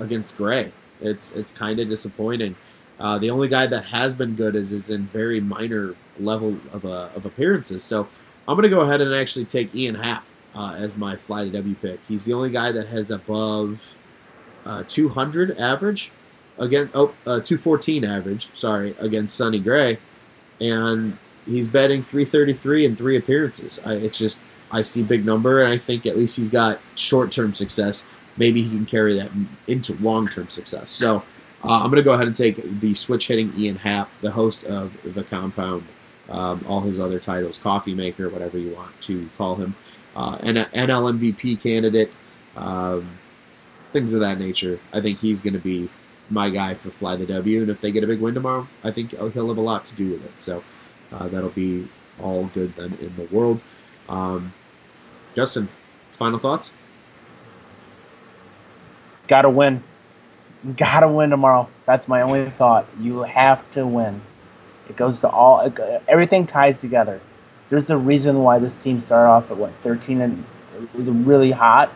against 0.00 0.38
Gray. 0.38 0.72
It's 1.02 1.36
it's 1.36 1.52
kind 1.52 1.80
of 1.80 1.90
disappointing. 1.90 2.56
Uh, 2.98 3.18
the 3.18 3.28
only 3.28 3.48
guy 3.48 3.66
that 3.66 3.84
has 3.84 4.14
been 4.14 4.36
good 4.36 4.56
is 4.56 4.72
is 4.72 4.88
in 4.88 5.02
very 5.02 5.38
minor 5.38 5.94
level 6.18 6.56
of, 6.72 6.86
uh, 6.86 7.10
of 7.14 7.26
appearances. 7.26 7.84
So 7.84 8.08
I'm 8.48 8.54
going 8.56 8.62
to 8.62 8.74
go 8.74 8.82
ahead 8.82 9.00
and 9.00 9.12
actually 9.12 9.44
take 9.44 9.74
Ian 9.74 9.96
Happ 9.96 10.24
uh, 10.54 10.74
as 10.78 10.96
my 10.96 11.16
fly 11.16 11.44
to 11.44 11.50
W 11.50 11.74
pick. 11.76 12.00
He's 12.08 12.24
the 12.24 12.32
only 12.32 12.50
guy 12.50 12.72
that 12.72 12.86
has 12.88 13.10
above 13.10 13.98
uh, 14.64 14.84
200 14.86 15.58
average 15.58 16.12
again. 16.58 16.88
Oh, 16.94 17.08
uh, 17.26 17.40
214 17.40 18.04
average. 18.04 18.52
Sorry, 18.54 18.94
against 19.00 19.36
Sonny 19.36 19.58
Gray, 19.58 19.98
and 20.60 21.16
he's 21.44 21.68
betting 21.68 22.02
333 22.02 22.86
in 22.86 22.96
three 22.96 23.16
appearances. 23.16 23.80
I, 23.84 23.94
it's 23.94 24.18
just 24.18 24.42
I 24.70 24.82
see 24.82 25.02
big 25.02 25.26
number, 25.26 25.62
and 25.62 25.72
I 25.72 25.78
think 25.78 26.06
at 26.06 26.16
least 26.16 26.36
he's 26.36 26.50
got 26.50 26.78
short 26.94 27.32
term 27.32 27.52
success. 27.52 28.06
Maybe 28.36 28.62
he 28.62 28.70
can 28.70 28.86
carry 28.86 29.16
that 29.18 29.30
into 29.66 29.94
long 29.94 30.28
term 30.28 30.48
success. 30.48 30.90
So. 30.90 31.22
Uh, 31.64 31.80
I'm 31.82 31.90
going 31.90 31.96
to 31.96 32.02
go 32.02 32.12
ahead 32.12 32.28
and 32.28 32.36
take 32.36 32.62
the 32.80 32.94
switch 32.94 33.26
hitting 33.26 33.50
Ian 33.56 33.76
Happ, 33.76 34.08
the 34.20 34.30
host 34.30 34.66
of 34.66 34.96
The 35.14 35.24
Compound, 35.24 35.82
um, 36.28 36.64
all 36.68 36.80
his 36.80 36.98
other 36.98 37.18
titles, 37.18 37.58
Coffee 37.58 37.94
Maker, 37.94 38.28
whatever 38.28 38.58
you 38.58 38.74
want 38.74 39.00
to 39.02 39.28
call 39.38 39.56
him, 39.56 39.74
uh, 40.14 40.38
and 40.42 40.58
an 40.58 40.66
NL 40.66 41.18
MVP 41.18 41.60
candidate, 41.62 42.10
um, 42.56 43.06
things 43.92 44.14
of 44.14 44.20
that 44.20 44.38
nature. 44.38 44.78
I 44.92 45.00
think 45.00 45.18
he's 45.18 45.42
going 45.42 45.54
to 45.54 45.60
be 45.60 45.88
my 46.30 46.50
guy 46.50 46.74
for 46.74 46.90
Fly 46.90 47.16
the 47.16 47.26
W, 47.26 47.60
and 47.60 47.70
if 47.70 47.80
they 47.80 47.92
get 47.92 48.04
a 48.04 48.06
big 48.06 48.20
win 48.20 48.34
tomorrow, 48.34 48.66
I 48.82 48.90
think 48.90 49.10
he'll 49.10 49.30
have 49.30 49.58
a 49.58 49.60
lot 49.60 49.84
to 49.86 49.94
do 49.94 50.10
with 50.10 50.24
it. 50.24 50.42
So 50.42 50.62
uh, 51.12 51.28
that'll 51.28 51.50
be 51.50 51.88
all 52.20 52.46
good 52.54 52.74
then 52.74 52.96
in 53.00 53.14
the 53.16 53.24
world. 53.34 53.60
Um, 54.08 54.52
Justin, 55.34 55.68
final 56.12 56.38
thoughts? 56.38 56.72
Got 59.28 59.42
to 59.42 59.50
win 59.50 59.82
gotta 60.74 61.08
win 61.08 61.30
tomorrow. 61.30 61.68
That's 61.84 62.08
my 62.08 62.22
only 62.22 62.50
thought. 62.50 62.86
You 63.00 63.22
have 63.22 63.70
to 63.72 63.86
win. 63.86 64.20
It 64.88 64.96
goes 64.96 65.20
to 65.20 65.28
all. 65.28 65.72
Everything 66.08 66.46
ties 66.46 66.80
together. 66.80 67.20
There's 67.68 67.90
a 67.90 67.96
reason 67.96 68.42
why 68.42 68.58
this 68.58 68.80
team 68.80 69.00
started 69.00 69.28
off 69.28 69.50
at 69.50 69.56
what 69.56 69.72
13 69.82 70.20
and 70.20 70.44
it 70.76 70.94
was 70.94 71.08
really 71.08 71.50
hot. 71.50 71.92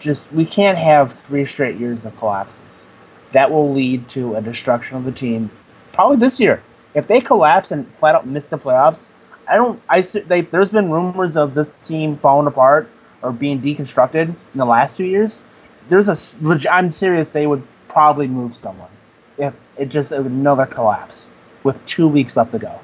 Just 0.00 0.30
we 0.32 0.44
can't 0.44 0.76
have 0.76 1.18
three 1.20 1.46
straight 1.46 1.76
years 1.76 2.04
of 2.04 2.16
collapses. 2.18 2.84
That 3.32 3.50
will 3.50 3.72
lead 3.72 4.08
to 4.10 4.36
a 4.36 4.42
destruction 4.42 4.96
of 4.96 5.04
the 5.04 5.12
team. 5.12 5.50
Probably 5.92 6.16
this 6.16 6.38
year. 6.38 6.62
If 6.94 7.06
they 7.06 7.20
collapse 7.20 7.72
and 7.72 7.86
flat 7.88 8.14
out 8.14 8.26
miss 8.26 8.50
the 8.50 8.58
playoffs, 8.58 9.08
I 9.48 9.56
don't. 9.56 9.80
I 9.88 10.00
they, 10.00 10.42
there's 10.42 10.70
been 10.70 10.90
rumors 10.90 11.36
of 11.36 11.54
this 11.54 11.70
team 11.78 12.16
falling 12.16 12.46
apart 12.46 12.88
or 13.22 13.32
being 13.32 13.60
deconstructed 13.60 14.28
in 14.28 14.36
the 14.54 14.66
last 14.66 14.96
two 14.96 15.04
years 15.04 15.42
there's 15.88 16.08
a 16.08 16.70
I'm 16.70 16.90
serious. 16.90 17.30
They 17.30 17.46
would 17.46 17.62
probably 17.88 18.26
move 18.26 18.54
someone 18.56 18.90
if 19.38 19.56
it 19.76 19.86
just 19.86 20.12
another 20.12 20.66
collapse 20.66 21.30
with 21.66 21.84
two 21.84 22.08
weeks 22.08 22.36
left 22.36 22.52
to 22.52 22.58
go. 22.58 22.80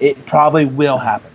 It 0.00 0.26
probably 0.26 0.64
will 0.64 0.98
happen. 0.98 1.30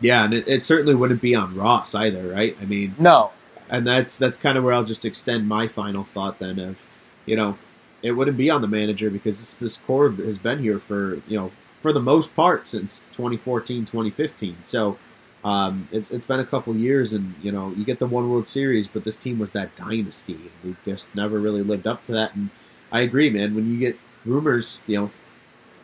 Yeah, 0.00 0.24
and 0.24 0.34
it, 0.34 0.46
it 0.46 0.64
certainly 0.64 0.94
wouldn't 0.94 1.22
be 1.22 1.34
on 1.34 1.56
Ross 1.56 1.94
either, 1.94 2.28
right? 2.28 2.56
I 2.60 2.64
mean, 2.64 2.94
no. 2.98 3.30
And 3.70 3.86
that's 3.86 4.18
that's 4.18 4.38
kind 4.38 4.58
of 4.58 4.64
where 4.64 4.74
I'll 4.74 4.84
just 4.84 5.04
extend 5.04 5.48
my 5.48 5.66
final 5.66 6.04
thought 6.04 6.38
then 6.38 6.58
of, 6.58 6.86
you 7.24 7.36
know, 7.36 7.56
it 8.02 8.12
wouldn't 8.12 8.36
be 8.36 8.50
on 8.50 8.60
the 8.60 8.68
manager 8.68 9.08
because 9.08 9.38
this, 9.38 9.56
this 9.56 9.76
core 9.78 10.10
has 10.10 10.36
been 10.36 10.58
here 10.58 10.78
for 10.78 11.14
you 11.26 11.38
know 11.38 11.50
for 11.80 11.92
the 11.92 12.00
most 12.00 12.36
part 12.36 12.66
since 12.66 13.00
2014 13.12 13.84
2015 13.84 14.56
so 14.64 14.98
um, 15.44 15.88
it's 15.90 16.10
it's 16.10 16.26
been 16.26 16.40
a 16.40 16.46
couple 16.46 16.74
years, 16.76 17.12
and 17.12 17.34
you 17.42 17.50
know 17.50 17.70
you 17.70 17.84
get 17.84 17.98
the 17.98 18.06
one 18.06 18.30
World 18.30 18.48
Series, 18.48 18.86
but 18.86 19.04
this 19.04 19.16
team 19.16 19.38
was 19.38 19.50
that 19.52 19.74
dynasty, 19.74 20.34
and 20.34 20.50
we 20.64 20.76
just 20.84 21.14
never 21.14 21.38
really 21.38 21.62
lived 21.62 21.86
up 21.86 22.02
to 22.04 22.12
that. 22.12 22.34
And 22.34 22.50
I 22.92 23.00
agree, 23.00 23.28
man. 23.28 23.54
When 23.54 23.70
you 23.70 23.78
get 23.78 23.98
rumors, 24.24 24.78
you 24.86 25.00
know, 25.00 25.10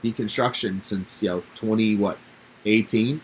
deconstruction 0.03 0.85
since 0.85 1.23
you 1.23 1.29
know 1.29 1.43
twenty 1.55 1.97
what 1.97 2.19
eighteen, 2.65 3.21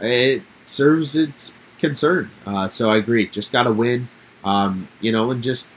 it 0.00 0.42
serves 0.64 1.16
its 1.16 1.54
concern. 1.78 2.30
Uh, 2.46 2.68
so 2.68 2.90
I 2.90 2.96
agree. 2.96 3.26
Just 3.26 3.52
got 3.52 3.64
to 3.64 3.72
win, 3.72 4.08
um, 4.44 4.88
you 5.00 5.12
know, 5.12 5.30
and 5.30 5.42
just 5.42 5.70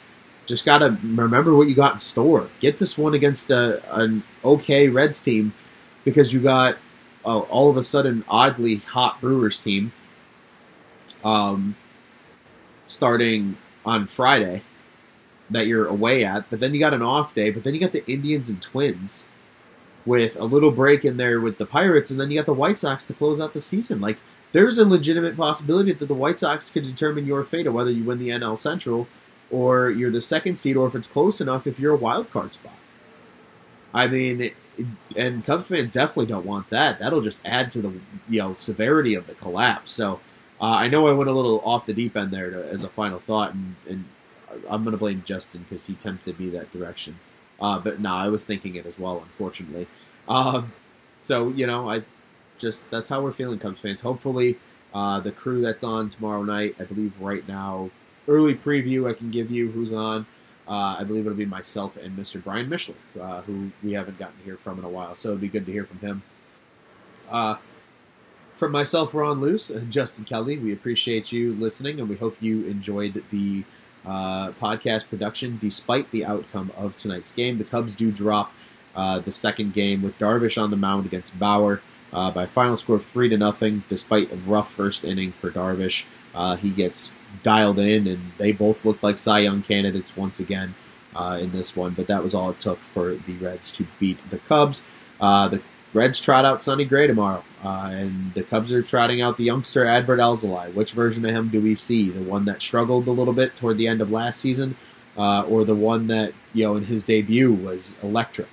just 0.46 0.66
got 0.66 0.80
to 0.80 0.98
remember 1.04 1.56
what 1.56 1.68
you 1.68 1.76
got 1.76 1.94
in 1.94 2.00
store. 2.00 2.48
Get 2.60 2.80
this 2.80 2.98
one 2.98 3.14
against 3.14 3.50
a, 3.50 3.82
an 3.94 4.24
okay 4.44 4.88
Reds 4.88 5.22
team 5.22 5.54
because 6.06 6.34
you 6.34 6.40
got 6.40 6.78
uh, 7.26 7.40
all 7.40 7.70
of 7.70 7.78
a 7.78 7.84
sudden 7.84 8.24
oddly 8.30 8.78
hot 8.78 9.20
Brewers 9.20 9.60
team 9.60 9.92
um, 11.24 11.76
starting 12.88 13.58
on 13.86 14.08
Friday 14.08 14.62
that 15.50 15.68
you're 15.68 15.88
away 15.88 16.24
at, 16.24 16.50
but 16.50 16.60
then 16.60 16.74
you 16.74 16.80
got 16.80 16.94
an 16.94 17.02
off 17.02 17.34
day, 17.34 17.52
but 17.52 17.64
then 17.64 17.74
you 17.74 17.80
got 17.80 17.92
the 17.92 18.10
Indians 18.10 18.50
and 18.50 18.62
Twins 18.62 19.26
with 20.08 20.40
a 20.40 20.46
little 20.46 20.72
break 20.72 21.04
in 21.04 21.18
there 21.18 21.42
with 21.42 21.58
the 21.58 21.66
Pirates, 21.66 22.10
and 22.10 22.20
then 22.20 22.32
you 22.32 22.40
got 22.40 22.46
the 22.46 22.54
White 22.54 22.78
Sox 22.78 23.06
to 23.08 23.14
close 23.14 23.40
out 23.40 23.54
the 23.54 23.60
season. 23.60 24.00
Like, 24.00 24.18
there's 24.54 24.78
a 24.78 24.86
legitimate 24.86 25.36
possibility 25.36 25.92
that 25.92 26.06
the 26.06 26.14
White 26.14 26.40
Sox 26.40 26.72
could 26.72 26.84
determine 26.84 27.26
your 27.26 27.44
fate 27.44 27.68
of 27.68 27.74
whether 27.74 27.92
you 27.92 28.06
win 28.06 28.18
the 28.18 28.30
NL 28.30 28.58
Central 28.58 29.08
or 29.52 29.90
you're 29.90 30.10
the 30.10 30.22
second 30.22 30.60
seed, 30.60 30.78
or 30.78 30.88
if 30.88 30.96
it's 30.96 31.08
close 31.08 31.42
enough, 31.42 31.68
if 31.68 31.80
you're 31.80 31.94
a 31.94 31.98
wild 31.98 32.32
card 32.32 32.54
spot. 32.54 32.74
I 33.94 34.08
mean, 34.08 34.52
and 35.16 35.46
Cubs 35.46 35.68
fans 35.68 35.92
definitely 35.92 36.28
don't 36.28 36.46
want 36.46 36.70
that. 36.70 37.00
That'll 37.00 37.22
just 37.22 37.42
add 37.46 37.72
to 37.74 37.82
the 37.82 37.90
you 38.30 38.40
know 38.40 38.54
severity 38.54 39.16
of 39.16 39.28
the 39.28 39.34
collapse. 39.36 39.92
So 39.92 40.20
uh, 40.62 40.66
I 40.66 40.88
know 40.88 41.08
I 41.08 41.14
went 41.14 41.30
a 41.30 41.34
little 41.34 41.62
off 41.62 41.86
the 41.86 41.94
deep 41.94 42.16
end 42.16 42.32
there 42.32 42.52
to, 42.52 42.70
as 42.70 42.84
a 42.84 42.90
final 42.90 43.20
thought, 43.20 43.54
and, 43.54 43.76
and 43.90 44.06
I'm 44.70 44.84
going 44.84 44.92
to 44.92 44.98
blame 44.98 45.24
Justin 45.26 45.62
because 45.62 45.86
he 45.86 45.96
tempted 45.96 46.40
me 46.40 46.50
that 46.50 46.72
direction. 46.72 47.16
Uh, 47.60 47.80
but 47.80 48.00
no, 48.00 48.14
I 48.14 48.30
was 48.30 48.46
thinking 48.46 48.76
it 48.76 48.86
as 48.86 49.00
well, 49.00 49.20
unfortunately. 49.20 49.88
Um, 50.30 50.72
so 51.24 51.50
you 51.50 51.68
know, 51.68 51.90
I 51.90 52.04
just 52.58 52.90
that's 52.90 53.10
how 53.10 53.22
we're 53.22 53.32
feeling, 53.32 53.60
Cubs 53.60 53.82
fans. 53.82 54.02
Hopefully, 54.02 54.58
uh, 54.94 55.20
the 55.20 55.32
crew 55.32 55.62
that's 55.62 55.84
on 55.84 56.10
tomorrow 56.10 56.44
night, 56.44 56.76
I 56.80 56.84
believe 56.84 57.20
right 57.20 57.48
now, 57.48 57.90
early 58.28 58.56
preview 58.56 59.10
I 59.10 59.14
can 59.14 59.32
give 59.32 59.52
you 59.52 59.70
who's 59.72 59.94
on. 59.94 60.26
Uh, 60.68 60.98
I 61.00 61.04
believe 61.06 61.26
it'll 61.26 61.38
be 61.38 61.46
myself 61.46 61.96
and 61.96 62.18
Mr. 62.18 62.44
Brian 62.44 62.70
Mishler, 62.70 62.96
uh, 63.22 63.42
who 63.42 63.72
we 63.82 63.94
haven't 63.94 64.20
gotten 64.20 64.38
to 64.38 64.44
hear 64.44 64.58
from 64.58 64.80
in 64.80 64.84
a 64.84 64.90
while. 64.90 65.16
So 65.16 65.30
it'd 65.30 65.40
be 65.40 65.48
good 65.48 65.66
to 65.66 65.72
hear 65.72 65.86
from 65.86 66.00
him. 66.00 66.22
Uh, 67.30 67.56
from 68.56 68.72
myself, 68.74 69.14
Ron 69.14 69.40
Luce, 69.40 69.70
and 69.70 69.92
Justin 69.92 70.26
Kelly, 70.26 70.58
we 70.58 70.74
appreciate 70.74 71.32
you 71.32 71.54
listening, 71.54 72.00
and 72.00 72.10
we 72.10 72.16
hope 72.16 72.42
you 72.42 72.66
enjoyed 72.66 73.24
the 73.32 73.64
uh, 74.08 74.52
podcast 74.54 75.10
production 75.10 75.58
despite 75.62 76.10
the 76.12 76.26
outcome 76.26 76.72
of 76.78 76.96
tonight's 76.96 77.34
game. 77.34 77.58
The 77.58 77.66
Cubs 77.66 77.94
do 77.94 78.12
drop 78.12 78.52
uh, 78.96 79.20
the 79.20 79.34
second 79.34 79.74
game 79.74 80.02
with 80.02 80.18
Darvish 80.18 80.62
on 80.62 80.72
the 80.72 80.78
mound 80.78 81.06
against 81.06 81.38
Bauer 81.38 81.82
uh, 82.14 82.32
by 82.32 82.46
final 82.46 82.78
score 82.78 82.96
of 82.96 83.06
three 83.06 83.30
to 83.30 83.38
nothing. 83.38 83.84
Despite 83.90 84.32
a 84.32 84.36
rough 84.38 84.72
first 84.72 85.04
inning 85.04 85.32
for 85.32 85.52
Darvish, 85.52 86.06
uh, 86.34 86.56
he 86.56 86.70
gets 86.70 87.12
dialed 87.44 87.80
in, 87.80 88.08
and 88.08 88.20
they 88.38 88.54
both 88.54 88.86
look 88.86 89.04
like 89.04 89.20
Cy 89.20 89.40
Young 89.40 89.62
candidates 89.62 90.16
once 90.16 90.40
again 90.40 90.74
uh, 91.16 91.38
in 91.42 91.52
this 91.52 91.76
one. 91.76 91.94
But 91.94 92.08
that 92.08 92.24
was 92.24 92.34
all 92.34 92.50
it 92.52 92.60
took 92.60 92.80
for 92.80 93.14
the 93.14 93.34
Reds 93.34 93.72
to 93.74 93.86
beat 94.00 94.18
the 94.30 94.38
Cubs. 94.40 94.84
Uh, 95.20 95.50
the 95.50 95.62
Reds 95.98 96.22
trot 96.22 96.46
out 96.46 96.62
Sonny 96.62 96.86
Gray 96.86 97.08
tomorrow, 97.08 97.44
uh, 97.64 97.90
and 97.92 98.32
the 98.36 98.44
Cubs 98.44 98.72
are 98.72 98.84
trotting 98.84 99.22
out 99.22 99.38
the 99.38 99.46
youngster 99.46 99.84
Adbert 99.84 100.20
Alzolay. 100.20 100.72
Which 100.76 100.92
version 100.92 101.26
of 101.26 101.32
him 101.32 101.50
do 101.50 101.60
we 101.60 101.74
see? 101.74 102.12
The 102.12 102.22
one 102.22 102.46
that 102.46 102.62
struggled 102.62 103.08
a 103.08 103.12
little 103.12 103.34
bit 103.34 103.56
toward 103.56 103.78
the 103.78 103.88
end 103.88 104.02
of 104.02 104.12
last 104.12 104.40
season, 104.40 104.76
uh, 105.18 105.42
or 105.42 105.66
the 105.66 105.74
one 105.74 106.08
that 106.08 106.34
you 106.54 106.66
know 106.66 106.76
in 106.76 106.86
his 106.86 107.04
debut 107.04 107.52
was 107.52 107.98
electric? 108.04 108.50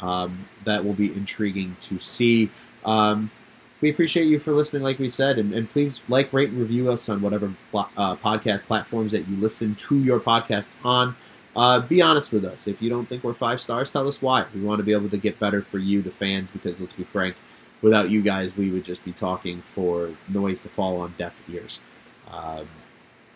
Um, 0.00 0.46
that 0.64 0.84
will 0.84 0.94
be 0.94 1.12
intriguing 1.12 1.76
to 1.82 1.98
see. 1.98 2.48
Um, 2.84 3.30
we 3.82 3.90
appreciate 3.90 4.26
you 4.26 4.38
for 4.38 4.52
listening, 4.52 4.82
like 4.82 4.98
we 4.98 5.10
said, 5.10 5.38
and, 5.38 5.52
and 5.52 5.70
please 5.70 6.02
like, 6.08 6.32
rate, 6.32 6.48
and 6.48 6.58
review 6.58 6.90
us 6.90 7.10
on 7.10 7.20
whatever 7.20 7.52
uh, 7.74 8.16
podcast 8.16 8.64
platforms 8.64 9.12
that 9.12 9.28
you 9.28 9.36
listen 9.36 9.74
to 9.74 9.98
your 9.98 10.18
podcast 10.18 10.74
on. 10.82 11.14
Uh, 11.56 11.80
be 11.80 12.02
honest 12.02 12.34
with 12.34 12.44
us. 12.44 12.68
If 12.68 12.82
you 12.82 12.90
don't 12.90 13.08
think 13.08 13.24
we're 13.24 13.32
five 13.32 13.62
stars, 13.62 13.90
tell 13.90 14.06
us 14.06 14.20
why. 14.20 14.44
We 14.54 14.60
want 14.60 14.78
to 14.78 14.84
be 14.84 14.92
able 14.92 15.08
to 15.08 15.16
get 15.16 15.40
better 15.40 15.62
for 15.62 15.78
you, 15.78 16.02
the 16.02 16.10
fans, 16.10 16.50
because 16.50 16.82
let's 16.82 16.92
be 16.92 17.04
frank, 17.04 17.34
without 17.80 18.10
you 18.10 18.20
guys, 18.20 18.54
we 18.54 18.70
would 18.70 18.84
just 18.84 19.02
be 19.06 19.12
talking 19.12 19.62
for 19.62 20.10
noise 20.28 20.60
to 20.60 20.68
fall 20.68 21.00
on 21.00 21.14
deaf 21.16 21.34
ears. 21.50 21.80
Um, 22.30 22.66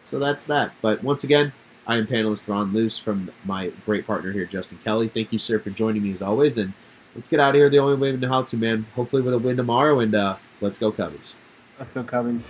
so 0.03 0.19
that's 0.19 0.45
that. 0.45 0.73
But 0.83 1.03
once 1.03 1.25
again, 1.25 1.53
I 1.87 1.97
am 1.97 2.07
panelist 2.07 2.47
Ron 2.47 2.75
Luce 2.75 2.99
from 2.99 3.31
my 3.47 3.73
great 3.87 4.07
partner 4.07 4.33
here, 4.33 4.45
Justin 4.45 4.79
Kelly. 4.85 5.09
Thank 5.09 5.33
you, 5.33 5.39
sir, 5.39 5.59
for 5.59 5.71
joining 5.71 6.03
me 6.03 6.13
as 6.13 6.21
always. 6.21 6.59
And 6.59 6.75
let's 7.15 7.31
get 7.31 7.41
out 7.41 7.51
of 7.51 7.55
here 7.55 7.71
the 7.71 7.79
only 7.79 7.97
way 7.97 8.13
we 8.13 8.19
know 8.19 8.29
how 8.29 8.43
to, 8.43 8.57
man. 8.59 8.85
Hopefully 8.97 9.23
with 9.23 9.33
a 9.33 9.39
win 9.39 9.57
tomorrow, 9.57 9.99
and 10.01 10.15
uh, 10.15 10.37
let's 10.61 10.79
go 10.79 10.93
Cubbies. 10.93 11.35
Let's 11.79 11.93
go 11.95 12.03
Cubbies. 12.03 12.45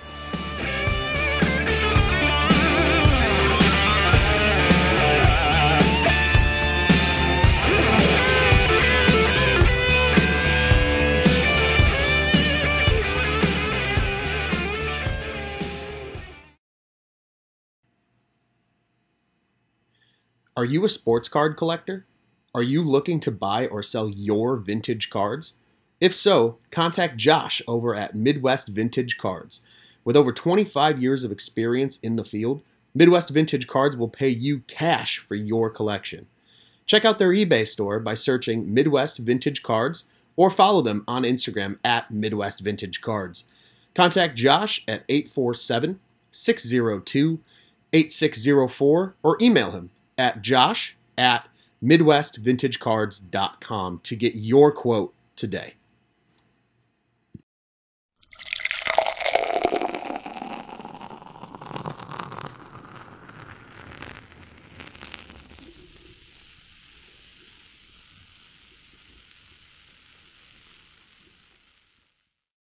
Are 20.61 20.67
you 20.67 20.85
a 20.85 20.91
sports 20.91 21.27
card 21.27 21.57
collector? 21.57 22.05
Are 22.55 22.63
you 22.63 22.85
looking 22.85 23.19
to 23.21 23.31
buy 23.31 23.67
or 23.69 23.83
sell 23.83 24.11
your 24.11 24.57
vintage 24.57 25.09
cards? 25.09 25.55
If 26.03 26.15
so, 26.15 26.59
contact 26.71 27.17
Josh 27.17 27.63
over 27.67 27.95
at 27.95 28.15
Midwest 28.15 28.69
Vintage 28.69 29.17
Cards. 29.17 29.63
With 30.05 30.17
over 30.17 30.35
25 30.35 31.01
years 31.01 31.25
of 31.25 31.33
experience 31.33 31.97
in 32.01 32.17
the 32.17 32.27
field, 32.27 32.63
Midwest 32.95 33.31
Vintage 33.31 33.69
Cards 33.69 33.97
will 33.97 34.11
pay 34.11 34.29
you 34.29 34.59
cash 34.67 35.17
for 35.17 35.35
your 35.35 35.71
collection. 35.71 36.27
Check 36.85 37.07
out 37.07 37.19
their 37.19 37.31
eBay 37.31 37.67
store 37.67 37.99
by 37.99 38.13
searching 38.13 38.75
Midwest 38.75 39.17
Vintage 39.17 39.63
Cards 39.63 40.05
or 40.37 40.51
follow 40.51 40.83
them 40.83 41.05
on 41.09 41.23
Instagram 41.23 41.79
at 41.83 42.11
Midwest 42.11 42.61
Vintage 42.61 43.01
Cards. 43.01 43.45
Contact 43.95 44.37
Josh 44.37 44.85
at 44.87 45.05
847 45.09 46.01
602 46.31 47.41
8604 47.95 49.15
or 49.23 49.39
email 49.41 49.71
him 49.71 49.89
at 50.21 50.43
josh 50.43 50.99
at 51.17 51.49
midwestvintagecards.com 51.83 54.01
to 54.03 54.15
get 54.15 54.35
your 54.35 54.71
quote 54.71 55.15
today. 55.35 55.73